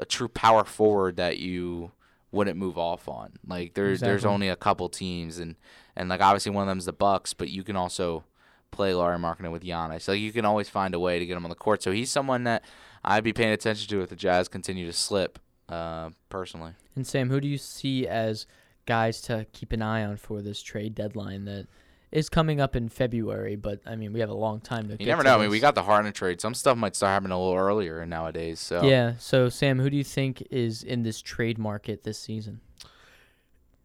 a 0.00 0.04
true 0.04 0.28
power 0.28 0.64
forward 0.64 1.16
that 1.16 1.38
you 1.38 1.92
wouldn't 2.32 2.58
move 2.58 2.76
off 2.76 3.08
on. 3.08 3.38
Like 3.46 3.74
there's 3.74 4.00
there's 4.00 4.24
only 4.24 4.48
a 4.48 4.56
couple 4.56 4.88
teams, 4.88 5.38
and 5.38 5.54
and 5.94 6.08
like 6.08 6.20
obviously 6.20 6.50
one 6.50 6.62
of 6.62 6.68
them's 6.68 6.86
the 6.86 6.92
Bucks, 6.92 7.32
but 7.32 7.48
you 7.48 7.62
can 7.62 7.76
also 7.76 8.24
play 8.70 8.94
Lauri 8.94 9.18
Markkanen 9.18 9.50
with 9.52 9.62
Giannis. 9.62 10.08
Like 10.08 10.20
you 10.20 10.32
can 10.32 10.44
always 10.44 10.68
find 10.68 10.94
a 10.94 11.00
way 11.00 11.18
to 11.18 11.26
get 11.26 11.36
him 11.36 11.44
on 11.44 11.50
the 11.50 11.56
court. 11.56 11.82
So 11.82 11.90
he's 11.92 12.10
someone 12.10 12.44
that 12.44 12.64
I'd 13.04 13.24
be 13.24 13.32
paying 13.32 13.52
attention 13.52 13.88
to 13.88 14.02
if 14.02 14.08
the 14.08 14.16
Jazz 14.16 14.48
continue 14.48 14.86
to 14.86 14.92
slip. 14.92 15.38
Uh, 15.68 16.08
personally. 16.30 16.72
and 16.96 17.06
Sam, 17.06 17.28
who 17.28 17.42
do 17.42 17.46
you 17.46 17.58
see 17.58 18.06
as 18.06 18.46
guys 18.86 19.20
to 19.20 19.46
keep 19.52 19.70
an 19.72 19.82
eye 19.82 20.02
on 20.02 20.16
for 20.16 20.40
this 20.40 20.62
trade 20.62 20.94
deadline 20.94 21.44
that 21.44 21.66
is 22.10 22.30
coming 22.30 22.58
up 22.58 22.74
in 22.74 22.88
February? 22.88 23.54
But 23.54 23.80
I 23.84 23.94
mean, 23.94 24.14
we 24.14 24.20
have 24.20 24.30
a 24.30 24.34
long 24.34 24.62
time 24.62 24.84
to. 24.86 24.92
You 24.92 24.96
get 24.96 25.08
never 25.08 25.22
to 25.24 25.28
know. 25.28 25.36
I 25.36 25.42
mean, 25.42 25.50
we 25.50 25.60
got 25.60 25.74
the 25.74 25.82
Harden 25.82 26.10
trade. 26.14 26.40
Some 26.40 26.54
stuff 26.54 26.78
might 26.78 26.96
start 26.96 27.10
happening 27.10 27.32
a 27.32 27.38
little 27.38 27.54
earlier 27.58 28.06
nowadays. 28.06 28.60
So 28.60 28.82
Yeah. 28.82 29.16
So 29.18 29.50
Sam, 29.50 29.78
who 29.78 29.90
do 29.90 29.96
you 29.98 30.04
think 30.04 30.42
is 30.50 30.82
in 30.82 31.02
this 31.02 31.20
trade 31.20 31.58
market 31.58 32.02
this 32.02 32.18
season? 32.18 32.62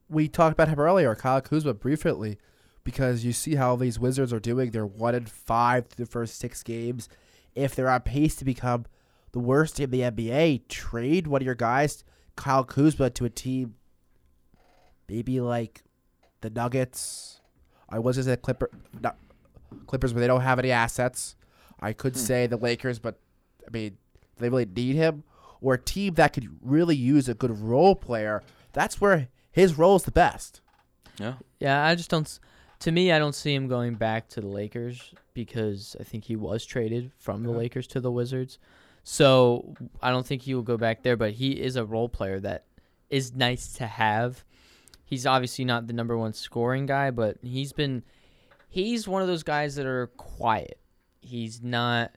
We 0.08 0.30
talked 0.30 0.54
about 0.54 0.70
him 0.70 0.80
earlier, 0.80 1.16
Kyle 1.16 1.42
Kuzma, 1.42 1.74
briefly, 1.74 2.38
because 2.84 3.24
you 3.24 3.34
see 3.34 3.56
how 3.56 3.76
these 3.76 4.00
Wizards 4.00 4.34
are 4.34 4.40
doing. 4.40 4.72
They're 4.72 4.86
one 4.86 5.16
and 5.16 5.30
five 5.30 5.88
through 5.88 6.06
the 6.06 6.12
first 6.12 6.38
six 6.38 6.64
games. 6.64 7.10
If 7.56 7.76
they're 7.76 7.90
on 7.90 8.02
pace 8.02 8.36
to 8.38 8.46
become 8.46 8.86
the 9.32 9.40
worst 9.40 9.80
in 9.80 9.90
the 9.90 10.02
NBA, 10.02 10.68
trade 10.68 11.28
one 11.28 11.42
of 11.42 11.46
your 11.46 11.56
guys, 11.56 12.04
Kyle 12.36 12.64
Kuzma, 12.64 13.10
to 13.12 13.26
a 13.26 13.30
team, 13.30 13.76
maybe 15.08 15.40
like 15.40 15.84
the 16.42 16.50
Nuggets. 16.50 17.42
I 17.90 18.00
was 18.00 18.16
just 18.16 18.30
at 18.30 18.42
Clipper, 18.42 18.70
not, 19.02 19.18
Clippers, 19.88 20.14
where 20.14 20.22
they 20.22 20.28
don't 20.28 20.42
have 20.42 20.60
any 20.60 20.72
assets. 20.72 21.36
I 21.80 21.94
could 21.94 22.14
hmm. 22.14 22.20
say 22.20 22.48
the 22.48 22.58
Lakers, 22.58 23.00
but 23.00 23.20
I 23.68 23.72
mean, 23.72 23.98
they 24.38 24.50
really 24.50 24.66
need 24.66 24.96
him. 24.96 25.24
Or 25.62 25.76
a 25.76 25.80
team 25.80 26.16
that 26.16 26.34
could 26.34 26.50
really 26.62 26.96
use 26.96 27.30
a 27.30 27.34
good 27.34 27.58
role 27.58 27.96
player. 27.96 28.44
That's 28.74 29.00
where 29.00 29.30
his 29.52 29.78
role 29.78 29.96
is 29.96 30.04
the 30.04 30.12
best. 30.12 30.62
yeah. 31.18 31.36
Yeah, 31.60 31.86
I 31.86 31.96
just 31.96 32.10
don't. 32.10 32.40
To 32.84 32.92
me, 32.92 33.14
I 33.14 33.20
don't 33.20 33.34
see 33.34 33.54
him 33.56 33.70
going 33.70 33.96
back 33.96 34.28
to 34.30 34.42
the 34.42 34.48
Lakers 34.48 35.14
because 35.34 35.96
I 36.02 36.04
think 36.04 36.26
he 36.26 36.36
was 36.36 36.66
traded 36.66 37.12
from 37.18 37.44
the 37.44 37.50
Uh-huh. 37.50 37.60
Lakers 37.60 37.88
to 37.88 38.02
the 38.02 38.12
Wizards. 38.12 38.60
So 39.06 39.74
I 40.02 40.12
don't 40.12 40.28
think 40.28 40.42
he 40.42 40.54
will 40.54 40.64
go 40.64 40.76
back 40.76 41.02
there, 41.02 41.16
but 41.16 41.32
he 41.32 41.62
is 41.62 41.78
a 41.78 41.86
role 41.86 42.10
player 42.10 42.42
that 42.42 42.66
is 43.10 43.34
nice 43.34 43.72
to 43.76 43.88
have. 43.88 44.44
He's 45.06 45.26
obviously 45.26 45.64
not 45.64 45.88
the 45.88 45.94
number 45.94 46.18
one 46.18 46.34
scoring 46.34 46.86
guy, 46.86 47.10
but 47.10 47.38
he's 47.42 47.72
been 47.72 48.04
he's 48.68 49.08
one 49.08 49.22
of 49.22 49.30
those 49.30 49.44
guys 49.44 49.76
that 49.76 49.86
are 49.86 50.08
quiet. 50.18 50.78
He's 51.22 51.62
not 51.64 52.12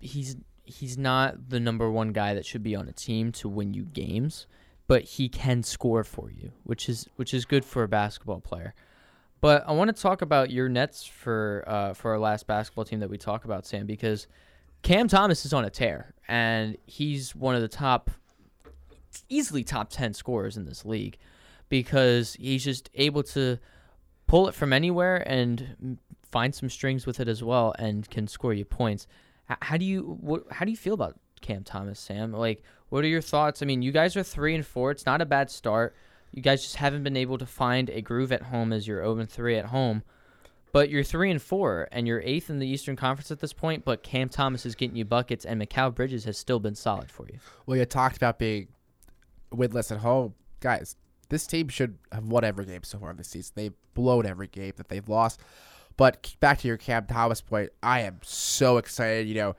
he's 0.00 0.36
he's 0.64 0.96
not 0.96 1.50
the 1.50 1.60
number 1.60 1.90
one 1.90 2.12
guy 2.12 2.32
that 2.32 2.46
should 2.46 2.62
be 2.62 2.74
on 2.74 2.88
a 2.88 2.92
team 2.92 3.32
to 3.32 3.50
win 3.50 3.74
you 3.74 3.84
games, 3.84 4.46
but 4.86 5.02
he 5.02 5.28
can 5.28 5.62
score 5.62 6.04
for 6.04 6.30
you, 6.30 6.52
which 6.64 6.88
is 6.88 7.06
which 7.16 7.34
is 7.34 7.44
good 7.44 7.66
for 7.66 7.82
a 7.82 7.88
basketball 7.88 8.40
player. 8.40 8.74
But 9.40 9.64
I 9.68 9.72
want 9.72 9.94
to 9.94 10.02
talk 10.02 10.22
about 10.22 10.50
your 10.50 10.68
Nets 10.68 11.04
for 11.04 11.64
uh, 11.66 11.94
for 11.94 12.10
our 12.10 12.18
last 12.18 12.46
basketball 12.46 12.84
team 12.84 13.00
that 13.00 13.10
we 13.10 13.18
talk 13.18 13.44
about, 13.44 13.66
Sam, 13.66 13.86
because 13.86 14.26
Cam 14.82 15.06
Thomas 15.06 15.44
is 15.46 15.52
on 15.52 15.64
a 15.64 15.70
tear, 15.70 16.12
and 16.26 16.76
he's 16.86 17.36
one 17.36 17.54
of 17.54 17.60
the 17.60 17.68
top, 17.68 18.10
easily 19.28 19.62
top 19.62 19.90
ten 19.90 20.12
scorers 20.12 20.56
in 20.56 20.64
this 20.64 20.84
league, 20.84 21.18
because 21.68 22.34
he's 22.34 22.64
just 22.64 22.90
able 22.94 23.22
to 23.24 23.58
pull 24.26 24.48
it 24.48 24.54
from 24.54 24.72
anywhere 24.72 25.16
and 25.28 25.98
find 26.30 26.54
some 26.54 26.68
strings 26.68 27.06
with 27.06 27.20
it 27.20 27.28
as 27.28 27.42
well, 27.42 27.74
and 27.78 28.10
can 28.10 28.26
score 28.26 28.52
you 28.52 28.64
points. 28.64 29.06
How 29.62 29.76
do 29.76 29.84
you 29.84 30.18
what, 30.20 30.44
how 30.50 30.64
do 30.64 30.70
you 30.70 30.76
feel 30.76 30.94
about 30.94 31.18
Cam 31.40 31.62
Thomas, 31.62 32.00
Sam? 32.00 32.32
Like, 32.32 32.62
what 32.88 33.04
are 33.04 33.08
your 33.08 33.22
thoughts? 33.22 33.62
I 33.62 33.66
mean, 33.66 33.82
you 33.82 33.92
guys 33.92 34.16
are 34.16 34.24
three 34.24 34.54
and 34.54 34.66
four. 34.66 34.90
It's 34.90 35.06
not 35.06 35.22
a 35.22 35.26
bad 35.26 35.48
start. 35.48 35.94
You 36.32 36.42
guys 36.42 36.62
just 36.62 36.76
haven't 36.76 37.02
been 37.02 37.16
able 37.16 37.38
to 37.38 37.46
find 37.46 37.90
a 37.90 38.00
groove 38.00 38.32
at 38.32 38.42
home 38.42 38.72
as 38.72 38.86
you're 38.86 39.02
0 39.02 39.18
and 39.18 39.30
3 39.30 39.56
at 39.56 39.66
home. 39.66 40.02
But 40.72 40.90
you're 40.90 41.02
three 41.02 41.30
and 41.30 41.40
four, 41.40 41.88
and 41.92 42.06
you're 42.06 42.20
eighth 42.24 42.50
in 42.50 42.58
the 42.58 42.66
Eastern 42.66 42.94
Conference 42.94 43.30
at 43.30 43.40
this 43.40 43.52
point. 43.52 43.84
But 43.84 44.02
Cam 44.02 44.28
Thomas 44.28 44.66
is 44.66 44.74
getting 44.74 44.96
you 44.96 45.04
buckets, 45.04 45.44
and 45.44 45.60
Mikal 45.60 45.94
Bridges 45.94 46.24
has 46.24 46.36
still 46.36 46.60
been 46.60 46.74
solid 46.74 47.10
for 47.10 47.26
you. 47.26 47.38
Well, 47.66 47.78
you 47.78 47.84
talked 47.84 48.16
about 48.16 48.38
being 48.38 48.68
winless 49.50 49.90
at 49.90 49.98
home, 49.98 50.34
guys. 50.60 50.96
This 51.30 51.46
team 51.46 51.68
should 51.68 51.98
have 52.12 52.24
won 52.24 52.44
every 52.44 52.66
game 52.66 52.82
so 52.82 52.98
far 52.98 53.12
this 53.14 53.28
season. 53.28 53.52
They've 53.54 53.74
blown 53.94 54.26
every 54.26 54.48
game 54.48 54.72
that 54.76 54.88
they've 54.88 55.08
lost. 55.08 55.40
But 55.96 56.34
back 56.40 56.58
to 56.60 56.68
your 56.68 56.76
Cam 56.76 57.06
Thomas 57.06 57.40
point, 57.40 57.70
I 57.82 58.00
am 58.00 58.20
so 58.22 58.76
excited. 58.76 59.26
You 59.26 59.34
know, 59.34 59.56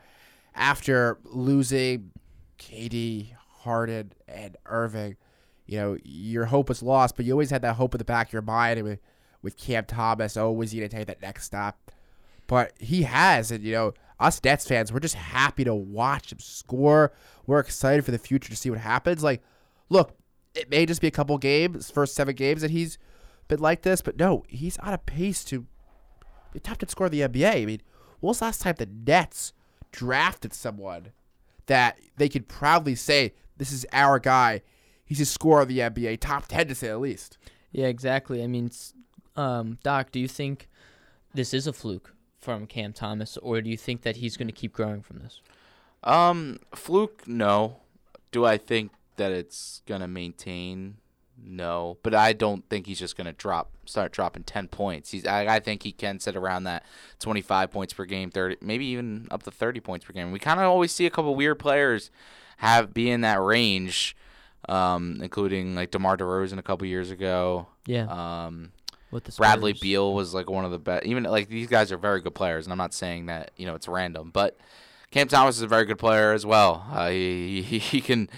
after 0.55 1.17
losing 1.23 2.11
KD, 2.59 3.33
Harden, 3.61 4.13
and 4.27 4.57
Irving, 4.65 5.17
you 5.69 5.77
know, 5.77 5.97
your 6.03 6.45
hope 6.45 6.67
was 6.67 6.81
lost, 6.81 7.15
but 7.15 7.25
you 7.25 7.31
always 7.31 7.51
had 7.51 7.61
that 7.61 7.75
hope 7.75 7.93
in 7.93 7.99
the 7.99 8.03
back 8.03 8.27
of 8.27 8.33
your 8.33 8.41
mind 8.41 8.81
with, 8.81 8.99
with 9.43 9.55
Cam 9.55 9.85
Thomas. 9.85 10.35
Oh, 10.35 10.51
was 10.51 10.71
he 10.71 10.79
going 10.79 10.89
to 10.89 10.97
take 10.97 11.05
that 11.05 11.21
next 11.21 11.45
step? 11.45 11.77
But 12.47 12.73
he 12.79 13.03
has, 13.03 13.51
and 13.51 13.63
you 13.63 13.73
know, 13.73 13.93
us 14.19 14.43
Nets 14.43 14.67
fans, 14.67 14.91
we're 14.91 14.99
just 14.99 15.13
happy 15.13 15.63
to 15.63 15.75
watch 15.75 16.31
him 16.31 16.39
score. 16.39 17.13
We're 17.45 17.59
excited 17.59 18.03
for 18.03 18.09
the 18.09 18.17
future 18.17 18.49
to 18.49 18.55
see 18.55 18.71
what 18.71 18.79
happens. 18.79 19.23
Like, 19.23 19.43
look, 19.89 20.17
it 20.55 20.71
may 20.71 20.87
just 20.87 21.01
be 21.01 21.07
a 21.07 21.11
couple 21.11 21.37
games, 21.37 21.91
first 21.91 22.15
seven 22.15 22.33
games 22.33 22.61
that 22.63 22.71
he's 22.71 22.97
been 23.47 23.59
like 23.59 23.83
this, 23.83 24.01
but 24.01 24.17
no, 24.17 24.43
he's 24.47 24.79
on 24.79 24.93
a 24.93 24.97
pace 24.97 25.43
to 25.45 25.67
be 26.51 26.59
top 26.59 26.79
10 26.79 26.89
scorer 26.89 27.11
in 27.11 27.11
the 27.11 27.21
NBA. 27.21 27.61
I 27.61 27.65
mean, 27.65 27.81
when 28.21 28.29
was 28.29 28.39
the 28.39 28.45
last 28.45 28.61
time 28.61 28.73
the 28.75 28.87
Nets 28.87 29.53
drafted 29.91 30.55
someone 30.55 31.11
that 31.67 31.99
they 32.17 32.27
could 32.27 32.47
proudly 32.47 32.95
say, 32.95 33.35
this 33.57 33.71
is 33.71 33.85
our 33.93 34.17
guy? 34.17 34.63
He's 35.09 35.19
a 35.19 35.25
scorer 35.25 35.63
of 35.63 35.67
the 35.67 35.79
NBA, 35.79 36.19
top 36.19 36.47
10 36.47 36.67
to 36.67 36.75
say 36.75 36.87
the 36.87 36.99
least. 36.99 37.39
Yeah, 37.71 37.87
exactly. 37.87 38.43
I 38.43 38.47
mean, 38.47 38.69
um, 39.35 39.79
Doc, 39.83 40.11
do 40.11 40.19
you 40.19 40.27
think 40.27 40.69
this 41.33 41.51
is 41.51 41.65
a 41.65 41.73
fluke 41.73 42.13
from 42.39 42.67
Cam 42.67 42.93
Thomas, 42.93 43.35
or 43.37 43.59
do 43.59 43.71
you 43.71 43.77
think 43.77 44.03
that 44.03 44.17
he's 44.17 44.37
going 44.37 44.47
to 44.47 44.53
keep 44.53 44.71
growing 44.71 45.01
from 45.01 45.17
this? 45.17 45.41
Um, 46.03 46.59
fluke, 46.75 47.27
no. 47.27 47.77
Do 48.31 48.45
I 48.45 48.57
think 48.57 48.91
that 49.15 49.31
it's 49.31 49.81
gonna 49.87 50.07
maintain? 50.07 50.97
No, 51.41 51.97
but 52.03 52.13
I 52.13 52.33
don't 52.33 52.67
think 52.69 52.85
he's 52.85 52.99
just 52.99 53.17
gonna 53.17 53.33
drop, 53.33 53.71
start 53.85 54.11
dropping 54.11 54.43
ten 54.43 54.67
points. 54.67 55.11
He's, 55.11 55.25
I, 55.25 55.55
I 55.55 55.59
think 55.59 55.83
he 55.83 55.91
can 55.91 56.19
sit 56.19 56.35
around 56.35 56.65
that 56.65 56.85
twenty-five 57.19 57.71
points 57.71 57.93
per 57.93 58.05
game, 58.05 58.29
thirty, 58.29 58.57
maybe 58.61 58.85
even 58.85 59.27
up 59.31 59.43
to 59.43 59.51
thirty 59.51 59.79
points 59.79 60.05
per 60.05 60.13
game. 60.13 60.31
We 60.31 60.39
kind 60.39 60.59
of 60.59 60.67
always 60.67 60.91
see 60.91 61.05
a 61.05 61.09
couple 61.09 61.35
weird 61.35 61.59
players 61.59 62.11
have 62.57 62.93
be 62.93 63.09
in 63.09 63.21
that 63.21 63.41
range, 63.41 64.15
um, 64.67 65.19
including 65.21 65.75
like 65.75 65.91
DeMar 65.91 66.17
DeRozan 66.17 66.57
a 66.57 66.63
couple 66.63 66.87
years 66.87 67.11
ago. 67.11 67.67
Yeah, 67.85 68.05
Um, 68.05 68.71
with 69.11 69.23
the 69.23 69.31
Bradley. 69.31 69.73
Beal 69.73 70.13
was 70.13 70.33
like 70.33 70.49
one 70.49 70.65
of 70.65 70.71
the 70.71 70.79
best. 70.79 71.05
Even 71.05 71.23
like 71.23 71.49
these 71.49 71.67
guys 71.67 71.91
are 71.91 71.97
very 71.97 72.21
good 72.21 72.35
players, 72.35 72.65
and 72.65 72.71
I'm 72.71 72.77
not 72.77 72.93
saying 72.93 73.27
that 73.27 73.51
you 73.55 73.65
know 73.65 73.75
it's 73.75 73.87
random, 73.87 74.31
but 74.31 74.57
Cam 75.11 75.27
Thomas 75.27 75.55
is 75.57 75.61
a 75.61 75.67
very 75.67 75.85
good 75.85 75.99
player 75.99 76.33
as 76.33 76.45
well. 76.45 76.85
Uh, 76.91 77.09
he, 77.09 77.61
he 77.61 77.79
he 77.79 78.01
can 78.01 78.29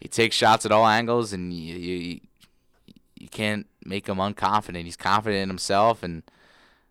he 0.00 0.08
takes 0.08 0.36
shots 0.36 0.64
at 0.66 0.72
all 0.72 0.86
angles, 0.86 1.32
and 1.32 1.52
you 1.52 1.74
you, 1.74 2.20
you 3.18 3.28
can't 3.28 3.66
make 3.84 4.08
him 4.08 4.18
unconfident. 4.18 4.84
He's 4.84 4.96
confident 4.96 5.42
in 5.42 5.48
himself, 5.48 6.02
and 6.02 6.22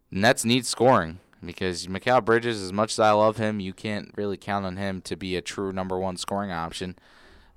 Nets 0.10 0.44
need 0.44 0.66
scoring 0.66 1.20
because 1.44 1.88
Mikal 1.88 2.24
Bridges, 2.24 2.62
as 2.62 2.74
much 2.74 2.94
as 2.94 3.00
I 3.00 3.12
love 3.12 3.38
him, 3.38 3.60
you 3.60 3.74
can't 3.74 4.12
really 4.16 4.38
count 4.38 4.66
on 4.66 4.78
him 4.78 5.02
to 5.02 5.16
be 5.16 5.36
a 5.36 5.42
true 5.42 5.72
number 5.72 5.98
one 5.98 6.18
scoring 6.18 6.52
option. 6.52 6.98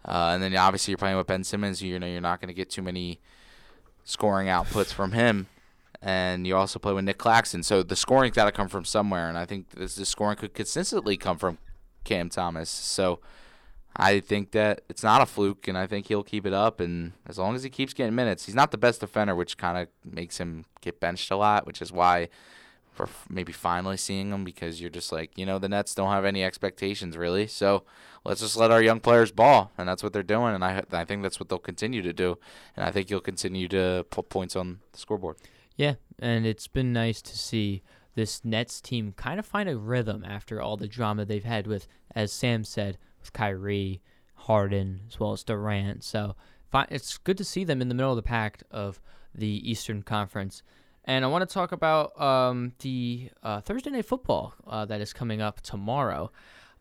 Uh, 0.05 0.33
and 0.35 0.43
then 0.43 0.55
obviously 0.57 0.93
you're 0.93 0.99
playing 0.99 1.17
with 1.17 1.27
Ben 1.27 1.45
Simmons, 1.45 1.83
you 1.83 1.99
know 1.99 2.07
you're 2.07 2.21
not 2.21 2.41
going 2.41 2.49
to 2.49 2.55
get 2.55 2.71
too 2.71 2.83
many 2.83 3.21
scoring 4.05 4.49
outputs 4.49 4.93
from 4.93 5.13
him. 5.13 5.47
And 6.03 6.47
you 6.47 6.55
also 6.55 6.79
play 6.79 6.93
with 6.93 7.05
Nic 7.05 7.17
Claxton, 7.17 7.63
so 7.63 7.83
the 7.83 7.97
scoring's 7.97 8.37
got 8.37 8.45
to 8.45 8.53
come 8.53 8.69
from 8.69 8.85
somewhere. 8.85 9.29
And 9.29 9.39
I 9.39 9.47
think 9.47 9.71
this, 9.71 9.95
the 9.95 10.05
scoring 10.05 10.37
could 10.37 10.53
consistently 10.53 11.17
come 11.17 11.39
from 11.39 11.57
Cam 12.05 12.29
Thomas. 12.29 12.69
So 12.69 13.21
I 13.97 14.21
think 14.21 14.51
that 14.51 14.83
it's 14.91 15.03
not 15.03 15.23
a 15.23 15.27
fluke, 15.27 15.67
and 15.67 15.79
I 15.79 15.87
think 15.87 16.09
he'll 16.09 16.23
keep 16.23 16.45
it 16.45 16.53
up. 16.53 16.79
And 16.79 17.13
as 17.27 17.39
long 17.39 17.55
as 17.55 17.63
he 17.63 17.71
keeps 17.71 17.95
getting 17.95 18.15
minutes, 18.15 18.45
he's 18.45 18.55
not 18.55 18.71
the 18.71 18.77
best 18.77 19.01
defender, 19.01 19.35
which 19.35 19.57
kind 19.57 19.79
of 19.79 19.89
makes 20.05 20.37
him 20.37 20.67
get 20.83 21.01
benched 21.01 21.31
a 21.31 21.37
lot, 21.37 21.67
which 21.67 21.81
is 21.81 21.91
why 21.91 22.29
we're 22.99 23.09
maybe 23.29 23.53
finally 23.53 23.97
seeing 23.97 24.31
him 24.31 24.45
because 24.45 24.81
you're 24.81 24.91
just 24.91 25.13
like, 25.13 25.37
you 25.37 25.47
know, 25.47 25.59
the 25.59 25.69
Nets 25.69 25.95
don't 25.95 26.11
have 26.11 26.25
any 26.25 26.45
expectations 26.45 27.17
really. 27.17 27.47
So 27.47 27.85
let's 28.25 28.41
just 28.41 28.57
let 28.57 28.71
our 28.71 28.83
young 28.83 29.01
players 29.01 29.31
ball, 29.31 29.71
and 29.77 29.89
that's 29.89 30.03
what 30.03 30.13
they're 30.13 30.23
doing. 30.23 30.55
And 30.55 30.65
I 30.65 30.83
I 30.93 31.05
think 31.05 31.23
that's 31.23 31.39
what 31.39 31.49
they'll 31.49 31.59
continue 31.59 32.03
to 32.03 32.13
do, 32.13 32.39
and 32.77 32.85
I 32.85 32.91
think 32.91 33.11
you'll 33.11 33.21
continue 33.21 33.69
to 33.69 34.07
put 34.11 34.29
points 34.29 34.57
on 34.57 34.81
the 34.93 34.99
scoreboard. 34.99 35.37
Yeah, 35.77 35.95
and 36.19 36.47
it's 36.47 36.69
been 36.69 36.93
nice 36.93 37.21
to 37.23 37.37
see 37.37 37.83
this 38.15 38.45
Nets 38.45 38.81
team 38.81 39.13
kind 39.17 39.39
of 39.41 39.47
find 39.47 39.69
a 39.69 39.77
rhythm 39.77 40.25
after 40.25 40.61
all 40.61 40.77
the 40.77 40.87
drama 40.87 41.25
they've 41.25 41.45
had 41.45 41.67
with, 41.67 41.89
as 42.15 42.33
Sam 42.33 42.65
said, 42.65 42.97
with 43.21 43.33
Kyrie, 43.33 44.01
Harden, 44.35 45.01
as 45.09 45.19
well 45.19 45.33
as 45.33 45.43
Durant. 45.43 46.05
So 46.05 46.37
it's 46.91 47.19
good 47.19 47.39
to 47.39 47.45
see 47.45 47.65
them 47.65 47.81
in 47.83 47.89
the 47.89 47.95
middle 47.95 48.13
of 48.13 48.17
the 48.17 48.23
pack 48.23 48.63
of 48.71 49.01
the 49.35 49.69
Eastern 49.69 50.03
Conference. 50.03 50.63
And 51.05 51.25
I 51.25 51.29
want 51.29 51.49
to 51.49 51.53
talk 51.53 51.73
about 51.73 52.19
um, 52.21 52.73
the 52.79 53.31
uh, 53.43 53.61
Thursday 53.61 53.91
night 53.91 54.07
football 54.07 54.55
uh, 54.67 54.85
that 54.87 55.01
is 55.01 55.13
coming 55.13 55.43
up 55.43 55.61
tomorrow. 55.61 56.31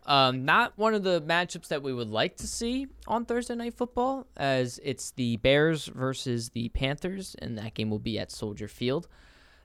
Um, 0.05 0.43
not 0.43 0.73
one 0.77 0.93
of 0.93 1.03
the 1.03 1.21
matchups 1.21 1.69
that 1.69 1.81
we 1.81 1.93
would 1.93 2.09
like 2.09 2.37
to 2.37 2.47
see 2.47 2.87
on 3.07 3.25
Thursday 3.25 3.55
night 3.55 3.75
football, 3.75 4.27
as 4.35 4.79
it's 4.83 5.11
the 5.11 5.37
Bears 5.37 5.85
versus 5.85 6.49
the 6.49 6.69
Panthers, 6.69 7.35
and 7.39 7.57
that 7.57 7.73
game 7.73 7.89
will 7.89 7.99
be 7.99 8.19
at 8.19 8.31
Soldier 8.31 8.67
Field. 8.67 9.07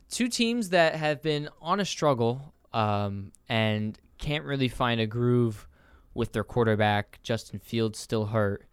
Two 0.09 0.29
teams 0.29 0.71
that 0.71 0.95
have 0.95 1.23
been 1.23 1.49
on 1.61 1.81
a 1.81 1.85
struggle 1.85 2.55
um, 2.73 3.33
and 3.49 3.99
can't 4.19 4.45
really 4.45 4.69
find 4.69 5.01
a 5.01 5.07
groove 5.07 5.67
with 6.15 6.33
their 6.33 6.45
quarterback. 6.45 7.19
Justin 7.23 7.59
Fields 7.59 7.99
still 7.99 8.27
hurt, 8.27 8.65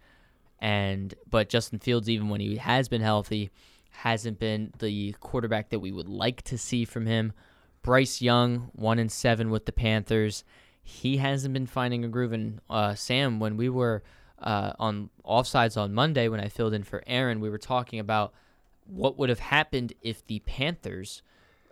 and 0.59 1.15
but 1.29 1.49
Justin 1.49 1.79
Fields, 1.79 2.09
even 2.09 2.29
when 2.29 2.41
he 2.41 2.57
has 2.57 2.87
been 2.87 3.01
healthy, 3.01 3.49
hasn't 3.89 4.39
been 4.39 4.71
the 4.79 5.13
quarterback 5.19 5.69
that 5.69 5.79
we 5.79 5.91
would 5.91 6.09
like 6.09 6.43
to 6.43 6.57
see 6.57 6.85
from 6.85 7.07
him. 7.07 7.33
Bryce 7.81 8.21
Young, 8.21 8.69
one 8.73 8.99
and 8.99 9.11
seven 9.11 9.49
with 9.49 9.65
the 9.65 9.71
Panthers. 9.71 10.43
He 10.87 11.17
hasn't 11.17 11.53
been 11.53 11.65
finding 11.65 12.05
a 12.05 12.07
groove. 12.07 12.31
And 12.31 12.61
uh, 12.69 12.93
Sam, 12.93 13.39
when 13.39 13.57
we 13.57 13.69
were 13.69 14.03
uh, 14.39 14.73
on 14.77 15.09
offsides 15.25 15.75
on 15.75 15.93
Monday, 15.93 16.27
when 16.27 16.39
I 16.39 16.47
filled 16.47 16.75
in 16.75 16.83
for 16.83 17.03
Aaron, 17.07 17.39
we 17.39 17.49
were 17.49 17.57
talking 17.57 17.99
about 17.99 18.33
what 18.85 19.17
would 19.17 19.29
have 19.29 19.39
happened 19.39 19.93
if 20.03 20.25
the 20.27 20.39
Panthers 20.45 21.23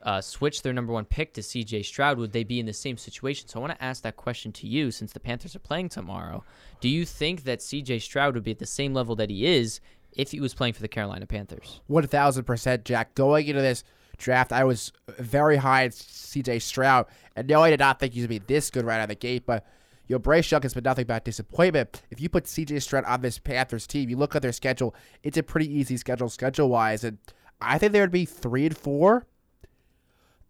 uh, 0.02 0.20
switched 0.20 0.64
their 0.64 0.74
number 0.74 0.92
one 0.92 1.06
pick 1.06 1.32
to 1.36 1.44
C.J. 1.44 1.84
Stroud. 1.84 2.18
Would 2.18 2.34
they 2.34 2.44
be 2.44 2.60
in 2.60 2.66
the 2.66 2.74
same 2.74 2.98
situation? 2.98 3.48
So 3.48 3.60
I 3.60 3.62
want 3.62 3.78
to 3.78 3.84
ask 3.84 4.02
that 4.02 4.18
question 4.18 4.52
to 4.54 4.68
you, 4.68 4.90
since 4.90 5.14
the 5.14 5.20
Panthers 5.20 5.56
are 5.56 5.60
playing 5.60 5.90
tomorrow. 5.90 6.44
Do 6.82 6.90
you 6.90 7.06
think 7.06 7.44
that 7.44 7.62
C.J. 7.62 8.00
Stroud 8.00 8.34
would 8.34 8.44
be 8.44 8.52
at 8.52 8.60
the 8.60 8.66
same 8.66 8.96
level 8.96 9.16
that 9.18 9.30
he 9.30 9.46
is 9.46 9.80
if 10.12 10.32
he 10.32 10.40
was 10.40 10.56
playing 10.56 10.74
for 10.74 10.82
the 10.82 10.88
Carolina 10.88 11.28
Panthers? 11.28 11.82
One 11.86 12.08
thousand 12.08 12.46
percent, 12.46 12.84
Jack. 12.84 13.14
Going 13.14 13.48
into 13.48 13.62
this 13.62 13.84
draft, 14.18 14.52
I 14.52 14.64
was 14.64 14.92
very 15.20 15.58
high 15.58 15.86
on 15.86 15.92
C.J. 15.92 16.60
Stroud, 16.60 17.06
and 17.36 17.48
no, 17.48 17.62
I 17.62 17.70
did 17.70 17.80
not 17.80 18.00
think 18.00 18.14
he 18.14 18.20
was 18.22 18.28
gonna 18.28 18.40
be 18.40 18.46
this 18.46 18.70
good 18.70 18.86
right 18.86 18.98
out 18.98 19.04
of 19.04 19.10
the 19.10 19.16
gate. 19.16 19.46
But 19.46 19.66
you 20.08 20.16
know, 20.16 20.20
Bryce 20.20 20.52
Young 20.52 20.62
has 20.64 20.74
been 20.74 20.84
nothing 20.84 21.06
but 21.06 21.24
disappointment. 21.26 22.02
If 22.12 22.20
you 22.20 22.30
put 22.30 22.48
C.J. 22.48 22.80
Stroud 22.80 23.06
on 23.06 23.22
this 23.22 23.40
Panthers 23.40 23.88
team, 23.88 24.10
you 24.10 24.18
look 24.18 24.36
at 24.36 24.42
their 24.42 24.52
schedule; 24.52 24.94
it's 25.24 25.38
a 25.38 25.44
pretty 25.44 25.72
easy 25.74 25.98
schedule, 25.98 26.30
schedule 26.30 26.70
wise, 26.70 27.04
and 27.04 27.18
I 27.62 27.78
think 27.78 27.92
they 27.94 28.02
would 28.02 28.12
be 28.12 28.26
three 28.26 28.66
and 28.66 28.78
four 28.78 29.26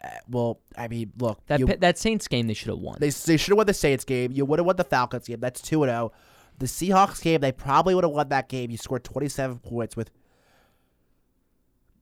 Uh, 0.02 0.08
well, 0.28 0.60
I 0.76 0.88
mean, 0.88 1.12
look, 1.18 1.40
That 1.46 1.60
you- 1.60 1.66
that 1.66 1.96
Saints 1.98 2.28
game 2.28 2.46
they 2.46 2.54
should 2.54 2.68
have 2.68 2.78
won. 2.78 2.96
they 3.00 3.08
they 3.10 3.36
should 3.36 3.50
have 3.52 3.56
won 3.56 3.66
the 3.66 3.74
Saints 3.74 4.04
game. 4.04 4.32
You 4.32 4.44
would 4.44 4.58
have 4.58 4.66
won 4.66 4.76
the 4.76 4.84
Falcons 4.84 5.26
game. 5.26 5.40
That's 5.40 5.60
two 5.62 5.82
and 5.82 5.90
zero. 5.90 6.12
The 6.58 6.66
Seahawks 6.66 7.20
game, 7.22 7.40
they 7.40 7.50
probably 7.52 7.94
would 7.94 8.04
have 8.04 8.12
won 8.12 8.28
that 8.28 8.48
game. 8.48 8.70
You 8.70 8.76
scored 8.76 9.02
twenty 9.04 9.28
seven 9.28 9.58
points 9.58 9.96
with 9.96 10.10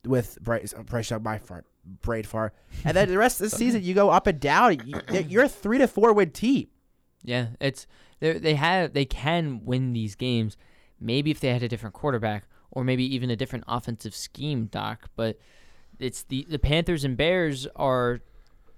with 0.06 0.38
Bryce, 0.40 0.74
Bryce 0.86 1.10
Young, 1.10 1.22
my 1.22 1.40
brain 2.02 2.24
far, 2.24 2.52
and 2.84 2.96
then 2.96 3.08
the 3.08 3.18
rest 3.18 3.40
of 3.40 3.50
the 3.50 3.56
season 3.56 3.82
you 3.82 3.94
go 3.94 4.10
up 4.10 4.26
and 4.26 4.40
down. 4.40 4.80
You, 4.86 5.00
you're 5.28 5.44
a 5.44 5.48
three 5.48 5.78
to 5.78 5.86
four 5.86 6.12
win 6.12 6.30
team. 6.30 6.68
Yeah, 7.22 7.48
it's 7.60 7.86
they 8.20 8.32
they 8.34 8.54
have 8.54 8.92
they 8.92 9.04
can 9.04 9.64
win 9.64 9.92
these 9.92 10.14
games. 10.14 10.56
Maybe 11.00 11.30
if 11.30 11.40
they 11.40 11.52
had 11.52 11.62
a 11.62 11.68
different 11.68 11.94
quarterback 11.94 12.46
or 12.70 12.84
maybe 12.84 13.04
even 13.14 13.30
a 13.30 13.36
different 13.36 13.64
offensive 13.68 14.14
scheme, 14.14 14.66
Doc. 14.66 15.10
But 15.16 15.38
it's 15.98 16.22
the 16.24 16.46
the 16.48 16.58
Panthers 16.58 17.04
and 17.04 17.16
Bears 17.16 17.66
are 17.76 18.20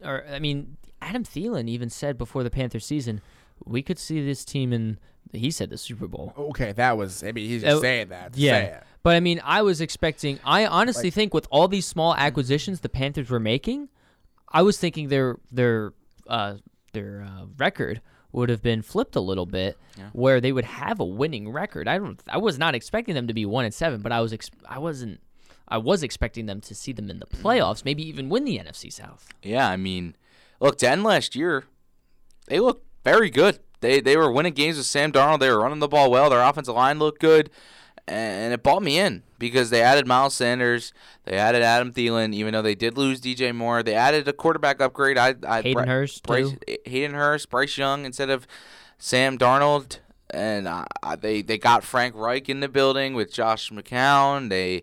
are 0.04 0.24
I 0.30 0.38
mean 0.38 0.76
Adam 1.00 1.24
Thielen 1.24 1.68
even 1.68 1.90
said 1.90 2.18
before 2.18 2.42
the 2.42 2.50
Panthers 2.50 2.86
season 2.86 3.20
we 3.64 3.82
could 3.82 3.98
see 3.98 4.24
this 4.24 4.44
team 4.44 4.72
in 4.72 4.98
he 5.32 5.50
said 5.50 5.70
the 5.70 5.78
Super 5.78 6.06
Bowl. 6.06 6.32
Okay, 6.38 6.72
that 6.72 6.96
was. 6.96 7.24
I 7.24 7.32
mean, 7.32 7.48
he's 7.48 7.64
Uh, 7.64 7.80
saying 7.80 8.08
that. 8.08 8.36
Yeah. 8.36 8.82
But 9.02 9.16
I 9.16 9.20
mean, 9.20 9.40
I 9.44 9.62
was 9.62 9.80
expecting. 9.80 10.38
I 10.44 10.64
honestly 10.66 11.10
think 11.10 11.34
with 11.34 11.46
all 11.50 11.66
these 11.68 11.86
small 11.86 12.14
acquisitions 12.14 12.80
the 12.80 12.88
Panthers 12.88 13.30
were 13.30 13.40
making, 13.40 13.88
I 14.52 14.62
was 14.62 14.78
thinking 14.78 15.08
their 15.08 15.38
their 15.50 15.92
uh, 16.28 16.54
their 16.92 17.22
uh, 17.28 17.46
record 17.58 18.00
would 18.32 18.48
have 18.48 18.62
been 18.62 18.82
flipped 18.82 19.14
a 19.16 19.20
little 19.20 19.46
bit, 19.46 19.76
where 20.12 20.40
they 20.40 20.52
would 20.52 20.64
have 20.64 21.00
a 21.00 21.04
winning 21.04 21.50
record. 21.50 21.88
I 21.88 21.98
don't. 21.98 22.20
I 22.28 22.38
was 22.38 22.58
not 22.58 22.74
expecting 22.74 23.14
them 23.14 23.26
to 23.26 23.34
be 23.34 23.44
one 23.44 23.64
and 23.64 23.74
seven, 23.74 24.00
but 24.02 24.12
I 24.12 24.20
was. 24.20 24.32
Ex- 24.32 24.50
I 24.68 24.78
wasn't. 24.78 25.20
I 25.66 25.78
was 25.78 26.02
expecting 26.02 26.46
them 26.46 26.60
to 26.60 26.74
see 26.74 26.92
them 26.92 27.10
in 27.10 27.18
the 27.18 27.26
playoffs, 27.26 27.84
maybe 27.84 28.06
even 28.06 28.28
win 28.28 28.44
the 28.44 28.58
NFC 28.58 28.92
South. 28.92 29.28
Yeah, 29.42 29.68
I 29.68 29.76
mean, 29.76 30.14
look, 30.60 30.78
ten 30.78 31.02
last 31.02 31.34
year, 31.34 31.64
they 32.46 32.60
looked 32.60 32.86
very 33.04 33.30
good. 33.30 33.58
They 33.80 34.00
they 34.00 34.16
were 34.16 34.32
winning 34.32 34.54
games 34.54 34.76
with 34.76 34.86
Sam 34.86 35.12
Darnold. 35.12 35.40
They 35.40 35.50
were 35.50 35.60
running 35.60 35.78
the 35.80 35.88
ball 35.88 36.10
well. 36.10 36.30
Their 36.30 36.42
offensive 36.42 36.74
line 36.74 36.98
looked 36.98 37.20
good, 37.20 37.50
and 38.08 38.52
it 38.52 38.62
bought 38.62 38.82
me 38.82 38.98
in 38.98 39.22
because 39.38 39.70
they 39.70 39.82
added 39.82 40.06
Miles 40.06 40.34
Sanders. 40.34 40.92
They 41.24 41.36
added 41.36 41.62
Adam 41.62 41.92
Thielen, 41.92 42.34
even 42.34 42.52
though 42.54 42.62
they 42.62 42.74
did 42.74 42.96
lose 42.96 43.20
DJ 43.20 43.54
Moore. 43.54 43.82
They 43.82 43.94
added 43.94 44.26
a 44.26 44.32
quarterback 44.32 44.80
upgrade. 44.80 45.18
I, 45.18 45.34
I 45.46 45.56
Hayden 45.60 45.72
Bry- 45.74 45.86
Hurst, 45.86 46.26
Bryce, 46.26 46.50
too. 46.66 46.76
Hayden 46.86 47.14
Hurst, 47.14 47.50
Bryce 47.50 47.76
Young 47.76 48.06
instead 48.06 48.30
of 48.30 48.46
Sam 48.98 49.36
Darnold, 49.36 49.98
and 50.30 50.66
uh, 50.66 50.84
they 51.20 51.42
they 51.42 51.58
got 51.58 51.84
Frank 51.84 52.14
Reich 52.16 52.48
in 52.48 52.60
the 52.60 52.68
building 52.68 53.12
with 53.12 53.32
Josh 53.32 53.70
McCown. 53.70 54.48
They 54.48 54.82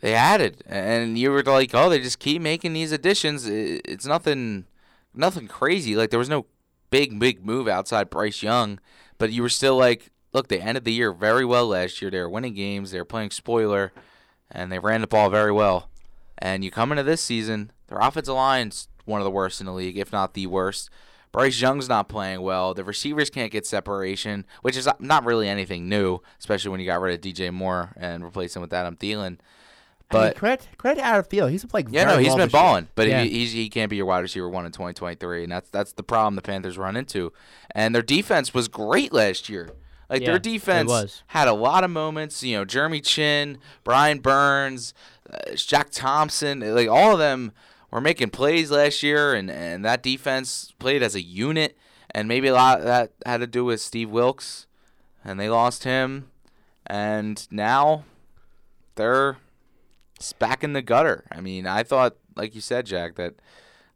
they 0.00 0.14
added, 0.14 0.62
and 0.66 1.16
you 1.16 1.30
were 1.30 1.42
like, 1.42 1.74
oh, 1.74 1.88
they 1.88 2.00
just 2.00 2.18
keep 2.18 2.42
making 2.42 2.72
these 2.72 2.92
additions. 2.92 3.46
It's 3.46 4.04
nothing, 4.04 4.66
nothing 5.14 5.46
crazy. 5.46 5.94
Like 5.94 6.10
there 6.10 6.18
was 6.18 6.28
no 6.28 6.46
big, 6.90 7.18
big 7.18 7.44
move 7.44 7.68
outside 7.68 8.10
Bryce 8.10 8.42
Young, 8.42 8.80
but 9.18 9.32
you 9.32 9.42
were 9.42 9.48
still 9.48 9.76
like, 9.76 10.10
look, 10.32 10.48
they 10.48 10.60
ended 10.60 10.84
the 10.84 10.92
year 10.92 11.12
very 11.12 11.44
well 11.44 11.68
last 11.68 12.00
year. 12.00 12.10
They 12.10 12.20
were 12.20 12.28
winning 12.28 12.54
games. 12.54 12.90
They 12.90 12.98
were 12.98 13.04
playing 13.04 13.30
spoiler, 13.30 13.92
and 14.50 14.70
they 14.70 14.78
ran 14.78 15.00
the 15.00 15.06
ball 15.06 15.30
very 15.30 15.52
well. 15.52 15.88
And 16.38 16.64
you 16.64 16.70
come 16.70 16.92
into 16.92 17.02
this 17.02 17.22
season, 17.22 17.72
their 17.88 17.98
offensive 17.98 18.34
line's 18.34 18.88
one 19.04 19.20
of 19.20 19.24
the 19.24 19.30
worst 19.30 19.60
in 19.60 19.66
the 19.66 19.72
league, 19.72 19.96
if 19.96 20.12
not 20.12 20.34
the 20.34 20.46
worst. 20.46 20.90
Bryce 21.32 21.60
Young's 21.60 21.88
not 21.88 22.08
playing 22.08 22.40
well. 22.42 22.72
The 22.72 22.84
receivers 22.84 23.30
can't 23.30 23.52
get 23.52 23.66
separation, 23.66 24.46
which 24.62 24.76
is 24.76 24.88
not 24.98 25.24
really 25.24 25.48
anything 25.48 25.88
new, 25.88 26.20
especially 26.38 26.70
when 26.70 26.80
you 26.80 26.86
got 26.86 27.00
rid 27.00 27.14
of 27.14 27.20
DJ 27.20 27.52
Moore 27.52 27.92
and 27.96 28.24
replaced 28.24 28.56
him 28.56 28.62
with 28.62 28.72
Adam 28.72 28.96
Thielen. 28.96 29.38
I 30.10 30.14
mean, 30.14 30.22
But 30.28 30.36
credit 30.36 30.68
credit 30.78 31.00
to 31.00 31.06
Adam 31.06 31.24
Thielen. 31.24 31.50
He's 31.50 31.64
been 31.64 31.86
yeah, 31.90 32.04
no, 32.04 32.18
he's 32.18 32.28
well 32.28 32.36
been 32.36 32.46
this 32.46 32.52
year. 32.54 32.62
balling, 32.62 32.88
but 32.94 33.08
Yeah. 33.08 33.22
he, 33.22 33.30
he's, 33.30 33.52
he 33.52 33.68
can't 33.68 33.90
be 33.90 33.96
your 33.96 34.06
wide 34.06 34.20
receiver 34.20 34.48
one 34.48 34.64
in 34.64 34.72
2023, 34.72 35.42
and 35.44 35.52
that's 35.52 35.68
that's 35.70 35.92
the 35.92 36.02
problem 36.04 36.36
the 36.36 36.42
Panthers 36.42 36.78
run 36.78 36.96
into. 36.96 37.32
And 37.72 37.94
their 37.94 38.02
defense 38.02 38.54
was 38.54 38.68
great 38.68 39.12
last 39.12 39.48
year. 39.48 39.70
Like 40.08 40.22
Yeah, 40.22 40.28
their 40.30 40.38
defense 40.38 41.22
had 41.28 41.48
a 41.48 41.52
lot 41.52 41.82
of 41.82 41.90
moments. 41.90 42.42
You 42.42 42.58
know, 42.58 42.64
Jeremy 42.64 43.00
Chinn, 43.00 43.58
Brian 43.82 44.20
Burns, 44.20 44.94
uh, 45.28 45.38
Shaq 45.54 45.86
Thompson, 45.90 46.60
like 46.74 46.88
all 46.88 47.12
of 47.12 47.18
them 47.18 47.50
were 47.90 48.00
making 48.00 48.30
plays 48.30 48.70
last 48.70 49.02
year, 49.02 49.34
and 49.34 49.50
and 49.50 49.84
that 49.84 50.04
defense 50.04 50.72
played 50.78 51.02
as 51.02 51.16
a 51.16 51.22
unit. 51.22 51.76
And 52.12 52.28
maybe 52.28 52.46
a 52.46 52.54
lot 52.54 52.78
of 52.78 52.84
that 52.84 53.10
had 53.26 53.38
to 53.38 53.46
do 53.48 53.64
with 53.64 53.80
Steve 53.80 54.08
Wilks, 54.08 54.68
and 55.24 55.40
they 55.40 55.50
lost 55.50 55.82
him, 55.82 56.30
and 56.86 57.44
now 57.50 58.04
they're 58.94 59.38
it's 60.16 60.32
back 60.32 60.64
in 60.64 60.72
the 60.72 60.82
gutter. 60.82 61.24
I 61.30 61.40
mean, 61.40 61.66
I 61.66 61.82
thought, 61.82 62.16
like 62.34 62.54
you 62.54 62.60
said, 62.60 62.86
Jack, 62.86 63.14
that 63.16 63.34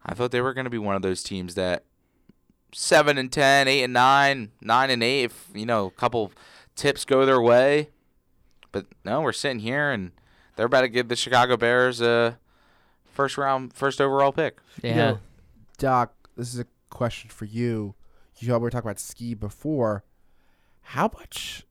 I 0.05 0.14
thought 0.14 0.31
they 0.31 0.41
were 0.41 0.55
going 0.55 0.64
to 0.64 0.71
be 0.71 0.79
one 0.79 0.97
of 0.97 1.03
those 1.03 1.23
teams 1.23 1.55
that 1.55 1.85
seven 2.73 3.18
and 3.18 3.33
10, 3.33 3.68
8 3.68 3.85
and 3.85 3.93
nine, 3.93 4.53
nine 4.61 4.91
and 4.91 5.03
eight. 5.03 5.25
If 5.25 5.49
you 5.55 5.66
know 5.66 5.87
a 5.87 5.91
couple 5.91 6.33
tips 6.77 7.05
go 7.05 7.27
their 7.27 7.41
way, 7.41 7.91
but 8.73 8.87
no, 9.05 9.21
we're 9.21 9.33
sitting 9.33 9.61
here 9.61 9.91
and 9.91 10.12
they're 10.57 10.66
about 10.66 10.83
to 10.83 10.89
give 10.89 11.09
the 11.09 11.16
Chicago 11.16 11.57
Bears 11.57 12.01
a 12.01 12.39
first 13.05 13.37
round, 13.37 13.73
first 13.73 14.01
overall 14.01 14.33
pick. 14.33 14.59
Yeah. 14.83 14.91
You 14.91 14.97
know, 14.97 15.18
Doc, 15.79 16.12
this 16.37 16.53
is 16.55 16.61
a 16.61 16.66
question 16.91 17.31
for 17.31 17.45
you. 17.47 17.95
You 18.39 18.49
know, 18.49 18.59
we 18.59 18.62
were 18.62 18.71
talking 18.71 18.89
about 18.89 19.01
ski 19.01 19.35
before. 19.35 20.05
How 20.83 21.11
much 21.18 21.66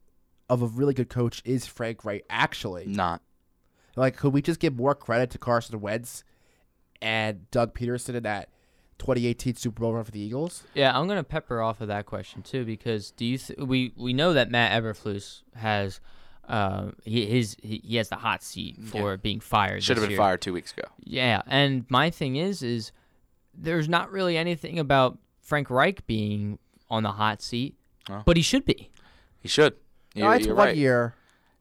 of 0.50 0.62
a 0.62 0.68
really 0.68 0.93
good 0.93 1.10
coach 1.10 1.41
is 1.45 1.66
Frank 1.66 2.06
Reich 2.06 2.24
actually? 2.30 2.86
Not. 2.86 3.22
Like, 4.00 4.18
could 4.18 4.34
we 4.34 4.41
just 4.41 4.60
give 4.60 4.76
more 4.76 4.95
credit 4.95 5.30
to 5.32 5.38
Carson 5.38 5.80
Wentz 5.82 6.24
and 7.02 7.50
Doug 7.52 7.74
Pederson 7.74 8.16
in 8.16 8.24
that 8.24 8.50
2018 9.00 9.56
Super 9.56 9.80
Bowl 9.82 9.93
run 9.93 10.04
for 10.04 10.12
the 10.12 10.20
Eagles? 10.20 10.64
Yeah, 10.74 10.97
I'm 10.97 11.08
gonna 11.08 11.24
pepper 11.24 11.62
off 11.62 11.82
of 11.82 11.88
that 11.89 12.06
question 12.06 12.41
too 12.41 12.66
because 12.66 13.12
do 13.12 13.26
you 13.26 13.38
th- 13.38 13.60
we 13.60 13.93
we 13.95 14.14
know 14.14 14.34
that 14.34 14.50
Matt 14.52 14.72
Eberflus 14.82 15.43
has 15.56 16.00
uh 16.47 16.91
he 17.04 17.26
his 17.26 17.56
he, 17.62 17.82
he 17.84 17.95
has 17.97 18.10
the 18.10 18.16
hot 18.18 18.41
seat 18.43 18.78
for 18.84 19.18
being 19.18 19.39
fired. 19.39 19.84
Should 19.84 19.97
have 19.97 20.04
been 20.04 20.12
year. 20.12 20.18
fired 20.18 20.41
two 20.41 20.54
weeks 20.54 20.72
ago. 20.74 20.88
Yeah, 21.04 21.41
and 21.47 21.86
my 21.89 22.10
thing 22.10 22.36
is 22.36 22.62
is 22.64 22.91
there's 23.54 23.88
not 23.89 24.12
really 24.12 24.38
anything 24.38 24.80
about 24.80 25.18
Frank 25.41 25.70
Reich 25.70 26.06
being 26.08 26.58
on 26.89 27.04
the 27.04 27.12
hot 27.12 27.41
seat, 27.41 27.76
Oh. 28.10 28.24
but 28.26 28.36
he 28.38 28.43
should 28.43 28.66
be. 28.66 28.89
He 29.41 29.47
should. 29.47 29.76
No, 30.16 30.26
You're- 30.26 30.38
it's 30.38 30.47
one 30.47 30.56
right. 30.58 30.76
year. 30.76 31.14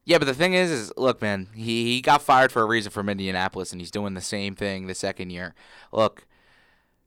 Yeah, 0.09 0.17
but 0.17 0.25
the 0.25 0.33
thing 0.33 0.55
is, 0.55 0.71
is 0.71 0.91
look, 0.97 1.21
man, 1.21 1.49
he, 1.55 1.85
he 1.85 2.01
got 2.01 2.23
fired 2.23 2.51
for 2.51 2.63
a 2.63 2.65
reason 2.65 2.91
from 2.91 3.11
Indianapolis, 3.11 3.73
and 3.73 3.81
he's 3.81 3.91
doing 3.91 4.15
the 4.15 4.23
same 4.23 4.55
thing 4.55 4.87
the 4.87 4.95
second 4.95 5.29
year. 5.29 5.55
Look, 5.93 6.27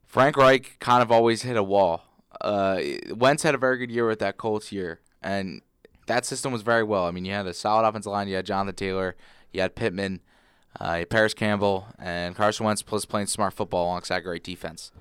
Frank 0.06 0.38
Reich 0.38 0.78
kind 0.78 1.02
of 1.02 1.12
always 1.12 1.42
hit 1.42 1.58
a 1.58 1.64
wall. 1.64 2.04
Uh, 2.42 2.80
Wentz 3.10 3.42
had 3.42 3.56
a 3.56 3.58
very 3.58 3.80
good 3.80 3.90
year 3.90 4.08
with 4.08 4.20
that 4.20 4.38
Colts 4.38 4.72
year, 4.72 5.00
and 5.20 5.64
that 6.06 6.28
system 6.28 6.52
was 6.52 6.62
very 6.62 6.84
well. 6.84 7.06
I 7.06 7.12
mean, 7.12 7.26
you 7.26 7.34
had 7.34 7.48
a 7.48 7.56
solid 7.56 7.88
offensive 7.88 8.12
line. 8.12 8.28
You 8.28 8.36
had 8.36 8.46
Jonathan 8.46 8.76
Taylor, 8.76 9.16
you 9.52 9.62
had 9.62 9.74
Pittman, 9.74 10.20
uh, 10.80 10.92
you 10.92 11.00
had 11.00 11.10
Parris 11.10 11.34
Campbell, 11.34 11.88
and 11.98 12.36
Carson 12.36 12.68
Wentz 12.68 12.84
plus 12.84 13.06
playing 13.06 13.26
smart 13.26 13.54
football 13.54 13.86
alongside 13.86 14.20
great 14.20 14.44
defense. 14.44 14.92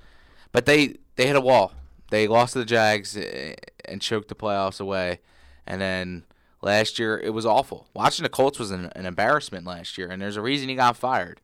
But 0.53 0.65
they 0.65 0.97
they 1.17 1.27
hit 1.27 1.37
a 1.37 1.41
wall. 1.43 1.75
They 2.09 2.29
lost 2.29 2.55
to 2.55 2.61
the 2.61 2.65
Jags 2.65 3.15
eh, 3.15 3.57
and 3.85 4.01
choked 4.01 4.29
the 4.29 4.35
playoffs 4.35 4.81
away, 4.81 5.21
and 5.67 5.83
then 5.83 6.25
last 6.63 6.99
year 6.99 7.19
it 7.19 7.31
was 7.31 7.47
awful. 7.47 7.87
Watching 7.95 8.23
the 8.23 8.29
Colts 8.29 8.59
was 8.59 8.71
an, 8.71 8.91
an 8.97 9.07
embarrassment 9.07 9.67
last 9.67 9.97
year, 9.99 10.09
and 10.11 10.21
there's 10.21 10.37
a 10.37 10.43
reason 10.43 10.69
he 10.69 10.75
got 10.75 10.97
fired. 10.97 11.41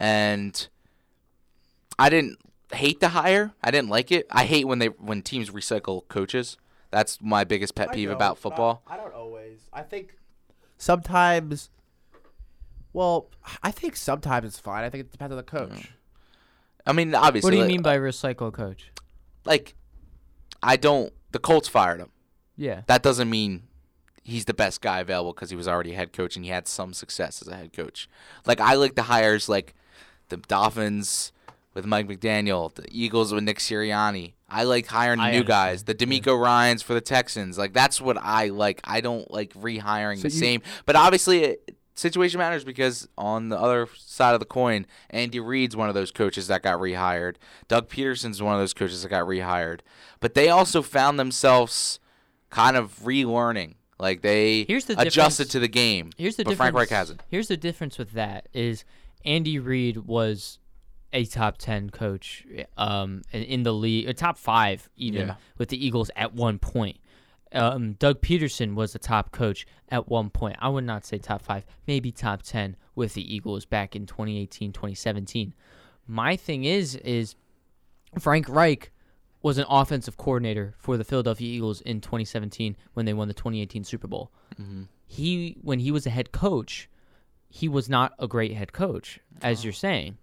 And 0.00 0.66
I 1.98 2.08
didn't 2.08 2.38
hate 2.72 3.00
the 3.00 3.10
hire. 3.10 3.52
I 3.62 3.70
didn't 3.70 3.90
like 3.90 4.10
it. 4.10 4.26
I 4.30 4.44
hate 4.44 4.66
when 4.66 4.78
they 4.78 4.86
when 4.88 5.22
teams 5.22 5.50
recycle 5.50 6.06
coaches. 6.08 6.56
That's 6.90 7.20
my 7.22 7.44
biggest 7.44 7.74
pet 7.74 7.92
peeve 7.92 8.10
about 8.10 8.38
football. 8.38 8.82
I 8.86 8.96
don't 8.96 9.14
always. 9.14 9.60
I 9.72 9.82
think 9.82 10.16
sometimes. 10.78 11.70
Well, 12.92 13.28
I 13.62 13.70
think 13.70 13.96
sometimes 13.96 14.44
it's 14.46 14.58
fine. 14.58 14.84
I 14.84 14.90
think 14.90 15.02
it 15.06 15.12
depends 15.12 15.32
on 15.32 15.38
the 15.38 15.42
coach. 15.42 15.70
Mm. 15.70 15.86
I 16.86 16.92
mean, 16.92 17.14
obviously, 17.14 17.46
What 17.46 17.50
do 17.52 17.56
you 17.56 17.62
like- 17.62 17.68
mean 17.70 17.82
by 17.82 17.96
recycle 17.96 18.52
coach? 18.52 18.90
like 19.44 19.74
I 20.62 20.76
don't. 20.76 21.12
The 21.32 21.38
Colts 21.38 21.68
fired 21.68 22.00
him. 22.00 22.10
Yeah. 22.56 22.82
That 22.86 23.02
doesn't 23.02 23.30
mean 23.30 23.62
he's 24.22 24.44
the 24.44 24.54
best 24.54 24.80
guy 24.80 25.00
available 25.00 25.32
because 25.32 25.50
he 25.50 25.56
was 25.56 25.66
already 25.68 25.92
a 25.92 25.96
head 25.96 26.12
coach 26.12 26.36
and 26.36 26.44
he 26.44 26.50
had 26.50 26.66
some 26.68 26.92
success 26.92 27.42
as 27.42 27.48
a 27.48 27.56
head 27.56 27.72
coach. 27.72 28.08
Like 28.46 28.60
I 28.60 28.74
like 28.74 28.94
the 28.94 29.02
hires 29.04 29.48
like 29.48 29.74
the 30.28 30.36
Dolphins 30.36 31.32
with 31.74 31.86
Mike 31.86 32.06
McDaniel, 32.06 32.72
the 32.74 32.86
Eagles 32.90 33.32
with 33.32 33.44
Nick 33.44 33.58
Sirianni. 33.58 34.34
I 34.48 34.64
like 34.64 34.86
hiring 34.86 35.20
I 35.20 35.32
new 35.32 35.42
guys, 35.44 35.84
the 35.84 35.94
DeMeco 35.94 36.38
Ryans 36.38 36.82
for 36.82 36.92
the 36.94 37.00
Texans. 37.00 37.56
Like 37.58 37.72
that's 37.72 38.00
what 38.00 38.18
I 38.18 38.48
like. 38.48 38.80
I 38.84 39.00
don't 39.00 39.30
like 39.30 39.54
rehiring 39.54 40.16
So 40.18 40.28
the 40.28 40.34
you- 40.34 40.40
same. 40.40 40.62
But 40.84 40.94
obviously, 40.96 41.44
it, 41.44 41.76
situation 41.94 42.38
matters 42.38 42.62
because 42.64 43.08
on 43.16 43.48
the 43.48 43.58
other 43.58 43.88
side 43.96 44.34
of 44.34 44.40
the 44.40 44.46
coin, 44.46 44.86
Andy 45.10 45.40
Reid's 45.40 45.74
one 45.76 45.88
of 45.88 45.94
those 45.94 46.10
coaches 46.10 46.46
that 46.48 46.62
got 46.62 46.78
rehired. 46.78 47.36
Doug 47.68 47.88
Pederson's 47.88 48.42
one 48.42 48.54
of 48.54 48.60
those 48.60 48.74
coaches 48.74 49.02
that 49.02 49.08
got 49.08 49.26
rehired. 49.26 49.80
But 50.20 50.34
they 50.34 50.48
also 50.48 50.82
found 50.82 51.18
themselves 51.18 51.98
kind 52.50 52.76
of 52.76 53.00
relearning. 53.00 53.74
Like 54.02 54.20
they 54.22 54.64
Here's 54.64 54.84
the 54.86 55.00
adjusted 55.00 55.44
difference- 55.44 55.52
to 55.52 55.58
the 55.60 55.68
game. 55.68 56.10
Here's 56.18 56.36
the 56.36 56.42
but 56.44 56.50
difference. 56.50 56.72
Frank 56.72 56.76
Reich 56.76 56.88
hasn't. 56.90 57.22
Here's 57.30 57.48
the 57.48 57.56
difference 57.56 57.96
with 57.98 58.12
that 58.12 58.48
is 58.52 58.84
Andy 59.24 59.58
Reid 59.60 59.98
was 59.98 60.58
a 61.12 61.24
top 61.24 61.56
10 61.58 61.90
coach 61.90 62.44
um, 62.76 63.22
in- 63.32 63.62
the 63.62 63.72
league, 63.72 64.08
a 64.08 64.14
top 64.14 64.36
five 64.36 64.88
even 64.96 65.28
Yeah. 65.28 65.34
with 65.56 65.68
the 65.68 65.86
Eagles 65.86 66.10
at 66.16 66.34
one 66.34 66.58
point. 66.58 66.98
Um, 67.52 67.92
Doug 67.92 68.22
Pederson 68.22 68.74
was 68.74 68.92
the 68.94 68.98
top 68.98 69.30
coach 69.30 69.66
at 69.90 70.08
one 70.08 70.30
point. 70.30 70.56
I 70.58 70.68
would 70.70 70.84
not 70.84 71.04
say 71.04 71.18
top 71.18 71.42
five, 71.42 71.64
maybe 71.86 72.10
top 72.10 72.42
10 72.42 72.76
with 72.94 73.12
the 73.14 73.34
Eagles 73.34 73.66
back 73.66 73.94
in 73.94 74.06
2018, 74.06 74.72
2017. 74.72 75.52
My 76.08 76.34
thing 76.34 76.64
is, 76.64 76.96
is 76.96 77.36
Frank 78.18 78.48
Reich 78.48 78.90
was 79.42 79.58
an 79.58 79.66
offensive 79.68 80.16
coordinator 80.16 80.74
for 80.78 80.96
the 80.96 81.04
Philadelphia 81.04 81.48
Eagles 81.48 81.80
in 81.80 82.00
2017 82.00 82.76
when 82.94 83.06
they 83.06 83.12
won 83.12 83.28
the 83.28 83.34
2018 83.34 83.84
Super 83.84 84.06
Bowl. 84.06 84.30
Mm-hmm. 84.60 84.84
He, 85.04 85.56
when 85.60 85.80
he 85.80 85.90
was 85.90 86.06
a 86.06 86.10
head 86.10 86.32
coach, 86.32 86.88
he 87.48 87.68
was 87.68 87.88
not 87.88 88.14
a 88.18 88.26
great 88.26 88.54
head 88.54 88.72
coach, 88.72 89.20
as 89.42 89.62
you're 89.62 89.72
saying. 89.72 90.16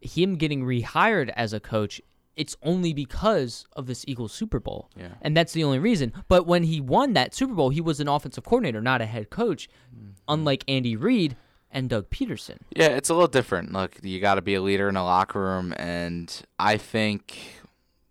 Him 0.00 0.36
getting 0.36 0.64
rehired 0.64 1.30
as 1.34 1.52
a 1.52 1.60
coach, 1.60 2.00
it's 2.36 2.56
only 2.62 2.92
because 2.92 3.64
of 3.74 3.86
this 3.86 4.04
Eagles 4.06 4.32
Super 4.32 4.60
Bowl. 4.60 4.90
Yeah. 4.96 5.14
And 5.22 5.36
that's 5.36 5.52
the 5.52 5.64
only 5.64 5.78
reason. 5.78 6.12
But 6.28 6.46
when 6.46 6.64
he 6.64 6.80
won 6.80 7.14
that 7.14 7.34
Super 7.34 7.54
Bowl, 7.54 7.70
he 7.70 7.80
was 7.80 8.00
an 8.00 8.08
offensive 8.08 8.44
coordinator, 8.44 8.82
not 8.82 9.00
a 9.00 9.06
head 9.06 9.30
coach, 9.30 9.68
mm-hmm. 9.94 10.10
unlike 10.28 10.62
Andy 10.68 10.94
Reid 10.94 11.36
and 11.70 11.88
Doug 11.88 12.10
Pederson. 12.10 12.58
Yeah, 12.74 12.88
it's 12.88 13.08
a 13.08 13.14
little 13.14 13.28
different. 13.28 13.72
Look, 13.72 13.98
you 14.02 14.20
got 14.20 14.36
to 14.36 14.42
be 14.42 14.54
a 14.54 14.62
leader 14.62 14.88
in 14.88 14.96
a 14.96 15.04
locker 15.04 15.40
room, 15.40 15.74
and 15.76 16.30
I 16.58 16.76
think, 16.76 17.38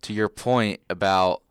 to 0.02 0.12
your 0.12 0.28
point 0.28 0.80
about, 0.88 1.42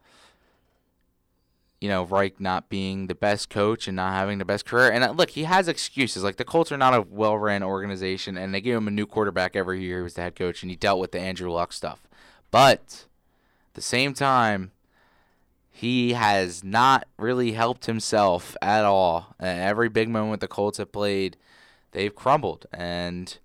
you 1.81 1.89
know, 1.89 2.03
Reich 2.03 2.39
not 2.39 2.69
being 2.69 3.07
the 3.07 3.15
best 3.15 3.49
coach 3.49 3.87
and 3.87 3.95
not 3.95 4.13
having 4.13 4.37
the 4.37 4.45
best 4.45 4.65
career, 4.65 4.91
and 4.91 5.03
uh, 5.03 5.11
look, 5.11 5.31
he 5.31 5.43
has 5.43 5.67
excuses. 5.67 6.23
Like 6.23 6.37
the 6.37 6.45
Colts 6.45 6.71
are 6.71 6.77
not 6.77 6.93
a 6.93 7.01
well-run 7.01 7.63
organization, 7.63 8.37
and 8.37 8.53
they 8.53 8.61
gave 8.61 8.77
him 8.77 8.87
a 8.87 8.91
new 8.91 9.05
quarterback 9.05 9.55
every 9.55 9.81
year. 9.81 9.97
He 9.97 10.03
was 10.03 10.13
the 10.15 10.21
head 10.21 10.35
coach, 10.35 10.63
and 10.63 10.69
he 10.69 10.75
dealt 10.75 10.99
with 10.99 11.11
the 11.11 11.19
Andrew 11.19 11.51
Luck 11.51 11.73
stuff. 11.73 12.01
But 12.49 13.05
at 13.69 13.73
the 13.73 13.81
same 13.81 14.13
time, 14.13 14.71
he 15.69 16.13
has 16.13 16.63
not 16.63 17.07
really 17.19 17.51
helped 17.51 17.85
himself 17.85 18.57
at 18.63 18.83
all. 18.83 19.35
And 19.39 19.61
every 19.61 19.89
big 19.89 20.09
moment 20.09 20.41
the 20.41 20.47
Colts 20.47 20.79
have 20.79 20.91
played, 20.91 21.37
they've 21.91 22.15
crumbled. 22.15 22.65
And 22.73 23.37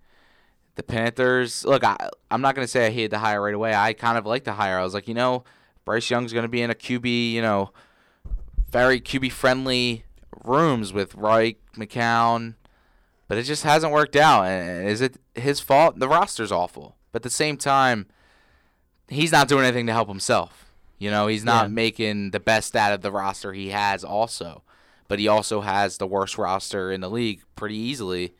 the 0.74 0.82
Panthers, 0.82 1.64
look, 1.64 1.84
I, 1.84 1.96
I'm 2.30 2.40
not 2.40 2.54
going 2.54 2.64
to 2.64 2.70
say 2.70 2.86
I 2.86 2.90
hated 2.90 3.10
the 3.12 3.18
hire 3.18 3.42
right 3.42 3.54
away. 3.54 3.74
I 3.74 3.92
kind 3.92 4.16
of 4.16 4.24
liked 4.26 4.44
the 4.46 4.52
hire. 4.54 4.78
I 4.78 4.82
was 4.82 4.94
like, 4.94 5.06
you 5.08 5.14
know, 5.14 5.44
Bryce 5.84 6.08
Young's 6.10 6.32
going 6.32 6.44
to 6.44 6.48
be 6.48 6.62
in 6.62 6.70
a 6.70 6.74
QB, 6.74 7.32
you 7.32 7.42
know, 7.42 7.70
very 8.70 9.00
QB 9.00 9.32
friendly 9.32 10.04
rooms 10.44 10.92
with 10.92 11.14
Reich, 11.14 11.58
McCown, 11.76 12.54
but 13.28 13.36
it 13.38 13.42
just 13.44 13.64
hasn't 13.64 13.92
worked 13.92 14.16
out. 14.16 14.44
And 14.44 14.88
is 14.88 15.00
it 15.00 15.16
his 15.34 15.60
fault? 15.60 15.98
The 15.98 16.08
roster's 16.08 16.52
awful. 16.52 16.96
But 17.12 17.18
at 17.20 17.22
the 17.24 17.30
same 17.30 17.56
time, 17.58 18.06
he's 19.08 19.32
not 19.32 19.48
doing 19.48 19.64
anything 19.64 19.86
to 19.86 19.92
help 19.92 20.08
himself. 20.08 20.72
You 20.98 21.10
know, 21.10 21.26
he's 21.26 21.44
not 21.44 21.64
Yeah. 21.66 21.68
making 21.74 22.30
the 22.30 22.40
best 22.40 22.74
out 22.76 22.92
of 22.92 23.02
the 23.02 23.10
roster 23.10 23.52
he 23.52 23.70
has 23.70 24.04
also. 24.04 24.62
But 25.08 25.18
he 25.18 25.28
also 25.28 25.60
has 25.60 25.98
the 25.98 26.06
worst 26.06 26.38
roster 26.38 26.90
in 26.90 27.00
the 27.02 27.10
league 27.10 27.42
pretty 27.56 27.76
easily. 27.76 28.32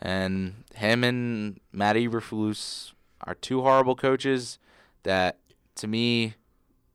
And 0.00 0.64
him 0.74 1.02
and 1.04 1.60
Matt 1.72 1.96
Eberflus 1.96 2.92
are 3.22 3.34
two 3.34 3.62
horrible 3.62 3.96
coaches 3.96 4.58
that, 5.02 5.38
to 5.76 5.86
me, 5.86 6.34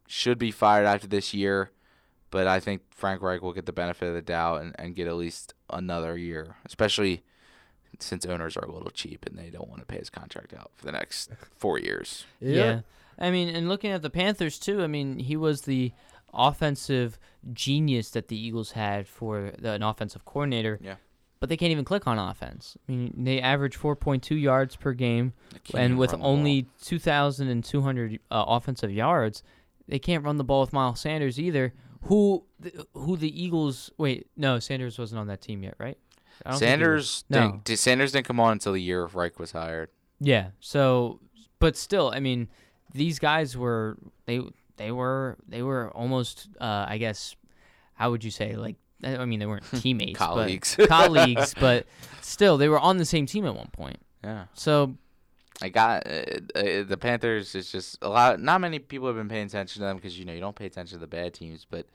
should 0.07 0.37
be 0.37 0.51
fired 0.51 0.85
after 0.85 1.07
this 1.07 1.33
year. 1.33 1.71
But 2.29 2.47
I 2.47 2.59
think 2.59 2.81
Frank 2.91 3.21
Reich 3.21 3.41
will 3.41 3.53
get 3.53 3.65
the 3.65 3.73
benefit 3.73 4.07
of 4.07 4.13
the 4.13 4.21
doubt 4.21 4.61
and, 4.61 4.75
and 4.79 4.95
get 4.95 5.07
at 5.07 5.15
least 5.15 5.53
another 5.69 6.17
year, 6.17 6.55
especially 6.65 7.23
since 7.99 8.25
owners 8.25 8.55
are 8.55 8.65
a 8.65 8.71
little 8.71 8.89
cheap 8.89 9.25
and 9.25 9.37
they 9.37 9.49
don't 9.49 9.67
want 9.67 9.81
to 9.81 9.85
pay 9.85 9.97
his 9.97 10.09
contract 10.09 10.53
out 10.53 10.71
for 10.75 10.85
the 10.85 10.91
next 10.91 11.31
four 11.57 11.77
years. 11.77 12.25
Yeah. 12.39 12.81
I 13.19 13.31
mean, 13.31 13.49
and 13.49 13.67
looking 13.67 13.91
at 13.91 14.01
the 14.01 14.09
Panthers 14.09 14.57
too, 14.57 14.81
I 14.81 14.87
mean, 14.87 15.19
he 15.19 15.35
was 15.35 15.63
the 15.63 15.91
offensive 16.33 17.19
genius 17.53 18.09
that 18.11 18.29
the 18.29 18.37
Eagles 18.37 18.71
had 18.71 19.07
for 19.07 19.51
the, 19.59 19.71
an 19.71 19.83
offensive 19.83 20.23
coordinator. 20.25 20.79
Yeah. 20.81 20.95
But 21.41 21.49
they 21.49 21.57
can't 21.57 21.71
even 21.71 21.83
click 21.83 22.05
on 22.07 22.17
offense. 22.19 22.77
I 22.87 22.91
mean, 22.91 23.23
they 23.25 23.41
average 23.41 23.77
4.2 23.77 24.39
yards 24.39 24.75
per 24.77 24.93
game, 24.93 25.33
and 25.73 25.97
with 25.97 26.11
run 26.11 26.19
the 26.19 26.23
ball. 26.23 26.31
only 26.31 26.67
2,200 26.83 28.19
uh, 28.29 28.45
offensive 28.47 28.91
yards, 28.91 29.43
they 29.87 29.99
can't 29.99 30.23
run 30.23 30.37
the 30.37 30.43
ball 30.43 30.61
with 30.61 30.71
Miles 30.71 30.99
Sanders 30.99 31.39
either. 31.39 31.73
Who, 32.03 32.43
who 32.93 33.17
the 33.17 33.43
Eagles? 33.43 33.91
Wait, 33.97 34.27
no, 34.37 34.59
Sanders 34.59 34.97
wasn't 34.99 35.19
on 35.19 35.27
that 35.27 35.41
team 35.41 35.63
yet, 35.63 35.73
right? 35.79 35.97
I 36.45 36.51
don't 36.51 36.59
think 36.59 36.79
he 36.81 36.87
was. 36.87 37.09
Sanders 37.09 37.25
No. 37.29 37.61
didn't, 37.63 37.79
Sanders 37.79 38.11
didn't 38.11 38.25
come 38.27 38.39
on 38.39 38.53
until 38.53 38.73
the 38.73 38.81
year 38.81 39.05
Reich 39.05 39.39
was 39.39 39.51
hired. 39.51 39.89
Yeah. 40.19 40.49
So, 40.59 41.19
but 41.59 41.75
still, 41.75 42.11
I 42.13 42.19
mean, 42.19 42.47
these 42.93 43.17
guys 43.19 43.57
were 43.57 43.97
they 44.25 44.41
they 44.77 44.91
were 44.91 45.37
they 45.47 45.61
were 45.63 45.89
almost 45.91 46.49
uh, 46.59 46.85
I 46.87 46.97
guess 46.99 47.35
how 47.95 48.11
would 48.11 48.23
you 48.23 48.31
say 48.31 48.55
like 48.55 48.75
I 49.03 49.25
mean 49.25 49.39
they 49.39 49.45
weren't 49.45 49.63
teammates 49.81 50.19
but- 50.19 50.25
Colleagues. 50.25 50.75
colleagues 50.87 51.53
but 51.59 51.85
still 52.21 52.57
they 52.57 52.69
were 52.69 52.79
on 52.79 52.97
the 52.97 53.05
same 53.05 53.25
team 53.25 53.45
at 53.45 53.55
one 53.55 53.69
point. 53.71 53.97
Yeah. 54.23 54.45
So 54.53 54.95
I 55.61 55.69
got 55.69 56.07
uh, 56.07 56.23
uh, 56.55 56.83
the 56.83 56.97
Panthers. 56.99 57.53
Is 57.55 57.71
just 57.71 57.97
a 58.01 58.09
lot. 58.09 58.39
Not 58.39 58.61
many 58.61 58.79
people 58.79 59.07
have 59.07 59.15
been 59.15 59.29
paying 59.29 59.45
attention 59.47 59.81
to 59.81 59.85
them 59.87 59.95
because 59.97 60.17
you 60.17 60.25
know 60.25 60.33
you 60.33 60.39
don't 60.41 60.55
pay 60.55 60.65
attention 60.65 60.97
to 60.97 60.99
the 60.99 61.07
bad 61.07 61.33
teams, 61.33 61.65
but 61.69 61.85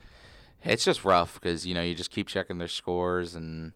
it's 0.65 0.85
just 0.85 1.05
rough 1.05 1.35
because 1.35 1.67
you 1.67 1.75
know 1.75 1.83
you 1.83 1.95
just 1.95 2.11
keep 2.11 2.27
checking 2.29 2.59
their 2.59 2.69
scores 2.69 3.35
and 3.35 3.73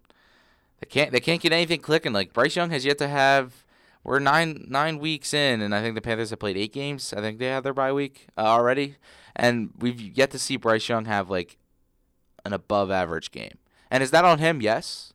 they 0.80 0.86
can't 0.86 1.12
they 1.12 1.20
can't 1.20 1.40
get 1.40 1.52
anything 1.52 1.80
clicking. 1.80 2.12
Like 2.12 2.32
Bryce 2.32 2.56
Young 2.56 2.70
has 2.70 2.84
yet 2.84 2.98
to 2.98 3.08
have. 3.08 3.64
We're 4.02 4.18
nine 4.18 4.66
nine 4.68 4.98
weeks 4.98 5.34
in, 5.34 5.60
and 5.60 5.74
I 5.74 5.82
think 5.82 5.94
the 5.94 6.00
Panthers 6.00 6.30
have 6.30 6.38
played 6.38 6.56
eight 6.56 6.72
games. 6.72 7.12
I 7.12 7.20
think 7.20 7.38
they 7.38 7.46
have 7.46 7.62
their 7.64 7.74
bye 7.74 7.92
week 7.92 8.28
uh, 8.38 8.42
already, 8.42 8.96
and 9.36 9.70
we've 9.78 10.00
yet 10.00 10.30
to 10.30 10.38
see 10.38 10.56
Bryce 10.56 10.88
Young 10.88 11.04
have 11.04 11.28
like 11.28 11.58
an 12.44 12.52
above 12.52 12.90
average 12.90 13.30
game. 13.30 13.58
And 13.90 14.02
is 14.02 14.10
that 14.12 14.24
on 14.24 14.38
him? 14.38 14.60
Yes. 14.60 15.12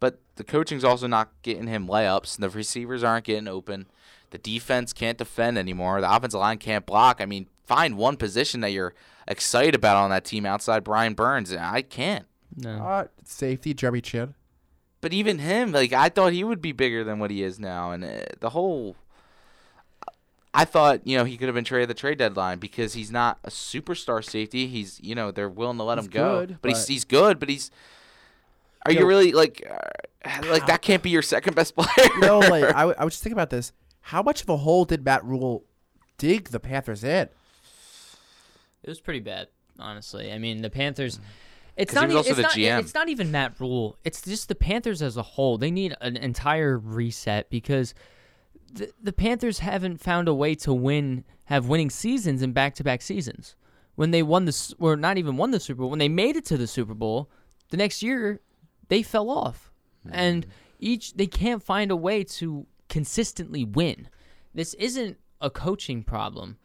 But 0.00 0.18
the 0.36 0.44
coaching's 0.44 0.84
also 0.84 1.06
not 1.06 1.30
getting 1.42 1.66
him 1.66 1.86
layups. 1.86 2.34
and 2.36 2.42
The 2.42 2.50
receivers 2.50 3.04
aren't 3.04 3.24
getting 3.24 3.48
open. 3.48 3.86
The 4.30 4.38
defense 4.38 4.92
can't 4.92 5.18
defend 5.18 5.58
anymore. 5.58 6.00
The 6.00 6.14
offensive 6.14 6.40
line 6.40 6.58
can't 6.58 6.86
block. 6.86 7.20
I 7.20 7.26
mean, 7.26 7.46
find 7.66 7.96
one 7.96 8.16
position 8.16 8.60
that 8.62 8.70
you're 8.72 8.94
excited 9.28 9.74
about 9.74 9.96
on 9.96 10.10
that 10.10 10.24
team 10.24 10.44
outside 10.46 10.82
Brian 10.84 11.14
Burns. 11.14 11.50
and 11.52 11.60
I 11.60 11.82
can't. 11.82 12.26
no. 12.56 12.78
Uh, 12.82 13.04
safety, 13.24 13.74
Jeremy 13.74 14.00
Chinn. 14.00 14.34
But 15.00 15.12
even 15.12 15.38
him, 15.38 15.72
like 15.72 15.92
I 15.92 16.08
thought 16.08 16.32
he 16.32 16.44
would 16.44 16.62
be 16.62 16.72
bigger 16.72 17.02
than 17.04 17.18
what 17.18 17.30
he 17.30 17.42
is 17.42 17.58
now, 17.58 17.90
and 17.90 18.04
uh, 18.04 18.20
the 18.40 18.50
whole. 18.50 18.96
I 20.54 20.64
thought 20.66 21.06
you 21.06 21.16
know 21.16 21.24
he 21.24 21.36
could 21.36 21.48
have 21.48 21.54
been 21.54 21.64
traded 21.64 21.88
at 21.90 21.96
the 21.96 21.98
trade 22.00 22.18
deadline 22.18 22.58
because 22.58 22.92
he's 22.94 23.10
not 23.10 23.38
a 23.44 23.50
superstar 23.50 24.22
safety. 24.24 24.66
He's 24.66 25.00
you 25.02 25.14
know 25.14 25.30
they're 25.30 25.48
willing 25.48 25.78
to 25.78 25.82
let 25.84 25.98
He's 25.98 26.06
him 26.06 26.12
go, 26.12 26.40
good, 26.46 26.58
but, 26.60 26.68
he's 26.70 26.80
but- 26.80 26.88
he's 26.88 27.04
good. 27.04 27.38
But 27.40 27.48
he's. 27.48 27.70
Are 28.84 28.90
you 28.92 29.00
Yo. 29.00 29.06
really 29.06 29.30
like, 29.32 29.64
uh, 29.70 30.40
like 30.50 30.66
that 30.66 30.82
can't 30.82 31.04
be 31.04 31.10
your 31.10 31.22
second 31.22 31.54
best 31.54 31.76
player? 31.76 32.08
You 32.16 32.20
know, 32.20 32.38
like 32.40 32.64
I, 32.64 32.80
w- 32.80 32.96
I 32.98 33.04
was 33.04 33.14
just 33.14 33.22
thinking 33.22 33.36
about 33.36 33.50
this. 33.50 33.72
How 34.00 34.22
much 34.24 34.42
of 34.42 34.48
a 34.48 34.56
hole 34.56 34.84
did 34.84 35.04
Matt 35.04 35.24
Rhule 35.24 35.62
dig 36.18 36.48
the 36.48 36.58
Panthers 36.58 37.04
in? 37.04 37.28
It 38.82 38.88
was 38.88 39.00
pretty 39.00 39.20
bad, 39.20 39.48
honestly. 39.78 40.32
I 40.32 40.38
mean, 40.38 40.62
the 40.62 40.70
Panthers. 40.70 41.20
It's 41.76 41.92
'Cause 41.94 42.00
he 42.02 42.06
not. 42.06 42.08
was 42.08 42.16
also 42.16 42.30
it's 42.30 42.36
the 42.36 42.42
not. 42.42 42.52
GM. 42.52 42.80
It's 42.80 42.94
not 42.94 43.08
even 43.08 43.30
Matt 43.30 43.58
Rhule. 43.60 43.96
It's 44.04 44.20
just 44.22 44.48
the 44.48 44.54
Panthers 44.56 45.00
as 45.00 45.16
a 45.16 45.22
whole. 45.22 45.56
They 45.58 45.70
need 45.70 45.94
an 46.00 46.16
entire 46.16 46.76
reset 46.76 47.48
because 47.50 47.94
the 48.72 48.92
the 49.02 49.12
Panthers 49.12 49.58
haven't 49.58 49.98
found 50.00 50.28
a 50.28 50.34
way 50.34 50.54
to 50.56 50.72
win, 50.72 51.24
have 51.44 51.68
winning 51.68 51.90
seasons 51.90 52.42
in 52.42 52.52
back 52.52 52.74
to 52.76 52.84
back 52.84 53.02
seasons. 53.02 53.54
When 53.94 54.10
they 54.10 54.22
won 54.22 54.46
the, 54.46 54.74
or 54.78 54.96
not 54.96 55.18
even 55.18 55.36
won 55.36 55.50
the 55.50 55.60
Super 55.60 55.80
Bowl, 55.82 55.90
when 55.90 55.98
they 55.98 56.08
made 56.08 56.36
it 56.36 56.46
to 56.46 56.56
the 56.56 56.66
Super 56.66 56.94
Bowl, 56.94 57.30
the 57.68 57.76
next 57.76 58.02
year 58.02 58.40
they 58.88 59.02
fell 59.02 59.28
off, 59.28 59.70
and 60.10 60.46
each 60.80 61.12
they 61.14 61.26
can't 61.26 61.62
find 61.62 61.90
a 61.90 61.96
way 61.96 62.24
to 62.24 62.66
consistently 62.88 63.64
win. 63.64 64.08
This 64.54 64.74
isn't 64.74 65.18
a 65.40 65.50
coaching 65.50 66.02
problem. 66.02 66.56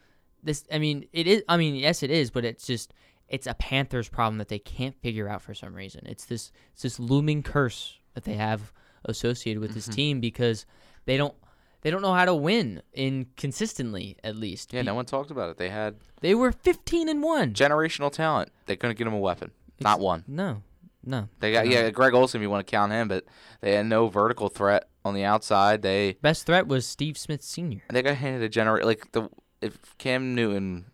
This, 0.41 0.64
I 0.72 0.78
mean, 0.80 1.08
it 1.12 1.28
is. 1.28 1.43
I 1.49 1.58
mean, 1.58 1.76
yes, 1.76 2.03
it 2.03 2.12
is, 2.12 2.32
but 2.32 2.45
it's 2.45 2.66
just 2.66 2.93
it's 3.28 3.47
a 3.47 3.53
Panthers 3.55 4.08
problem 4.08 4.38
that 4.38 4.47
they 4.47 4.60
can't 4.60 4.95
figure 5.01 5.28
out 5.28 5.41
for 5.41 5.53
some 5.53 5.74
reason. 5.74 6.03
It's 6.05 6.26
this 6.26 6.51
it's 6.72 6.84
this 6.84 6.99
looming 6.99 7.43
curse 7.43 7.99
that 8.14 8.24
they 8.24 8.36
have 8.36 8.72
associated 9.03 9.60
with 9.60 9.72
Mm-hmm. 9.72 9.78
this 9.78 9.88
team 9.88 10.20
because 10.22 10.66
they 11.05 11.18
don't 11.18 11.36
they 11.82 11.91
don't 11.91 12.01
know 12.01 12.13
how 12.13 12.25
to 12.25 12.36
win 12.36 12.82
in 12.93 13.28
consistently 13.38 14.17
at 14.23 14.36
least. 14.36 14.73
yeah, 14.73 14.82
Be- 14.82 14.86
no 14.88 14.95
one 14.95 15.05
talked 15.05 15.32
about 15.32 15.49
it. 15.49 15.57
They 15.57 15.69
had 15.69 15.95
They 16.21 16.36
were 16.36 16.51
15 16.51 17.07
and 17.09 17.21
1. 17.23 17.53
generational 17.53 18.11
talent. 18.11 18.51
They 18.65 18.75
couldn't 18.75 18.97
get 18.97 19.07
him 19.07 19.13
a 19.13 19.19
weapon. 19.19 19.51
Not 19.80 19.99
one. 19.99 20.23
No. 20.28 20.63
No. 21.03 21.30
They 21.39 21.51
got 21.53 21.65
no. 21.65 21.71
yeah, 21.71 21.89
Greg 21.91 22.13
Olsen. 22.13 22.39
If 22.39 22.43
you 22.43 22.49
want 22.49 22.65
to 22.65 22.69
count 22.71 22.91
him, 22.91 23.07
but 23.07 23.23
they 23.61 23.73
had 23.75 23.86
no 23.86 24.07
vertical 24.07 24.49
threat 24.49 24.89
on 25.05 25.13
the 25.13 25.23
outside. 25.23 25.82
They 25.82 26.13
Best 26.21 26.45
threat 26.45 26.67
was 26.67 26.86
Steve 26.88 27.17
Smith 27.17 27.41
Sr. 27.43 27.82
they 27.89 28.01
got 28.01 28.15
handed 28.15 28.41
a 28.43 28.49
gener 28.49 28.84
like 28.84 29.11
the 29.13 29.30
if 29.61 29.97
Cam 29.97 30.36
Newton 30.36 30.88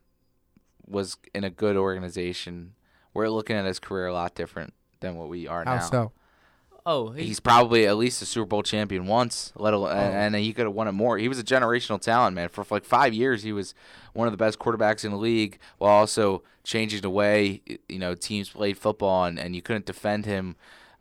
was 0.86 1.17
in 1.34 1.43
a 1.43 1.49
good 1.49 1.75
organization, 1.77 2.75
we're 3.13 3.29
looking 3.29 3.55
at 3.55 3.65
his 3.65 3.79
career 3.79 4.07
a 4.07 4.13
lot 4.13 4.36
different 4.36 4.73
than 4.99 5.15
what 5.15 5.29
we 5.29 5.47
are 5.47 5.63
How 5.65 5.75
now. 5.75 5.81
so? 5.81 6.11
Oh, 6.86 7.11
he- 7.11 7.25
He's 7.27 7.39
probably 7.39 7.88
at 7.88 7.95
least 7.97 8.21
a 8.21 8.25
Super 8.25 8.45
Bowl 8.45 8.63
champion 8.63 9.07
once, 9.07 9.53
let 9.55 9.73
alone, 9.73 9.95
and, 9.97 10.36
and 10.36 10.43
he 10.43 10.51
could 10.53 10.65
have 10.65 10.73
won 10.75 10.88
it 10.88 10.91
more. 10.91 11.17
He 11.17 11.27
was 11.29 11.39
a 11.39 11.43
generational 11.43 11.99
talent, 12.01 12.36
man. 12.36 12.49
For 12.49 12.65
like 12.69 12.84
five 12.84 13.13
years, 13.13 13.43
he 13.43 13.53
was 13.53 13.73
one 14.13 14.27
of 14.27 14.34
the 14.34 14.38
best 14.38 14.59
quarterbacks 14.59 15.05
in 15.05 15.11
the 15.11 15.17
league, 15.17 15.59
while 15.77 15.91
also 15.93 16.43
changing 16.63 17.01
the 17.01 17.09
way 17.09 17.61
you 17.88 17.99
know 17.99 18.15
teams 18.15 18.49
played 18.49 18.77
football, 18.77 19.23
and, 19.25 19.39
and 19.39 19.55
you 19.55 19.61
couldn't 19.61 19.86
defend 19.86 20.25
him 20.25 20.55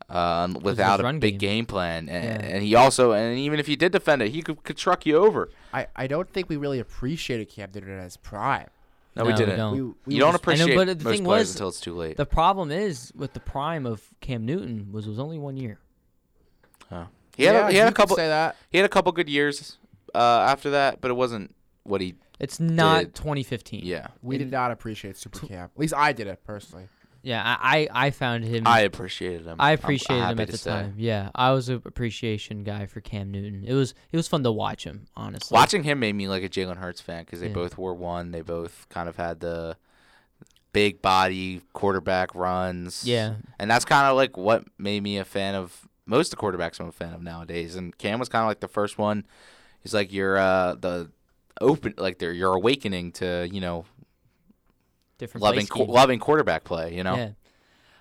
um, 0.08 0.54
without 0.62 1.00
a 1.00 1.12
big 1.14 1.38
game. 1.38 1.38
game 1.38 1.66
plan. 1.66 2.08
And, 2.08 2.24
Yeah. 2.42 2.48
and 2.54 2.62
he 2.62 2.74
also, 2.74 3.12
and 3.12 3.38
even 3.38 3.58
if 3.58 3.66
he 3.66 3.76
did 3.76 3.92
defend 3.92 4.20
it, 4.22 4.30
he 4.30 4.42
could, 4.42 4.62
could 4.62 4.76
truck 4.76 5.06
you 5.06 5.16
over. 5.16 5.48
I, 5.72 5.86
I 5.96 6.06
don't 6.06 6.28
think 6.28 6.48
we 6.48 6.56
really 6.56 6.78
appreciated 6.80 7.48
Cam 7.48 7.70
Newton 7.74 7.96
at 7.98 8.04
his 8.04 8.16
prime. 8.18 8.68
No, 9.14 9.22
No, 9.22 9.26
we 9.26 9.32
we 9.32 9.38
didn't. 9.38 9.56
don't. 9.58 9.72
We, 9.76 9.82
we 10.06 10.14
you 10.14 10.20
don't 10.20 10.30
were- 10.32 10.36
appreciate 10.36 10.74
but 10.74 10.86
the 10.98 11.04
most 11.04 11.16
thing 11.16 11.24
players 11.24 11.40
was- 11.48 11.54
until 11.54 11.68
it's 11.68 11.80
too 11.80 11.94
late. 11.94 12.16
the 12.16 12.24
problem 12.26 12.70
is 12.70 13.12
with 13.14 13.32
the 13.34 13.40
prime 13.40 13.84
of 13.86 14.02
Cam 14.20 14.46
Newton 14.46 14.90
was 14.92 15.06
it 15.06 15.10
was 15.10 15.18
only 15.18 15.38
one 15.38 15.56
year. 15.56 15.78
Oh. 16.90 17.06
He 17.36 17.44
had, 17.44 17.54
Yeah, 17.54 17.68
a, 17.68 17.70
he 17.70 17.76
had 17.78 17.88
a 17.88 17.92
couple. 17.92 18.16
say 18.16 18.28
that. 18.28 18.56
He 18.70 18.78
had 18.78 18.84
a 18.84 18.88
couple 18.88 19.10
good 19.12 19.28
years 19.28 19.78
uh, 20.14 20.18
after 20.48 20.70
that, 20.70 21.00
but 21.00 21.10
it 21.10 21.14
wasn't 21.14 21.54
what 21.84 22.00
he. 22.00 22.14
It's 22.38 22.58
not 22.60 23.00
Did. 23.04 23.14
2015. 23.14 23.82
Yeah, 23.84 24.08
We 24.22 24.36
did 24.36 24.50
not 24.50 24.70
appreciate 24.70 25.16
Super 25.16 25.46
Cam. 25.46 25.64
At 25.64 25.78
least 25.78 25.94
I 25.96 26.12
did 26.12 26.26
it 26.26 26.42
personally. 26.44 26.88
Yeah, 27.22 27.40
I 27.44 27.88
I, 27.92 28.10
found 28.10 28.44
him. 28.44 28.64
I 28.66 28.80
appreciated 28.80 29.46
him. 29.46 29.56
I 29.60 29.72
appreciated 29.72 30.24
him 30.24 30.40
at 30.40 30.48
the 30.48 30.58
time. 30.58 30.94
Yeah, 30.96 31.30
I 31.34 31.52
was 31.52 31.68
an 31.68 31.80
appreciation 31.84 32.64
guy 32.64 32.86
for 32.86 33.00
Cam 33.00 33.30
Newton. 33.30 33.62
It 33.66 33.74
was 33.74 33.94
it 34.10 34.16
was 34.16 34.26
fun 34.26 34.42
to 34.42 34.50
watch 34.52 34.84
him, 34.84 35.06
honestly. 35.16 35.54
Watching 35.54 35.84
him 35.84 36.00
made 36.00 36.14
me 36.14 36.26
like 36.28 36.42
a 36.42 36.48
Jalen 36.48 36.78
Hurts 36.78 37.00
fan 37.00 37.24
because 37.24 37.40
they 37.40 37.46
Yeah. 37.48 37.52
both 37.54 37.78
were 37.78 37.94
one. 37.94 38.32
They 38.32 38.40
both 38.40 38.86
kind 38.88 39.08
of 39.08 39.16
had 39.16 39.38
the 39.40 39.76
big 40.72 41.00
body 41.02 41.60
quarterback 41.74 42.34
runs. 42.34 43.04
Yeah. 43.06 43.34
and 43.58 43.70
that's 43.70 43.84
kind 43.84 44.06
of 44.06 44.16
like 44.16 44.36
what 44.36 44.64
made 44.78 45.02
me 45.02 45.18
a 45.18 45.24
fan 45.24 45.54
of 45.54 45.86
most 46.06 46.32
of 46.32 46.38
the 46.38 46.42
quarterbacks 46.44 46.80
I'm 46.80 46.88
a 46.88 46.92
fan 46.92 47.12
of 47.14 47.22
nowadays. 47.22 47.76
And 47.76 47.96
Cam 47.98 48.18
was 48.18 48.28
kind 48.28 48.42
of 48.42 48.48
like 48.48 48.60
the 48.60 48.68
first 48.68 48.98
one. 48.98 49.24
He's 49.82 49.94
like 49.94 50.12
you're 50.12 50.38
uh, 50.38 50.74
the 50.74 51.10
open 51.60 51.94
like 51.98 52.18
they're 52.18 52.32
you're 52.32 52.54
awakening 52.54 53.12
to 53.12 53.48
you 53.52 53.60
know 53.60 53.84
different 55.22 55.42
loving 55.42 55.66
qu- 55.66 55.84
loving 55.84 56.18
quarterback 56.18 56.64
play. 56.64 56.94
You 56.94 57.04
know. 57.04 57.16
Yeah. 57.16 57.30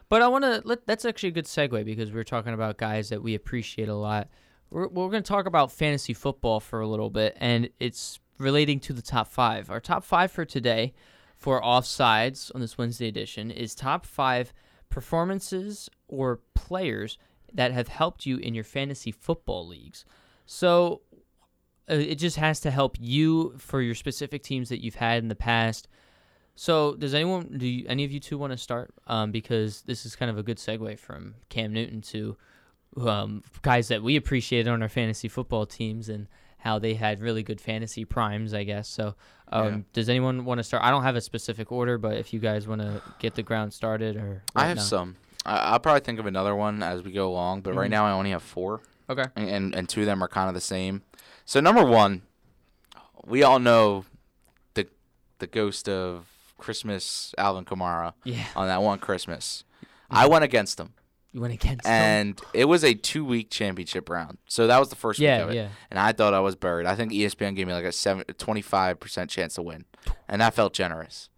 But 0.10 0.22
I 0.22 0.28
want 0.28 0.44
to 0.44 0.80
that's 0.86 1.06
actually 1.06 1.30
a 1.30 1.34
good 1.34 1.46
segue 1.46 1.86
because 1.86 2.12
we 2.12 2.20
are 2.20 2.26
talking 2.26 2.54
about 2.54 2.78
guys 2.78 3.10
that 3.10 3.24
we 3.24 3.36
appreciate 3.36 3.88
a 3.88 3.96
lot. 3.96 4.28
We're 4.70 4.88
we're 4.88 5.10
going 5.10 5.24
to 5.24 5.28
talk 5.28 5.46
about 5.46 5.72
fantasy 5.72 6.14
football 6.14 6.60
for 6.60 6.82
a 6.82 6.88
little 6.88 7.10
bit 7.10 7.38
and 7.40 7.70
it's 7.80 8.20
relating 8.38 8.80
to 8.82 8.94
the 8.94 9.02
top 9.02 9.28
5. 9.28 9.70
Our 9.70 9.80
top 9.80 10.04
5 10.04 10.32
for 10.32 10.46
today 10.46 10.94
for 11.38 11.62
offsides 11.62 12.54
on 12.54 12.62
this 12.62 12.78
Wednesday 12.78 13.08
edition 13.08 13.52
is 13.52 13.74
top 13.76 14.06
5 14.06 14.52
performances 14.90 15.90
or 16.08 16.42
players 16.56 17.18
that 17.54 17.72
have 17.72 17.88
helped 17.88 18.26
you 18.26 18.38
in 18.38 18.54
your 18.54 18.64
fantasy 18.64 19.12
football 19.12 19.68
leagues. 19.68 20.04
So 20.46 21.02
uh, 21.90 21.96
it 21.96 22.16
just 22.16 22.38
has 22.38 22.60
to 22.62 22.72
help 22.72 22.98
you 23.00 23.54
for 23.58 23.82
your 23.82 23.96
specific 23.96 24.44
teams 24.44 24.70
that 24.70 24.84
you've 24.84 24.96
had 24.96 25.24
in 25.24 25.30
the 25.30 25.36
past. 25.36 25.88
So, 26.56 26.96
does 26.96 27.14
anyone, 27.14 27.56
do 27.58 27.68
you, 27.68 27.86
any 27.88 28.04
of 28.04 28.12
you 28.12 28.20
two 28.20 28.38
want 28.38 28.52
to 28.52 28.58
start? 28.58 28.94
Um, 29.08 29.32
because 29.32 29.82
this 29.84 30.06
is 30.06 30.16
kind 30.16 30.30
of 30.30 30.38
a 30.38 30.44
good 30.44 30.58
segue 30.58 31.00
from 31.00 31.36
Cam 31.50 31.74
Newton 31.74 32.02
to 32.02 32.38
um, 32.98 33.44
guys 33.62 33.88
that 33.88 34.04
we 34.04 34.16
appreciated 34.16 34.70
on 34.70 34.82
our 34.82 34.90
fantasy 34.90 35.28
football 35.28 35.66
teams 35.66 36.10
and 36.10 36.28
how 36.58 36.78
they 36.78 36.94
had 36.94 37.22
really 37.22 37.42
good 37.42 37.60
fantasy 37.60 38.06
primes, 38.06 38.54
I 38.54 38.64
guess. 38.64 38.88
So, 38.88 39.16
um, 39.52 39.66
Yeah. 39.66 39.78
does 39.94 40.10
anyone 40.10 40.46
want 40.46 40.60
to 40.60 40.64
start? 40.64 40.84
I 40.84 40.92
don't 40.92 41.04
have 41.04 41.16
a 41.16 41.22
specific 41.22 41.72
order, 41.72 41.98
but 41.98 42.18
if 42.18 42.34
you 42.34 42.40
guys 42.40 42.68
want 42.68 42.82
to 42.82 43.02
get 43.18 43.34
the 43.36 43.44
ground 43.44 43.74
started 43.74 44.16
or 44.18 44.44
I 44.56 44.68
have 44.68 44.80
some. 44.82 45.16
I, 45.46 45.58
I'll 45.58 45.80
probably 45.80 46.02
think 46.02 46.20
of 46.20 46.28
another 46.28 46.56
one 46.56 46.84
as 46.84 47.02
we 47.02 47.12
go 47.12 47.28
along, 47.30 47.62
but 47.62 47.74
right 47.74 47.88
Mhm. 47.88 47.92
now 47.92 48.06
I 48.06 48.12
only 48.12 48.30
have 48.32 48.44
four. 48.44 48.82
Okay. 49.10 49.26
and, 49.36 49.50
and 49.50 49.76
and 49.76 49.90
two 49.90 50.02
of 50.02 50.06
them 50.06 50.24
are 50.24 50.28
kind 50.28 50.48
of 50.48 50.54
the 50.54 50.62
same. 50.62 51.02
So 51.46 51.60
number 51.60 51.84
one, 51.84 52.22
we 53.26 53.42
all 53.44 53.60
know 53.60 54.06
the 54.76 54.88
the 55.40 55.48
ghost 55.48 55.90
of 55.90 56.28
Christmas 56.62 57.36
Alvin 57.38 57.66
Kamara 57.66 58.14
Yeah. 58.24 58.46
on 58.56 58.68
that 58.68 58.82
one 58.82 59.00
Christmas. 59.00 59.64
I 60.10 60.28
went 60.28 60.44
against 60.46 60.80
him, 60.80 60.94
You 61.34 61.42
went 61.42 61.54
against 61.54 61.84
them. 61.84 61.92
and 61.92 62.42
it 62.54 62.66
was 62.66 62.84
a 62.86 62.94
two 62.94 63.26
week 63.26 63.50
championship 63.50 64.10
round. 64.10 64.38
So 64.48 64.68
that 64.68 64.80
was 64.80 64.90
the 64.90 64.96
first 64.96 65.20
Yeah, 65.20 65.38
week 65.38 65.44
of 65.44 65.50
it, 65.52 65.56
yeah. 65.56 65.68
and 65.90 66.00
I 66.00 66.12
thought 66.14 66.34
I 66.34 66.40
was 66.40 66.56
buried. 66.56 66.86
I 66.86 66.96
think 66.96 67.12
ESPN 67.12 67.56
gave 67.56 67.68
me 67.68 67.74
like 67.74 67.86
a 67.86 67.92
seven, 67.92 68.24
25 68.38 69.00
percent 69.00 69.30
chance 69.30 69.56
to 69.56 69.62
win, 69.62 69.86
and 70.30 70.42
that 70.42 70.54
felt 70.54 70.74
generous. 70.74 71.30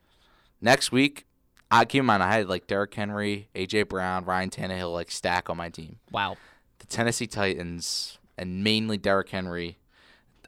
Next 0.61 0.91
week. 0.91 1.25
I 1.71 1.85
keep 1.85 2.01
in 2.01 2.05
mind 2.05 2.21
I 2.21 2.31
had 2.31 2.47
like 2.47 2.67
Derrick 2.67 2.93
Henry, 2.93 3.49
AJ 3.55 3.89
Brown, 3.89 4.25
Ryan 4.25 4.51
Tannehill 4.51 4.93
like 4.93 5.09
stack 5.09 5.49
on 5.49 5.57
my 5.57 5.69
team 5.69 5.97
Wow. 6.11 6.37
the 6.77 6.85
Tennessee 6.85 7.25
Titans 7.25 8.19
and 8.37 8.63
mainly 8.63 8.95
Derrick 8.99 9.29
Henry 9.29 9.79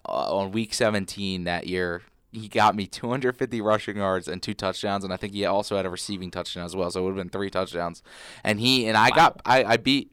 uh, 0.07 0.37
on 0.37 0.51
week 0.51 0.71
17 0.75 1.45
that 1.45 1.65
year. 1.65 2.03
He 2.35 2.47
got 2.47 2.75
me 2.75 2.85
250 2.87 3.61
rushing 3.61 3.97
yards 3.97 4.27
and 4.27 4.41
two 4.43 4.53
touchdowns, 4.53 5.03
and 5.03 5.13
I 5.13 5.17
think 5.17 5.33
he 5.33 5.45
also 5.45 5.75
had 5.77 5.85
a 5.85 5.89
receiving 5.89 6.31
touchdown 6.31 6.65
as 6.65 6.75
well. 6.75 6.91
So 6.91 6.99
it 7.01 7.03
would 7.03 7.09
have 7.11 7.17
been 7.17 7.29
three 7.29 7.49
touchdowns. 7.49 8.03
And 8.43 8.59
he 8.59 8.87
and 8.87 8.97
I 8.97 9.09
got 9.09 9.41
I, 9.45 9.63
I 9.63 9.77
beat 9.77 10.11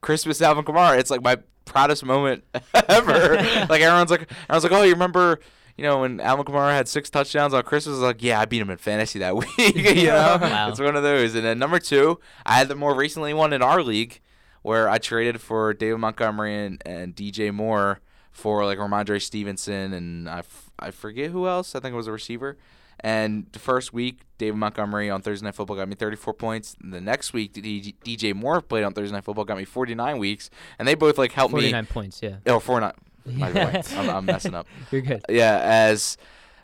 Christmas 0.00 0.40
Alvin 0.42 0.64
Kamara. 0.64 0.98
It's 0.98 1.10
like 1.10 1.22
my 1.22 1.36
proudest 1.64 2.04
moment 2.04 2.44
ever. 2.88 3.34
like 3.68 3.80
everyone's 3.82 4.10
like 4.10 4.30
everyone's 4.48 4.64
like, 4.64 4.72
oh, 4.72 4.82
you 4.82 4.92
remember? 4.92 5.40
You 5.76 5.84
know, 5.84 6.00
when 6.00 6.18
Alvin 6.20 6.44
Kamara 6.44 6.72
had 6.72 6.88
six 6.88 7.08
touchdowns 7.08 7.54
on 7.54 7.62
Christmas, 7.62 7.92
I 7.94 7.98
was 7.98 8.02
like, 8.02 8.22
yeah, 8.22 8.40
I 8.40 8.46
beat 8.46 8.60
him 8.60 8.70
in 8.70 8.78
fantasy 8.78 9.20
that 9.20 9.36
week. 9.58 9.76
you 9.76 10.06
know, 10.08 10.38
Wow. 10.40 10.70
it's 10.70 10.80
one 10.80 10.96
of 10.96 11.04
those. 11.04 11.36
And 11.36 11.44
then 11.44 11.58
number 11.60 11.78
two, 11.78 12.18
I 12.44 12.54
had 12.54 12.66
the 12.68 12.74
more 12.74 12.94
recently 12.96 13.32
one 13.32 13.52
in 13.52 13.62
our 13.62 13.80
league 13.82 14.20
where 14.62 14.88
I 14.88 14.98
traded 14.98 15.40
for 15.40 15.72
David 15.72 15.98
Montgomery 15.98 16.52
and, 16.66 16.82
and 16.84 17.14
DJ 17.14 17.54
Moore 17.54 18.00
for 18.38 18.64
like 18.64 18.78
Rhamondre 18.78 19.20
Stevenson 19.20 19.92
and 19.92 20.28
I, 20.28 20.38
f- 20.38 20.70
I 20.78 20.92
forget 20.92 21.32
who 21.32 21.48
else. 21.48 21.74
I 21.74 21.80
think 21.80 21.92
it 21.92 21.96
was 21.96 22.06
a 22.06 22.12
receiver. 22.12 22.56
And 23.00 23.46
the 23.52 23.58
first 23.58 23.92
week, 23.92 24.20
David 24.38 24.56
Montgomery 24.56 25.10
on 25.10 25.22
Thursday 25.22 25.44
Night 25.44 25.54
Football 25.54 25.76
got 25.76 25.88
me 25.88 25.94
34 25.94 26.34
points. 26.34 26.76
And 26.82 26.92
the 26.92 27.00
next 27.00 27.32
week, 27.32 27.52
DJ 27.54 28.34
Moore 28.34 28.60
played 28.60 28.84
on 28.84 28.92
Thursday 28.92 29.12
Night 29.12 29.24
Football, 29.24 29.44
got 29.44 29.56
me 29.56 29.64
49 29.64 30.18
weeks. 30.18 30.50
And 30.78 30.86
they 30.86 30.94
both 30.94 31.18
like 31.18 31.32
helped 31.32 31.52
me. 31.54 31.60
49 31.60 31.86
points, 31.86 32.22
yeah. 32.22 32.36
Oh, 32.46 32.60
49. 32.60 32.92
My 33.26 33.52
bad. 33.52 33.86
I'm, 33.96 34.08
I'm 34.08 34.24
messing 34.24 34.54
up. 34.54 34.66
You're 34.90 35.02
good. 35.02 35.24
Yeah, 35.28 35.60
as 35.62 36.16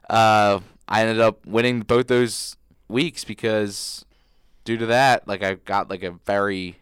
uh, 0.09 0.61
I 0.89 1.01
ended 1.03 1.21
up 1.21 1.45
winning 1.47 1.81
both 1.81 2.07
those 2.07 2.57
weeks 2.89 3.25
because 3.25 4.05
due 4.65 4.77
to 4.77 4.87
that, 4.87 5.27
like 5.29 5.43
I 5.43 5.55
got 5.55 5.91
like 5.91 6.03
a 6.03 6.13
very 6.25 6.77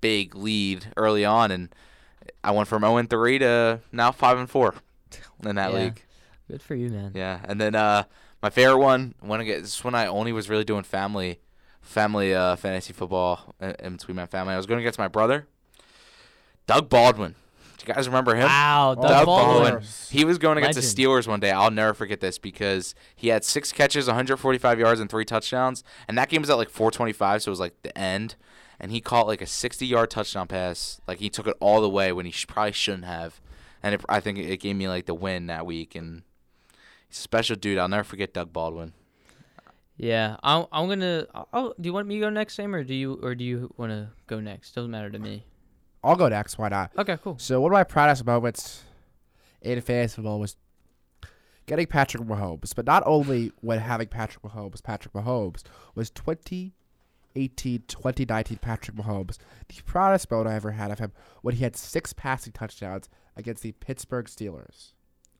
big 0.00 0.34
lead 0.34 0.86
early 0.96 1.24
on, 1.24 1.50
and 1.50 1.68
I 2.46 2.52
went 2.52 2.68
from 2.68 2.82
0 2.82 2.96
and 2.98 3.10
3 3.10 3.38
to 3.40 3.80
now 3.90 4.12
5 4.12 4.38
and 4.38 4.48
4 4.48 4.74
in 5.44 5.56
that 5.56 5.72
Yeah. 5.72 5.76
league. 5.78 6.02
Good 6.48 6.62
for 6.62 6.76
you, 6.76 6.88
man. 6.90 7.10
Yeah, 7.12 7.40
and 7.44 7.60
then 7.60 7.74
uh, 7.74 8.04
my 8.40 8.50
favorite 8.50 8.78
one 8.78 9.14
when 9.20 9.40
I 9.40 9.44
get 9.44 9.62
this 9.62 9.78
is 9.78 9.84
when 9.84 9.96
I 9.96 10.06
only 10.06 10.32
was 10.32 10.48
really 10.48 10.62
doing 10.64 10.84
family, 10.84 11.40
family 11.82 12.34
uh, 12.34 12.54
fantasy 12.54 12.92
football 12.92 13.54
in, 13.60 13.74
in 13.80 13.92
between 13.96 14.16
my 14.16 14.26
family. 14.26 14.54
I 14.54 14.56
was 14.56 14.66
going 14.66 14.78
against 14.78 14.98
my 14.98 15.08
brother, 15.08 15.48
Doug 16.68 16.88
Baldwin. 16.88 17.34
Do 17.86 17.92
you 17.92 17.94
guys 17.94 18.08
remember 18.08 18.34
him? 18.34 18.44
Wow, 18.44 18.94
Doug 18.96 19.08
Doug 19.08 19.26
Baldwin. 19.26 19.72
Baldwin. 19.74 19.88
He 20.10 20.24
was 20.24 20.38
going 20.38 20.58
against 20.58 20.76
Legend. 20.76 20.96
the 20.96 21.02
Steelers 21.02 21.28
one 21.28 21.40
day. 21.40 21.52
I'll 21.52 21.70
never 21.70 21.94
forget 21.94 22.20
this 22.20 22.36
because 22.36 22.94
he 23.14 23.28
had 23.28 23.44
six 23.44 23.70
catches, 23.72 24.06
145 24.08 24.78
yards, 24.80 25.00
and 25.00 25.08
three 25.08 25.24
touchdowns. 25.24 25.84
And 26.08 26.18
that 26.18 26.28
game 26.28 26.42
was 26.42 26.50
at 26.50 26.56
like 26.58 26.68
425, 26.68 27.42
so 27.42 27.48
it 27.48 27.50
was 27.50 27.60
like 27.60 27.80
the 27.82 27.96
end. 27.96 28.34
And 28.80 28.90
he 28.90 29.00
caught 29.00 29.26
like 29.28 29.40
a 29.40 29.46
60 29.46 29.86
yard 29.86 30.10
touchdown 30.10 30.48
pass. 30.48 31.00
Like 31.06 31.18
he 31.20 31.30
took 31.30 31.46
it 31.46 31.56
all 31.60 31.80
the 31.80 31.88
way 31.88 32.12
when 32.12 32.26
he 32.26 32.32
sh- 32.32 32.46
probably 32.46 32.72
shouldn't 32.72 33.04
have. 33.04 33.40
And 33.82 33.94
it, 33.94 34.04
I 34.08 34.18
think 34.20 34.38
it 34.38 34.60
gave 34.60 34.74
me 34.76 34.88
like 34.88 35.06
the 35.06 35.14
win 35.14 35.46
that 35.46 35.64
week. 35.64 35.94
And 35.94 36.22
he's 37.08 37.18
a 37.18 37.22
special 37.22 37.54
dude. 37.56 37.78
I'll 37.78 37.88
never 37.88 38.04
forget 38.04 38.34
Doug 38.34 38.52
Baldwin. 38.52 38.92
Yeah, 39.96 40.36
I'm, 40.42 40.66
I'm 40.72 40.88
gonna. 40.88 41.26
Oh, 41.54 41.72
do 41.80 41.86
you 41.86 41.92
want 41.94 42.06
me 42.06 42.16
to 42.16 42.20
go 42.20 42.30
next, 42.30 42.54
Sam, 42.56 42.74
or 42.74 42.84
do 42.84 42.92
you, 42.92 43.18
or 43.22 43.34
do 43.34 43.44
you 43.44 43.72
want 43.78 43.92
to 43.92 44.10
go 44.26 44.40
next? 44.40 44.74
Doesn't 44.74 44.90
matter 44.90 45.08
to 45.08 45.18
me. 45.18 45.44
I'll 46.06 46.16
go 46.16 46.28
next. 46.28 46.56
Why 46.58 46.68
not? 46.68 46.92
Okay, 46.96 47.18
cool. 47.22 47.36
So 47.38 47.60
one 47.60 47.72
of 47.72 47.74
my 47.74 47.84
proudest 47.84 48.24
moments 48.24 48.84
in 49.60 49.80
fantasy 49.80 50.16
football 50.16 50.38
was 50.40 50.56
getting 51.66 51.86
Patrick 51.86 52.22
Mahomes. 52.22 52.74
But 52.74 52.86
not 52.86 53.02
only 53.06 53.52
when 53.60 53.80
having 53.80 54.08
Patrick 54.08 54.42
Mahomes, 54.44 54.82
Patrick 54.82 55.12
Mahomes 55.14 55.62
was 55.94 56.10
2018, 56.10 57.82
2019 57.88 58.58
Patrick 58.58 58.96
Mahomes. 58.96 59.38
The 59.68 59.82
proudest 59.84 60.30
moment 60.30 60.50
I 60.50 60.54
ever 60.54 60.72
had 60.72 60.90
of 60.90 60.98
him 60.98 61.12
when 61.42 61.56
he 61.56 61.64
had 61.64 61.76
six 61.76 62.12
passing 62.12 62.52
touchdowns 62.52 63.08
against 63.36 63.62
the 63.62 63.72
Pittsburgh 63.72 64.26
Steelers. 64.26 64.92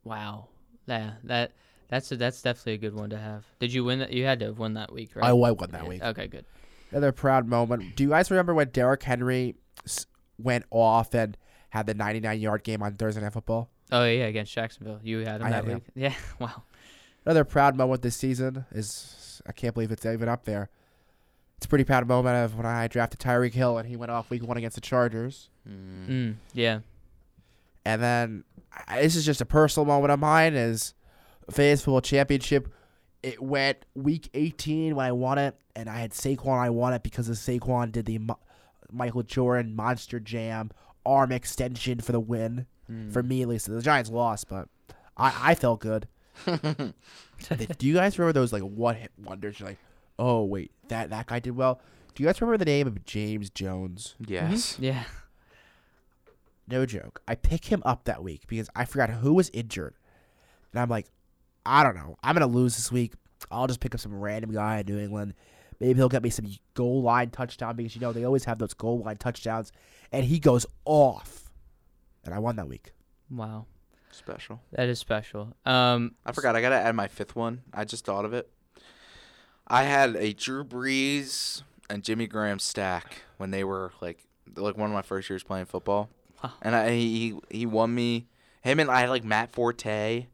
Wow. 0.04 0.48
Yeah, 0.86 1.12
that 1.24 1.52
that's 1.88 2.10
a, 2.12 2.16
that's 2.16 2.42
definitely 2.42 2.74
a 2.74 2.78
good 2.78 2.94
one 2.94 3.10
to 3.10 3.18
have. 3.18 3.44
Did 3.60 3.72
you 3.72 3.84
win 3.84 4.00
that? 4.00 4.12
You 4.12 4.24
had 4.24 4.40
to 4.40 4.46
have 4.46 4.58
won 4.58 4.74
that 4.74 4.92
week, 4.92 5.14
right? 5.14 5.30
Oh, 5.30 5.42
I 5.42 5.52
won 5.52 5.70
that 5.70 5.84
Yeah, 5.84 5.88
week. 5.88 6.02
Okay, 6.02 6.26
good. 6.26 6.44
Another 6.90 7.12
proud 7.12 7.46
moment. 7.48 7.96
Do 7.96 8.04
you 8.04 8.10
guys 8.10 8.30
remember 8.30 8.54
when 8.54 8.68
Derrick 8.70 9.02
Henry 9.02 9.56
went 10.38 10.64
off 10.70 11.14
and 11.14 11.36
had 11.70 11.86
the 11.86 11.94
99 11.94 12.40
yard 12.40 12.62
game 12.64 12.82
on 12.82 12.94
Thursday 12.94 13.20
Night 13.20 13.32
Football? 13.32 13.68
Oh 13.92 14.04
yeah, 14.04 14.24
against 14.26 14.52
Jacksonville, 14.52 15.00
you 15.02 15.18
had 15.20 15.40
him 15.40 15.46
I 15.46 15.50
that 15.50 15.56
had 15.56 15.64
him. 15.64 15.74
week. 15.74 15.84
Yeah. 15.94 16.14
Wow. 16.40 16.62
Another 17.24 17.44
proud 17.44 17.76
moment 17.76 18.02
this 18.02 18.14
season 18.16 18.64
is 18.70 19.42
I 19.46 19.52
can't 19.52 19.74
believe 19.74 19.90
it's 19.90 20.06
even 20.06 20.28
up 20.28 20.44
there. 20.44 20.70
It's 21.56 21.66
a 21.66 21.68
pretty 21.68 21.84
proud 21.84 22.06
moment 22.06 22.36
of 22.36 22.56
when 22.56 22.66
I 22.66 22.86
drafted 22.86 23.18
Tyreek 23.18 23.52
Hill 23.54 23.78
and 23.78 23.88
he 23.88 23.96
went 23.96 24.12
off 24.12 24.30
week 24.30 24.44
one 24.46 24.56
against 24.56 24.74
the 24.76 24.80
Chargers. 24.80 25.48
Mm. 25.68 26.08
Mm, 26.08 26.34
yeah. 26.52 26.80
And 27.84 28.02
then 28.02 28.44
I, 28.86 29.00
this 29.02 29.16
is 29.16 29.24
just 29.24 29.40
a 29.40 29.44
personal 29.46 29.86
moment 29.86 30.12
of 30.12 30.20
mine 30.20 30.54
is 30.54 30.94
fantasy 31.50 31.84
football 31.84 32.00
championship. 32.00 32.68
It 33.22 33.42
went 33.42 33.78
week 33.94 34.28
18 34.34 34.94
when 34.94 35.06
I 35.06 35.12
won 35.12 35.38
it, 35.38 35.56
and 35.74 35.88
I 35.88 35.98
had 35.98 36.12
Saquon. 36.12 36.58
I 36.58 36.70
won 36.70 36.92
it 36.92 37.02
because 37.02 37.28
of 37.28 37.36
Saquon 37.36 37.90
did 37.90 38.06
the 38.06 38.18
Mo- 38.18 38.38
Michael 38.92 39.22
Jordan 39.22 39.74
monster 39.74 40.20
jam 40.20 40.70
arm 41.04 41.32
extension 41.32 42.00
for 42.00 42.12
the 42.12 42.20
win. 42.20 42.66
Hmm. 42.86 43.10
For 43.10 43.22
me, 43.22 43.42
at 43.42 43.48
least, 43.48 43.66
the 43.66 43.82
Giants 43.82 44.10
lost, 44.10 44.48
but 44.48 44.68
I, 45.16 45.50
I 45.50 45.54
felt 45.54 45.80
good. 45.80 46.08
Do 46.46 46.92
you 47.80 47.94
guys 47.94 48.18
remember 48.18 48.32
those 48.32 48.52
like 48.52 48.62
one 48.62 48.96
hit 48.96 49.12
wonders? 49.22 49.58
You're 49.58 49.70
like, 49.70 49.78
oh 50.18 50.44
wait, 50.44 50.70
that 50.88 51.10
that 51.10 51.26
guy 51.26 51.38
did 51.40 51.56
well. 51.56 51.80
Do 52.14 52.22
you 52.22 52.28
guys 52.28 52.40
remember 52.40 52.58
the 52.58 52.70
name 52.70 52.86
of 52.86 53.04
James 53.04 53.50
Jones? 53.50 54.14
Yes. 54.26 54.74
Mm-hmm. 54.74 54.84
Yeah. 54.84 55.04
No 56.68 56.86
joke. 56.86 57.20
I 57.28 57.34
pick 57.34 57.66
him 57.66 57.82
up 57.84 58.04
that 58.04 58.22
week 58.22 58.42
because 58.48 58.68
I 58.74 58.84
forgot 58.86 59.10
who 59.10 59.34
was 59.34 59.50
injured. 59.50 59.94
And 60.72 60.80
I'm 60.80 60.88
like, 60.88 61.06
I 61.64 61.82
don't 61.82 61.94
know. 61.94 62.16
I'm 62.22 62.34
going 62.34 62.48
to 62.48 62.54
lose 62.54 62.76
this 62.76 62.90
week. 62.90 63.12
I'll 63.50 63.66
just 63.66 63.80
pick 63.80 63.94
up 63.94 64.00
some 64.00 64.18
random 64.18 64.52
guy 64.52 64.78
in 64.78 64.86
New 64.86 64.98
England. 64.98 65.34
Maybe 65.80 65.94
he'll 65.94 66.08
get 66.08 66.22
me 66.22 66.30
some 66.30 66.46
goal 66.74 67.02
line 67.02 67.30
touchdown 67.30 67.76
because, 67.76 67.94
you 67.94 68.00
know, 68.00 68.12
they 68.12 68.24
always 68.24 68.44
have 68.44 68.58
those 68.58 68.74
goal 68.74 69.00
line 69.00 69.16
touchdowns. 69.16 69.72
And 70.12 70.24
he 70.24 70.38
goes 70.38 70.64
off. 70.84 71.50
And 72.24 72.34
I 72.34 72.38
won 72.38 72.56
that 72.56 72.68
week. 72.68 72.92
Wow. 73.30 73.66
Special. 74.10 74.60
That 74.72 74.88
is 74.88 74.98
special. 74.98 75.54
Um, 75.66 76.14
I 76.24 76.32
forgot. 76.32 76.56
I 76.56 76.60
gotta 76.62 76.76
add 76.76 76.94
my 76.94 77.06
fifth 77.08 77.36
one. 77.36 77.62
I 77.74 77.84
just 77.84 78.04
thought 78.06 78.24
of 78.24 78.32
it. 78.32 78.48
I 79.66 79.82
had 79.82 80.16
a 80.16 80.32
Drew 80.32 80.64
Brees 80.64 81.62
and 81.90 82.02
Jimmy 82.02 82.26
Graham 82.26 82.58
stack 82.58 83.22
when 83.36 83.50
they 83.50 83.62
were 83.64 83.92
like 84.00 84.20
like 84.54 84.78
one 84.78 84.88
of 84.88 84.94
my 84.94 85.02
first 85.02 85.28
years 85.28 85.42
playing 85.42 85.66
football, 85.66 86.08
Wow. 86.42 86.52
and 86.62 86.74
I 86.74 86.90
he 86.92 87.34
he 87.50 87.66
won 87.66 87.94
me. 87.94 88.26
Him 88.62 88.80
and 88.80 88.90
I 88.90 89.00
had 89.00 89.10
like 89.10 89.24
Matt 89.24 89.52
Forte. 89.52 90.26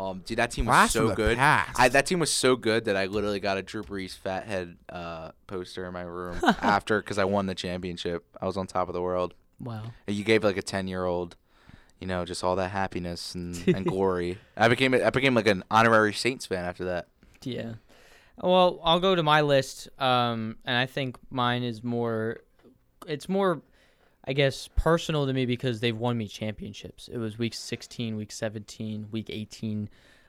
Um, 0.00 0.22
dude, 0.24 0.38
that 0.38 0.50
team 0.50 0.64
was 0.64 0.72
Blast 0.72 0.92
from 0.96 1.02
so 1.02 1.08
the 1.08 1.14
good. 1.14 1.36
past. 1.36 1.78
I, 1.78 1.88
that 1.90 2.06
team 2.06 2.20
was 2.20 2.30
so 2.30 2.56
good 2.56 2.86
that 2.86 2.96
I 2.96 3.04
literally 3.06 3.38
got 3.40 3.58
a 3.58 3.62
Drew 3.62 3.82
Brees 3.82 4.16
fathead 4.16 4.76
uh, 4.88 5.32
poster 5.46 5.84
in 5.86 5.92
my 5.92 6.02
room 6.02 6.38
after 6.42 7.00
because 7.02 7.18
I 7.18 7.24
won 7.24 7.46
the 7.46 7.54
championship. 7.54 8.24
I 8.40 8.46
was 8.46 8.56
on 8.56 8.66
top 8.66 8.88
of 8.88 8.94
the 8.94 9.02
world. 9.02 9.34
wow. 9.58 9.82
And 10.06 10.16
You 10.16 10.24
gave 10.24 10.42
like 10.42 10.56
a 10.56 10.62
ten 10.62 10.88
year 10.88 11.04
old, 11.04 11.36
you 12.00 12.06
know, 12.06 12.24
just 12.24 12.42
all 12.42 12.56
that 12.56 12.70
happiness 12.70 13.34
and, 13.34 13.62
and 13.76 13.84
glory. 13.84 14.38
I 14.56 14.68
became 14.68 14.94
I 14.94 15.10
became 15.10 15.34
like 15.34 15.46
an 15.46 15.64
honorary 15.70 16.14
Saints 16.14 16.46
fan 16.46 16.64
after 16.64 16.84
that. 16.86 17.08
Yeah. 17.42 17.74
Well, 18.42 18.80
I'll 18.82 19.00
go 19.00 19.14
to 19.14 19.22
my 19.22 19.42
list, 19.42 19.90
um, 20.00 20.56
and 20.64 20.74
I 20.76 20.86
think 20.86 21.18
mine 21.30 21.62
is 21.62 21.84
more. 21.84 22.38
It's 23.06 23.28
more, 23.28 23.60
I 24.24 24.32
guess, 24.32 24.68
personal 24.76 25.26
to 25.26 25.32
me 25.32 25.46
because 25.46 25.80
they've 25.80 25.96
won 25.96 26.18
me 26.18 26.28
championships. 26.28 27.08
It 27.08 27.18
was 27.18 27.38
week 27.38 27.54
16, 27.54 28.16
week 28.16 28.32
17, 28.32 29.08
week 29.10 29.30
18 29.30 29.88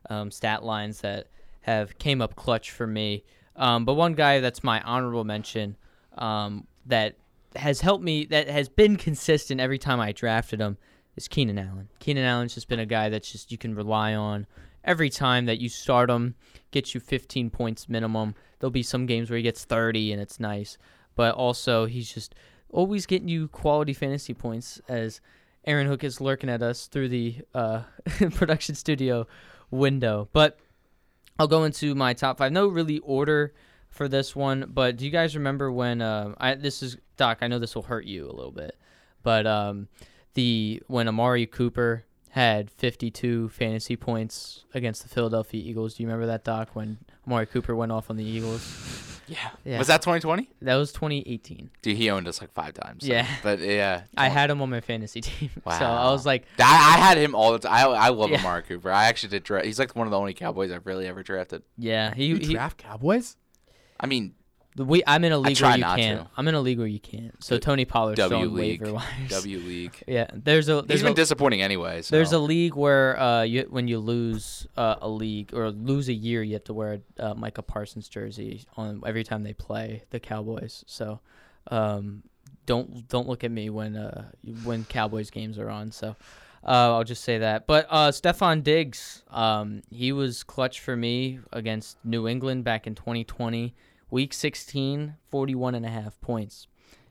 um, 0.10 0.32
stat 0.32 0.64
lines 0.64 1.02
that 1.02 1.28
have 1.62 1.98
came 1.98 2.22
up 2.22 2.36
clutch 2.36 2.72
for 2.72 2.88
me. 2.88 3.24
Um, 3.56 3.86
but 3.86 3.94
one 3.94 4.14
guy 4.14 4.40
that's 4.40 4.64
my 4.64 4.82
honorable 4.82 5.24
mention 5.24 5.76
um, 6.18 6.68
that 6.86 7.16
has 7.56 7.82
helped 7.82 8.04
me, 8.04 8.26
that 8.26 8.48
has 8.48 8.70
been 8.70 8.96
consistent 8.96 9.60
every 9.60 9.78
time 9.78 10.00
I 10.00 10.14
drafted 10.14 10.62
him, 10.62 10.78
is 11.16 11.28
Keenan 11.28 11.60
Allen. 11.60 11.90
Keenan 12.00 12.24
Allen's 12.24 12.56
just 12.56 12.70
been 12.70 12.80
a 12.80 12.86
guy 12.86 13.10
that's 13.10 13.32
just 13.32 13.52
you 13.52 13.58
can 13.58 13.76
rely 13.76 14.16
on 14.16 14.48
every 14.84 15.10
time 15.10 15.46
that 15.46 15.60
you 15.60 15.70
start 15.70 16.10
him. 16.10 16.36
Gets 16.72 16.96
you 16.96 17.02
15 17.02 17.50
points 17.50 17.90
minimum. 17.90 18.36
There'll 18.60 18.72
be 18.72 18.84
some 18.84 19.06
games 19.06 19.30
where 19.30 19.38
he 19.38 19.44
gets 19.44 19.66
30 19.66 20.14
and 20.14 20.22
it's 20.22 20.40
nice, 20.40 20.78
but 21.16 21.36
also 21.36 21.86
he's 21.86 22.12
just 22.12 22.34
always 22.72 23.06
getting 23.06 23.28
you 23.28 23.48
quality 23.48 23.94
fantasy 23.94 24.34
points 24.34 24.82
as 24.88 25.22
Aaron 25.66 25.88
Hook 25.88 26.04
is 26.04 26.20
lurking 26.20 26.50
at 26.50 26.62
us 26.62 26.88
through 26.88 27.10
the 27.10 27.38
uh, 27.54 27.84
production 28.36 28.76
studio 28.76 29.28
window. 29.70 30.30
But 30.34 30.60
I'll 31.38 31.48
go 31.48 31.64
into 31.64 31.96
my 31.96 32.14
top 32.14 32.38
five. 32.38 32.52
No 32.52 32.68
really 32.68 33.00
order 33.00 33.54
for 33.90 34.08
this 34.08 34.36
one, 34.36 34.72
but 34.74 34.96
do 34.98 35.06
you 35.06 35.12
guys 35.12 35.36
remember 35.36 35.72
when 35.72 36.02
uh, 36.02 36.34
I 36.38 36.56
this 36.56 36.82
is 36.82 36.98
Doc? 37.18 37.40
I 37.42 37.48
know 37.48 37.60
this 37.60 37.76
will 37.76 37.84
hurt 37.84 38.06
you 38.06 38.26
a 38.26 38.32
little 38.32 38.52
bit, 38.52 38.78
but 39.22 39.46
um, 39.46 39.90
the 40.34 40.82
when 40.88 41.08
Amari 41.08 41.46
Cooper 41.46 42.06
had 42.30 42.72
52 42.72 43.50
fantasy 43.50 43.98
points 43.98 44.64
against 44.74 45.04
the 45.04 45.10
Philadelphia 45.10 45.62
Eagles. 45.62 45.96
Do 45.96 46.04
you 46.04 46.08
remember 46.08 46.28
that, 46.28 46.46
Doc? 46.46 46.70
When 46.74 46.98
Amari 47.28 47.46
Cooper 47.46 47.76
went 47.76 47.92
off 47.92 48.10
on 48.10 48.16
the 48.16 48.24
Eagles? 48.24 49.11
Yeah. 49.32 49.50
Yeah. 49.64 49.78
Was 49.78 49.88
that 49.88 50.02
2020? 50.02 50.50
That 50.62 50.76
was 50.76 50.92
2018. 50.92 51.70
Dude, 51.82 51.96
he 51.98 52.10
owned 52.10 52.28
us 52.28 52.42
like 52.42 52.52
five 52.54 52.74
times. 52.74 53.06
so- 53.06 53.12
Yeah. 53.12 53.26
But 53.44 53.60
yeah. 53.60 54.04
I 54.18 54.28
had 54.28 54.50
him 54.50 54.62
on 54.62 54.70
my 54.70 54.82
fantasy 54.82 55.22
team, 55.22 55.50
Wow. 55.64 55.80
so 55.80 55.86
I 55.86 56.12
was 56.12 56.26
like, 56.26 56.46
I, 56.60 56.64
I 56.64 56.98
had 57.00 57.18
him 57.18 57.34
all 57.36 57.52
the 57.54 57.60
time. 57.60 57.74
I, 57.74 57.84
I 57.84 58.10
love 58.10 58.30
Yeah. 58.30 58.40
Amari 58.40 58.64
Cooper. 58.64 58.92
I 58.92 59.06
actually 59.06 59.30
did 59.30 59.44
draft. 59.44 59.66
He's 59.66 59.80
like 59.80 59.96
one 59.96 60.08
of 60.08 60.12
the 60.12 60.20
only 60.20 60.34
Cowboys 60.34 60.72
I've 60.72 60.86
really 60.86 61.08
ever 61.08 61.24
drafted. 61.24 61.64
yeah, 61.78 62.14
he, 62.14 62.26
You 62.26 62.36
he 62.38 62.54
draft 62.54 62.78
Cowboys? 62.78 63.38
I 64.00 64.08
mean, 64.08 64.34
The 64.34 64.41
we, 64.78 65.04
I'm 65.06 65.24
in 65.26 65.32
a 65.34 65.38
league 65.38 65.60
where 65.62 65.78
you 65.78 65.84
can't. 65.84 66.22
to. 66.22 66.28
I'm 66.38 66.48
in 66.48 66.56
a 66.56 66.62
league 66.62 66.78
where 66.78 66.88
you 66.88 67.00
can't. 67.00 67.44
So 67.44 67.58
Tony 67.58 67.84
Pollard's 67.86 68.20
W 68.20 68.48
on 68.48 68.54
League. 68.56 68.82
waiver 68.82 68.94
wires. 68.94 69.30
W 69.30 69.58
League. 69.60 70.04
Yeah, 70.08 70.28
there's 70.34 70.70
a 70.70 70.78
He's 70.78 70.86
there's 70.86 71.04
been 71.04 71.12
a, 71.12 71.16
disappointing 71.16 71.62
anyway. 71.62 72.02
So. 72.02 72.16
there's 72.16 72.32
a 72.32 72.40
league 72.40 72.76
where 72.76 73.20
uh 73.20 73.44
you 73.44 73.68
when 73.70 73.88
you 73.88 74.00
lose 74.00 74.68
uh, 74.78 74.96
a 75.02 75.10
league 75.10 75.54
or 75.54 75.72
lose 75.72 76.10
a 76.10 76.14
year, 76.14 76.42
you 76.44 76.54
have 76.54 76.64
to 76.66 76.74
wear 76.74 77.00
a 77.18 77.32
uh, 77.32 77.34
Micah 77.34 77.62
Parsons 77.62 78.08
jersey 78.08 78.66
on 78.78 79.02
every 79.06 79.24
time 79.24 79.44
they 79.44 79.54
play 79.54 80.04
the 80.10 80.20
Cowboys. 80.20 80.84
So, 80.88 81.20
um, 81.68 82.24
don't 82.66 83.08
don't 83.08 83.28
look 83.28 83.44
at 83.44 83.52
me 83.52 83.70
when 83.70 83.96
uh 83.96 84.32
when 84.64 84.86
Cowboys 84.86 85.30
games 85.30 85.58
are 85.58 85.70
on. 85.70 85.92
So. 85.92 86.16
Uh, 86.64 86.94
I'll 86.94 87.04
just 87.04 87.24
say 87.24 87.40
that. 87.40 87.66
But 87.66 87.88
uh, 87.90 88.12
Stefon 88.12 88.62
Diggs, 88.62 89.24
um, 89.32 89.82
he 89.90 90.12
was 90.12 90.44
clutch 90.44 90.80
for 90.80 90.96
me 90.96 91.40
against 91.52 91.98
New 92.04 92.28
England 92.28 92.64
back 92.64 92.86
in 92.86 92.94
2020. 92.94 93.74
Week 94.12 94.34
16, 94.34 95.16
41 95.30 95.74
and 95.76 95.86
a 95.86 95.90
half 95.90 96.20
points. 96.22 96.68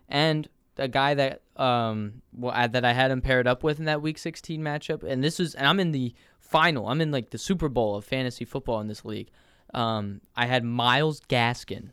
And 0.09 0.49
a 0.79 0.87
guy 0.89 1.15
that 1.15 1.43
um 1.57 2.23
well, 2.33 2.53
I, 2.55 2.67
that 2.69 2.85
I 2.85 2.93
had 2.93 3.11
him 3.11 3.21
paired 3.21 3.47
up 3.47 3.63
with 3.65 3.79
in 3.81 3.85
that 3.87 4.01
Week 4.01 4.17
16 4.19 4.61
matchup, 4.63 5.03
and 5.03 5.23
this 5.25 5.41
is 5.41 5.55
and 5.55 5.67
I'm 5.67 5.81
in 5.81 5.91
the 5.93 6.15
final. 6.39 6.89
I'm 6.89 7.01
in 7.01 7.11
like 7.11 7.31
the 7.31 7.39
Super 7.39 7.69
Bowl 7.69 7.97
of 7.97 8.05
fantasy 8.05 8.45
football 8.45 8.81
in 8.81 8.87
this 8.89 9.05
league. 9.05 9.31
Um, 9.75 10.21
I 10.37 10.47
had 10.47 10.65
Myles 10.65 11.21
Gaskin 11.29 11.91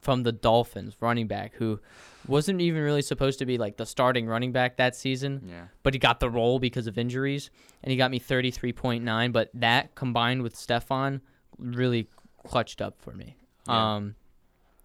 from 0.00 0.22
the 0.24 0.32
Dolphins, 0.32 0.96
running 1.00 1.26
back, 1.26 1.54
who 1.54 1.80
wasn't 2.28 2.60
even 2.60 2.82
really 2.82 3.00
supposed 3.02 3.38
to 3.38 3.46
be 3.46 3.56
like 3.56 3.76
the 3.78 3.86
starting 3.86 4.26
running 4.26 4.52
back 4.52 4.76
that 4.76 4.94
season 4.94 5.42
Yeah. 5.48 5.66
but 5.82 5.94
he 5.94 5.98
got 5.98 6.20
the 6.20 6.28
role 6.28 6.58
because 6.58 6.86
of 6.86 6.98
injuries, 6.98 7.50
and 7.82 7.90
he 7.90 7.96
got 7.96 8.10
me 8.10 8.20
33.9. 8.20 9.32
But 9.32 9.50
that 9.54 9.94
combined 9.94 10.42
with 10.42 10.54
Stefon 10.54 11.20
really 11.58 12.08
clutched 12.46 12.82
up 12.82 13.00
for 13.00 13.12
me. 13.12 13.36
Yeah. 13.66 13.94
Um, 13.94 14.14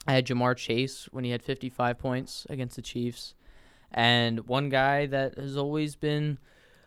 I 0.10 0.14
had 0.14 0.26
Ja'Marr 0.26 0.58
Chase 0.58 1.08
when 1.12 1.24
he 1.24 1.30
had 1.30 1.44
55 1.44 2.00
points 2.00 2.48
against 2.50 2.76
the 2.76 2.82
Chiefs, 2.82 3.36
and 3.92 4.48
one 4.48 4.70
guy 4.70 5.06
that 5.06 5.38
has 5.38 5.56
always 5.56 5.96
been. 5.96 6.40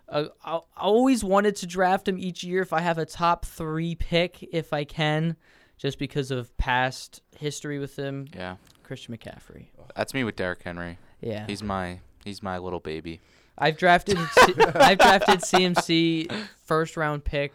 Uh, 0.08 0.24
I 0.44 0.58
always 0.76 1.22
wanted 1.22 1.54
to 1.56 1.66
draft 1.68 2.08
him 2.08 2.18
each 2.18 2.42
year 2.42 2.62
if 2.62 2.72
I 2.72 2.80
have 2.80 2.98
a 2.98 3.06
top 3.06 3.44
three 3.46 3.94
pick, 3.94 4.42
if 4.52 4.72
I 4.72 4.82
can, 4.82 5.36
just 5.78 6.00
because 6.00 6.32
of 6.32 6.54
past 6.58 7.22
history 7.38 7.78
with 7.78 7.96
him. 7.96 8.26
Yeah. 8.34 8.56
Christian 8.82 9.16
McCaffrey. 9.16 9.66
That's 9.94 10.12
me 10.14 10.24
with 10.24 10.34
Derrick 10.34 10.64
Henry. 10.64 10.98
Yeah, 11.20 11.46
He's 11.46 11.62
my 11.62 12.00
he's 12.24 12.42
my 12.42 12.58
little 12.58 12.80
baby. 12.80 13.20
I've 13.56 13.76
drafted 13.76 14.18
C- 14.32 14.54
I've 14.74 14.98
drafted 14.98 15.42
CMC 15.42 16.28
first 16.64 16.96
round 16.96 17.22
pick 17.22 17.54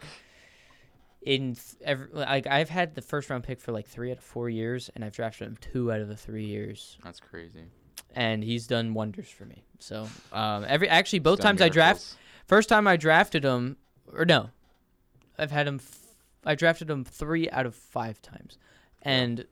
in 1.22 1.54
th- 1.54 1.76
every, 1.84 2.08
like 2.12 2.46
I've 2.46 2.68
had 2.68 2.94
the 2.94 3.02
first 3.02 3.28
round 3.30 3.44
pick 3.44 3.60
for 3.60 3.72
like 3.72 3.86
3 3.88 4.10
out 4.12 4.18
of 4.18 4.24
4 4.24 4.48
years 4.48 4.90
and 4.94 5.04
I've 5.04 5.12
drafted 5.12 5.48
him 5.48 5.56
2 5.72 5.92
out 5.92 6.00
of 6.00 6.08
the 6.08 6.16
3 6.16 6.44
years 6.44 6.96
That's 7.02 7.20
crazy. 7.20 7.64
and 8.14 8.42
he's 8.44 8.66
done 8.66 8.94
wonders 8.94 9.28
for 9.28 9.44
me. 9.44 9.64
So, 9.80 10.08
um 10.32 10.64
every 10.68 10.88
actually 10.88 11.18
both 11.20 11.40
times 11.40 11.60
I 11.60 11.68
draft 11.68 12.16
first 12.46 12.68
time 12.68 12.86
I 12.86 12.96
drafted 12.96 13.44
him 13.44 13.76
or 14.12 14.24
no. 14.24 14.50
I've 15.38 15.50
had 15.50 15.66
him 15.66 15.76
f- 15.82 16.14
I 16.44 16.54
drafted 16.54 16.88
him 16.88 17.04
3 17.04 17.50
out 17.50 17.66
of 17.66 17.74
5 17.74 18.22
times. 18.22 18.58
And 19.02 19.44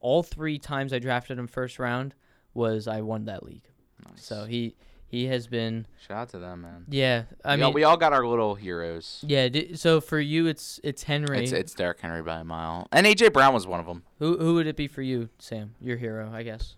all 0.00 0.22
3 0.22 0.58
times 0.58 0.92
I 0.92 0.98
drafted 0.98 1.38
him 1.38 1.46
first 1.46 1.78
round 1.78 2.14
was 2.54 2.88
I 2.88 3.02
won 3.02 3.24
that 3.26 3.42
league. 3.42 3.68
Nice. 4.06 4.24
So 4.24 4.44
he 4.46 4.74
he 5.14 5.26
has 5.26 5.46
been 5.46 5.86
Shout 6.06 6.16
out 6.18 6.28
to 6.30 6.38
them, 6.38 6.62
man. 6.62 6.84
yeah, 6.88 7.24
I 7.44 7.52
we, 7.52 7.56
mean 7.56 7.64
all, 7.64 7.72
we 7.72 7.84
all 7.84 7.96
got 7.96 8.12
our 8.12 8.26
little 8.26 8.54
heroes. 8.56 9.24
Yeah. 9.26 9.48
D- 9.48 9.74
so 9.76 10.00
for 10.00 10.18
you, 10.18 10.46
it's 10.46 10.80
it's 10.82 11.04
Henry. 11.04 11.42
It's 11.44 11.52
it's 11.52 11.72
Derrick 11.74 12.00
Henry 12.00 12.22
by 12.22 12.40
a 12.40 12.44
mile, 12.44 12.88
and 12.92 13.06
AJ 13.06 13.32
Brown 13.32 13.54
was 13.54 13.66
one 13.66 13.80
of 13.80 13.86
them. 13.86 14.02
who 14.18 14.36
who 14.38 14.54
would 14.54 14.66
it 14.66 14.76
be 14.76 14.88
for 14.88 15.02
you, 15.02 15.28
Sam? 15.38 15.74
Your 15.80 15.96
hero, 15.96 16.30
I 16.32 16.42
guess. 16.42 16.76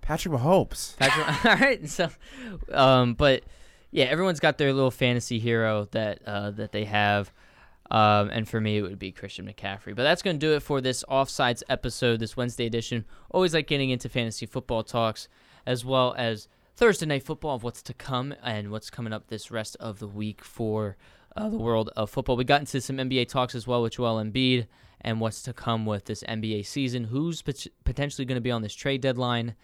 Patrick 0.00 0.34
Mahomes. 0.34 0.96
Patrick. 0.98 1.44
All 1.46 1.56
right. 1.56 1.88
So, 1.88 2.08
um, 2.72 3.14
but 3.14 3.42
yeah, 3.90 4.04
everyone's 4.06 4.40
got 4.40 4.58
their 4.58 4.72
little 4.72 4.90
fantasy 4.90 5.38
hero 5.38 5.86
that 5.92 6.20
uh 6.26 6.50
that 6.52 6.72
they 6.72 6.84
have. 6.84 7.32
Um, 7.90 8.30
and 8.30 8.48
for 8.48 8.60
me, 8.60 8.78
it 8.78 8.82
would 8.82 8.98
be 8.98 9.12
Christian 9.12 9.46
McCaffrey. 9.46 9.94
But 9.94 10.02
that's 10.04 10.22
going 10.22 10.36
to 10.36 10.40
do 10.40 10.54
it 10.54 10.60
for 10.60 10.80
this 10.80 11.04
Offsides 11.08 11.62
episode, 11.68 12.18
this 12.18 12.36
Wednesday 12.36 12.64
edition. 12.66 13.04
Always 13.30 13.52
like 13.52 13.66
getting 13.66 13.90
into 13.90 14.08
fantasy 14.08 14.46
football 14.46 14.82
talks, 14.82 15.28
as 15.66 15.84
well 15.84 16.14
as 16.16 16.48
Thursday 16.76 17.06
night 17.06 17.22
football 17.22 17.54
of 17.54 17.62
what's 17.62 17.82
to 17.82 17.94
come 17.94 18.34
and 18.42 18.72
what's 18.72 18.90
coming 18.90 19.12
up 19.12 19.28
this 19.28 19.50
rest 19.50 19.76
of 19.78 20.00
the 20.00 20.08
week 20.08 20.42
for 20.42 20.96
uh, 21.36 21.48
the 21.48 21.56
world 21.56 21.90
of 21.94 22.10
football. 22.10 22.36
We 22.36 22.42
got 22.42 22.60
into 22.60 22.80
some 22.80 22.96
NBA 22.96 23.28
talks 23.28 23.54
as 23.54 23.64
well 23.64 23.82
with 23.82 23.92
Joel 23.92 24.22
Embiid 24.22 24.66
and 25.00 25.20
what's 25.20 25.40
to 25.42 25.52
come 25.52 25.86
with 25.86 26.06
this 26.06 26.24
NBA 26.24 26.66
season. 26.66 27.04
Who's 27.04 27.42
pot- 27.42 27.68
potentially 27.84 28.24
going 28.24 28.36
to 28.36 28.40
be 28.40 28.50
on 28.50 28.62
this 28.62 28.74
trade 28.74 29.02
deadline 29.02 29.54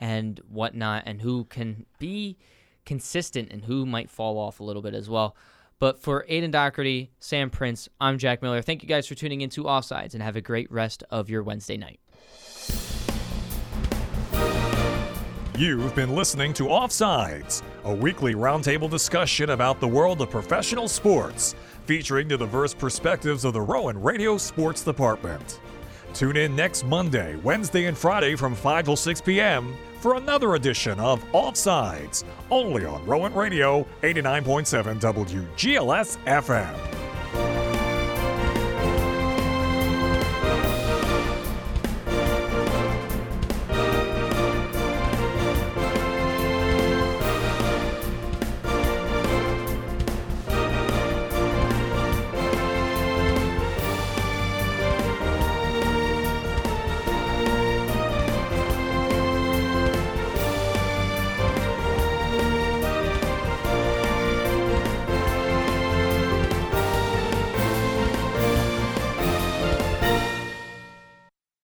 and 0.00 0.40
whatnot, 0.48 1.04
and 1.06 1.22
who 1.22 1.44
can 1.44 1.86
be 1.98 2.36
consistent 2.84 3.50
and 3.52 3.64
who 3.64 3.86
might 3.86 4.10
fall 4.10 4.36
off 4.36 4.58
a 4.58 4.64
little 4.64 4.82
bit 4.82 4.94
as 4.94 5.08
well. 5.08 5.36
But 5.78 6.02
for 6.02 6.24
Aidan 6.28 6.50
Dougherty, 6.50 7.12
Sam 7.20 7.48
Prince, 7.48 7.88
I'm 8.00 8.18
Jack 8.18 8.42
Miller. 8.42 8.60
Thank 8.60 8.82
you 8.82 8.88
guys 8.88 9.06
for 9.06 9.14
tuning 9.14 9.40
into 9.40 9.64
Offsides 9.64 10.14
and 10.14 10.22
have 10.22 10.36
a 10.36 10.40
great 10.40 10.70
rest 10.70 11.04
of 11.10 11.30
your 11.30 11.42
Wednesday 11.42 11.76
night. 11.76 12.00
You've 15.56 15.94
been 15.94 16.14
listening 16.14 16.52
to 16.54 16.64
Offsides, 16.64 17.62
a 17.84 17.94
weekly 17.94 18.34
roundtable 18.34 18.90
discussion 18.90 19.48
about 19.50 19.80
the 19.80 19.88
world 19.88 20.20
of 20.20 20.28
professional 20.28 20.86
sports, 20.86 21.54
featuring 21.86 22.28
the 22.28 22.36
diverse 22.36 22.74
perspectives 22.74 23.42
of 23.46 23.54
the 23.54 23.60
Rowan 23.62 24.02
Radio 24.02 24.36
Sports 24.36 24.84
Department. 24.84 25.60
Tune 26.12 26.36
in 26.36 26.54
next 26.54 26.84
Monday, 26.84 27.36
Wednesday, 27.36 27.86
and 27.86 27.96
Friday 27.96 28.36
from 28.36 28.54
5 28.54 28.84
till 28.84 28.96
6 28.96 29.22
p.m. 29.22 29.74
for 30.00 30.16
another 30.16 30.56
edition 30.56 31.00
of 31.00 31.24
Offsides, 31.32 32.24
only 32.50 32.84
on 32.84 33.02
Rowan 33.06 33.32
Radio 33.32 33.86
89.7 34.02 35.00
WGLS 35.00 36.18
FM. 36.26 37.05